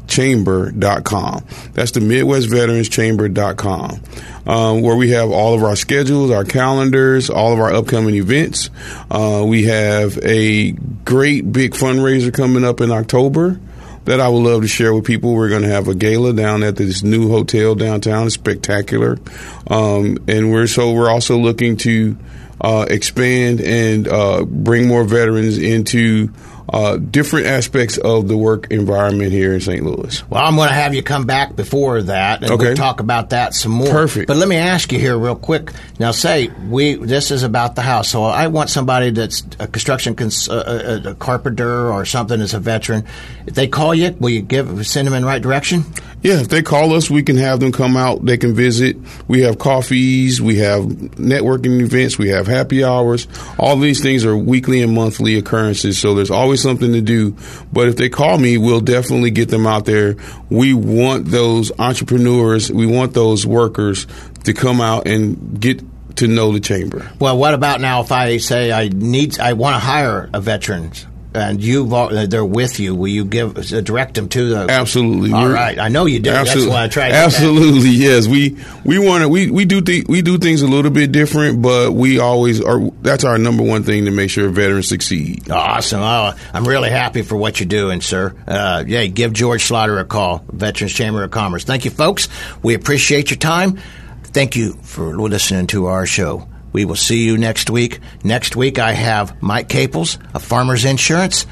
midwestveteranschamber.com. 0.08 1.44
That's 1.74 1.90
the 1.92 2.00
midwestveteranschamber.com, 2.00 4.00
um, 4.46 4.82
where 4.82 4.96
we 4.96 5.10
have 5.10 5.30
all 5.30 5.54
of 5.54 5.62
our 5.62 5.76
schedules, 5.76 6.30
our 6.30 6.44
calendars, 6.44 7.30
all 7.30 7.52
of 7.52 7.60
our 7.60 7.72
upcoming 7.72 8.16
events. 8.16 8.70
Uh, 9.10 9.44
we 9.46 9.64
have 9.64 10.18
a 10.18 10.72
great 10.72 11.52
big 11.52 11.72
fundraiser 11.72 12.32
coming 12.32 12.64
up 12.64 12.80
in 12.80 12.90
October 12.90 13.60
that 14.04 14.20
I 14.20 14.28
would 14.28 14.42
love 14.42 14.62
to 14.62 14.68
share 14.68 14.94
with 14.94 15.04
people. 15.04 15.34
We're 15.34 15.50
going 15.50 15.62
to 15.62 15.68
have 15.68 15.88
a 15.88 15.94
gala 15.94 16.32
down 16.32 16.62
at 16.62 16.76
this 16.76 17.02
new 17.02 17.28
hotel 17.28 17.74
downtown. 17.74 18.26
It's 18.26 18.34
spectacular, 18.34 19.18
um, 19.66 20.16
and 20.26 20.50
we're 20.50 20.66
so 20.66 20.92
we're 20.92 21.10
also 21.10 21.36
looking 21.36 21.76
to 21.78 22.16
uh, 22.60 22.86
expand 22.88 23.60
and 23.60 24.08
uh, 24.08 24.44
bring 24.44 24.88
more 24.88 25.04
veterans 25.04 25.58
into 25.58 26.32
uh, 26.68 26.96
different 26.96 27.46
aspects 27.46 27.96
of 27.98 28.28
the 28.28 28.36
work 28.36 28.70
environment 28.70 29.32
here 29.32 29.54
in 29.54 29.60
St. 29.60 29.82
Louis. 29.82 30.28
Well, 30.28 30.44
I'm 30.44 30.56
going 30.56 30.68
to 30.68 30.74
have 30.74 30.94
you 30.94 31.02
come 31.02 31.24
back 31.24 31.56
before 31.56 32.02
that, 32.02 32.42
and 32.42 32.52
okay. 32.52 32.66
we'll 32.66 32.76
talk 32.76 33.00
about 33.00 33.30
that 33.30 33.54
some 33.54 33.72
more. 33.72 33.90
Perfect. 33.90 34.28
But 34.28 34.36
let 34.36 34.48
me 34.48 34.56
ask 34.56 34.92
you 34.92 34.98
here 34.98 35.16
real 35.16 35.36
quick. 35.36 35.72
Now, 35.98 36.10
say 36.10 36.48
we 36.68 36.94
this 36.94 37.30
is 37.30 37.42
about 37.42 37.74
the 37.74 37.82
house, 37.82 38.08
so 38.08 38.24
I 38.24 38.48
want 38.48 38.70
somebody 38.70 39.10
that's 39.10 39.44
a 39.58 39.66
construction 39.66 40.14
cons- 40.14 40.48
uh, 40.48 41.00
a, 41.04 41.10
a 41.10 41.14
carpenter 41.14 41.90
or 41.90 42.04
something 42.04 42.40
as 42.40 42.54
a 42.54 42.60
veteran. 42.60 43.04
If 43.46 43.54
they 43.54 43.68
call 43.68 43.94
you, 43.94 44.14
will 44.18 44.30
you 44.30 44.42
give 44.42 44.86
send 44.86 45.06
them 45.06 45.14
in 45.14 45.22
the 45.22 45.28
right 45.28 45.42
direction? 45.42 45.84
Yeah, 46.20 46.40
if 46.40 46.48
they 46.48 46.62
call 46.62 46.94
us, 46.94 47.08
we 47.08 47.22
can 47.22 47.36
have 47.36 47.60
them 47.60 47.70
come 47.70 47.96
out. 47.96 48.24
They 48.24 48.36
can 48.36 48.52
visit. 48.54 48.96
We 49.28 49.42
have 49.42 49.58
coffees, 49.58 50.42
we 50.42 50.56
have 50.58 50.82
networking 50.82 51.80
events, 51.80 52.18
we 52.18 52.30
have 52.30 52.48
happy 52.48 52.82
hours. 52.82 53.28
All 53.56 53.76
these 53.76 54.02
things 54.02 54.24
are 54.24 54.36
weekly 54.36 54.82
and 54.82 54.92
monthly 54.92 55.36
occurrences, 55.36 55.98
so 55.98 56.14
there's 56.14 56.30
always 56.30 56.60
something 56.60 56.92
to 56.92 57.00
do. 57.00 57.36
But 57.72 57.88
if 57.88 57.96
they 57.96 58.08
call 58.08 58.36
me, 58.36 58.58
we'll 58.58 58.80
definitely 58.80 59.30
get 59.30 59.48
them 59.48 59.66
out 59.66 59.84
there. 59.84 60.16
We 60.50 60.74
want 60.74 61.26
those 61.26 61.70
entrepreneurs, 61.78 62.70
we 62.72 62.86
want 62.86 63.14
those 63.14 63.46
workers 63.46 64.06
to 64.44 64.54
come 64.54 64.80
out 64.80 65.06
and 65.06 65.60
get 65.60 65.82
to 66.16 66.26
know 66.26 66.50
the 66.52 66.60
chamber. 66.60 67.08
Well, 67.20 67.38
what 67.38 67.54
about 67.54 67.80
now 67.80 68.00
if 68.00 68.10
I 68.10 68.38
say 68.38 68.72
I 68.72 68.88
need, 68.88 69.38
I 69.38 69.52
want 69.52 69.74
to 69.74 69.78
hire 69.78 70.28
a 70.34 70.40
veteran? 70.40 70.90
And 71.38 71.62
you, 71.62 71.86
they're 72.26 72.44
with 72.44 72.80
you. 72.80 72.94
Will 72.94 73.08
you 73.08 73.24
give 73.24 73.56
uh, 73.56 73.80
direct 73.80 74.14
them 74.14 74.28
to 74.30 74.48
the? 74.48 74.56
Absolutely. 74.68 75.32
All 75.32 75.48
right. 75.48 75.78
I 75.78 75.88
know 75.88 76.06
you 76.06 76.18
do. 76.18 76.30
Absolutely. 76.30 76.72
That's 76.72 76.74
why 76.74 76.84
I 76.84 76.88
tried. 76.88 77.12
Absolutely. 77.12 77.90
Yes. 77.90 78.26
We 78.26 78.56
we 78.84 78.98
want 78.98 79.22
to. 79.22 79.28
We 79.28 79.50
we 79.50 79.64
do 79.64 79.80
th- 79.80 80.06
we 80.08 80.22
do 80.22 80.38
things 80.38 80.62
a 80.62 80.66
little 80.66 80.90
bit 80.90 81.12
different, 81.12 81.62
but 81.62 81.92
we 81.92 82.18
always 82.18 82.60
are. 82.60 82.80
That's 83.02 83.24
our 83.24 83.38
number 83.38 83.62
one 83.62 83.84
thing 83.84 84.06
to 84.06 84.10
make 84.10 84.30
sure 84.30 84.48
veterans 84.48 84.88
succeed. 84.88 85.50
Awesome. 85.50 86.00
Oh, 86.00 86.34
I'm 86.52 86.66
really 86.66 86.90
happy 86.90 87.22
for 87.22 87.36
what 87.36 87.60
you're 87.60 87.68
doing, 87.68 88.00
sir. 88.00 88.34
Uh, 88.46 88.82
yeah. 88.86 89.06
Give 89.06 89.32
George 89.32 89.62
Slaughter 89.64 89.98
a 89.98 90.04
call. 90.04 90.44
Veterans 90.50 90.92
Chamber 90.92 91.22
of 91.22 91.30
Commerce. 91.30 91.64
Thank 91.64 91.84
you, 91.84 91.90
folks. 91.92 92.28
We 92.62 92.74
appreciate 92.74 93.30
your 93.30 93.38
time. 93.38 93.78
Thank 94.24 94.56
you 94.56 94.72
for 94.82 95.16
listening 95.16 95.68
to 95.68 95.86
our 95.86 96.04
show. 96.06 96.47
We 96.72 96.84
will 96.84 96.96
see 96.96 97.24
you 97.24 97.38
next 97.38 97.70
week. 97.70 98.00
Next 98.24 98.56
week, 98.56 98.78
I 98.78 98.92
have 98.92 99.40
Mike 99.42 99.68
Caples 99.68 100.18
of 100.34 100.42
Farmers 100.42 100.84
Insurance. 100.84 101.46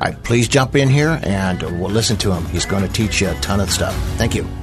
Right, 0.00 0.20
please 0.24 0.48
jump 0.48 0.74
in 0.74 0.88
here 0.88 1.20
and 1.22 1.62
we'll 1.80 1.90
listen 1.90 2.16
to 2.18 2.32
him. 2.32 2.44
He's 2.46 2.66
going 2.66 2.82
to 2.82 2.92
teach 2.92 3.20
you 3.20 3.30
a 3.30 3.34
ton 3.34 3.60
of 3.60 3.70
stuff. 3.70 3.94
Thank 4.16 4.34
you. 4.34 4.61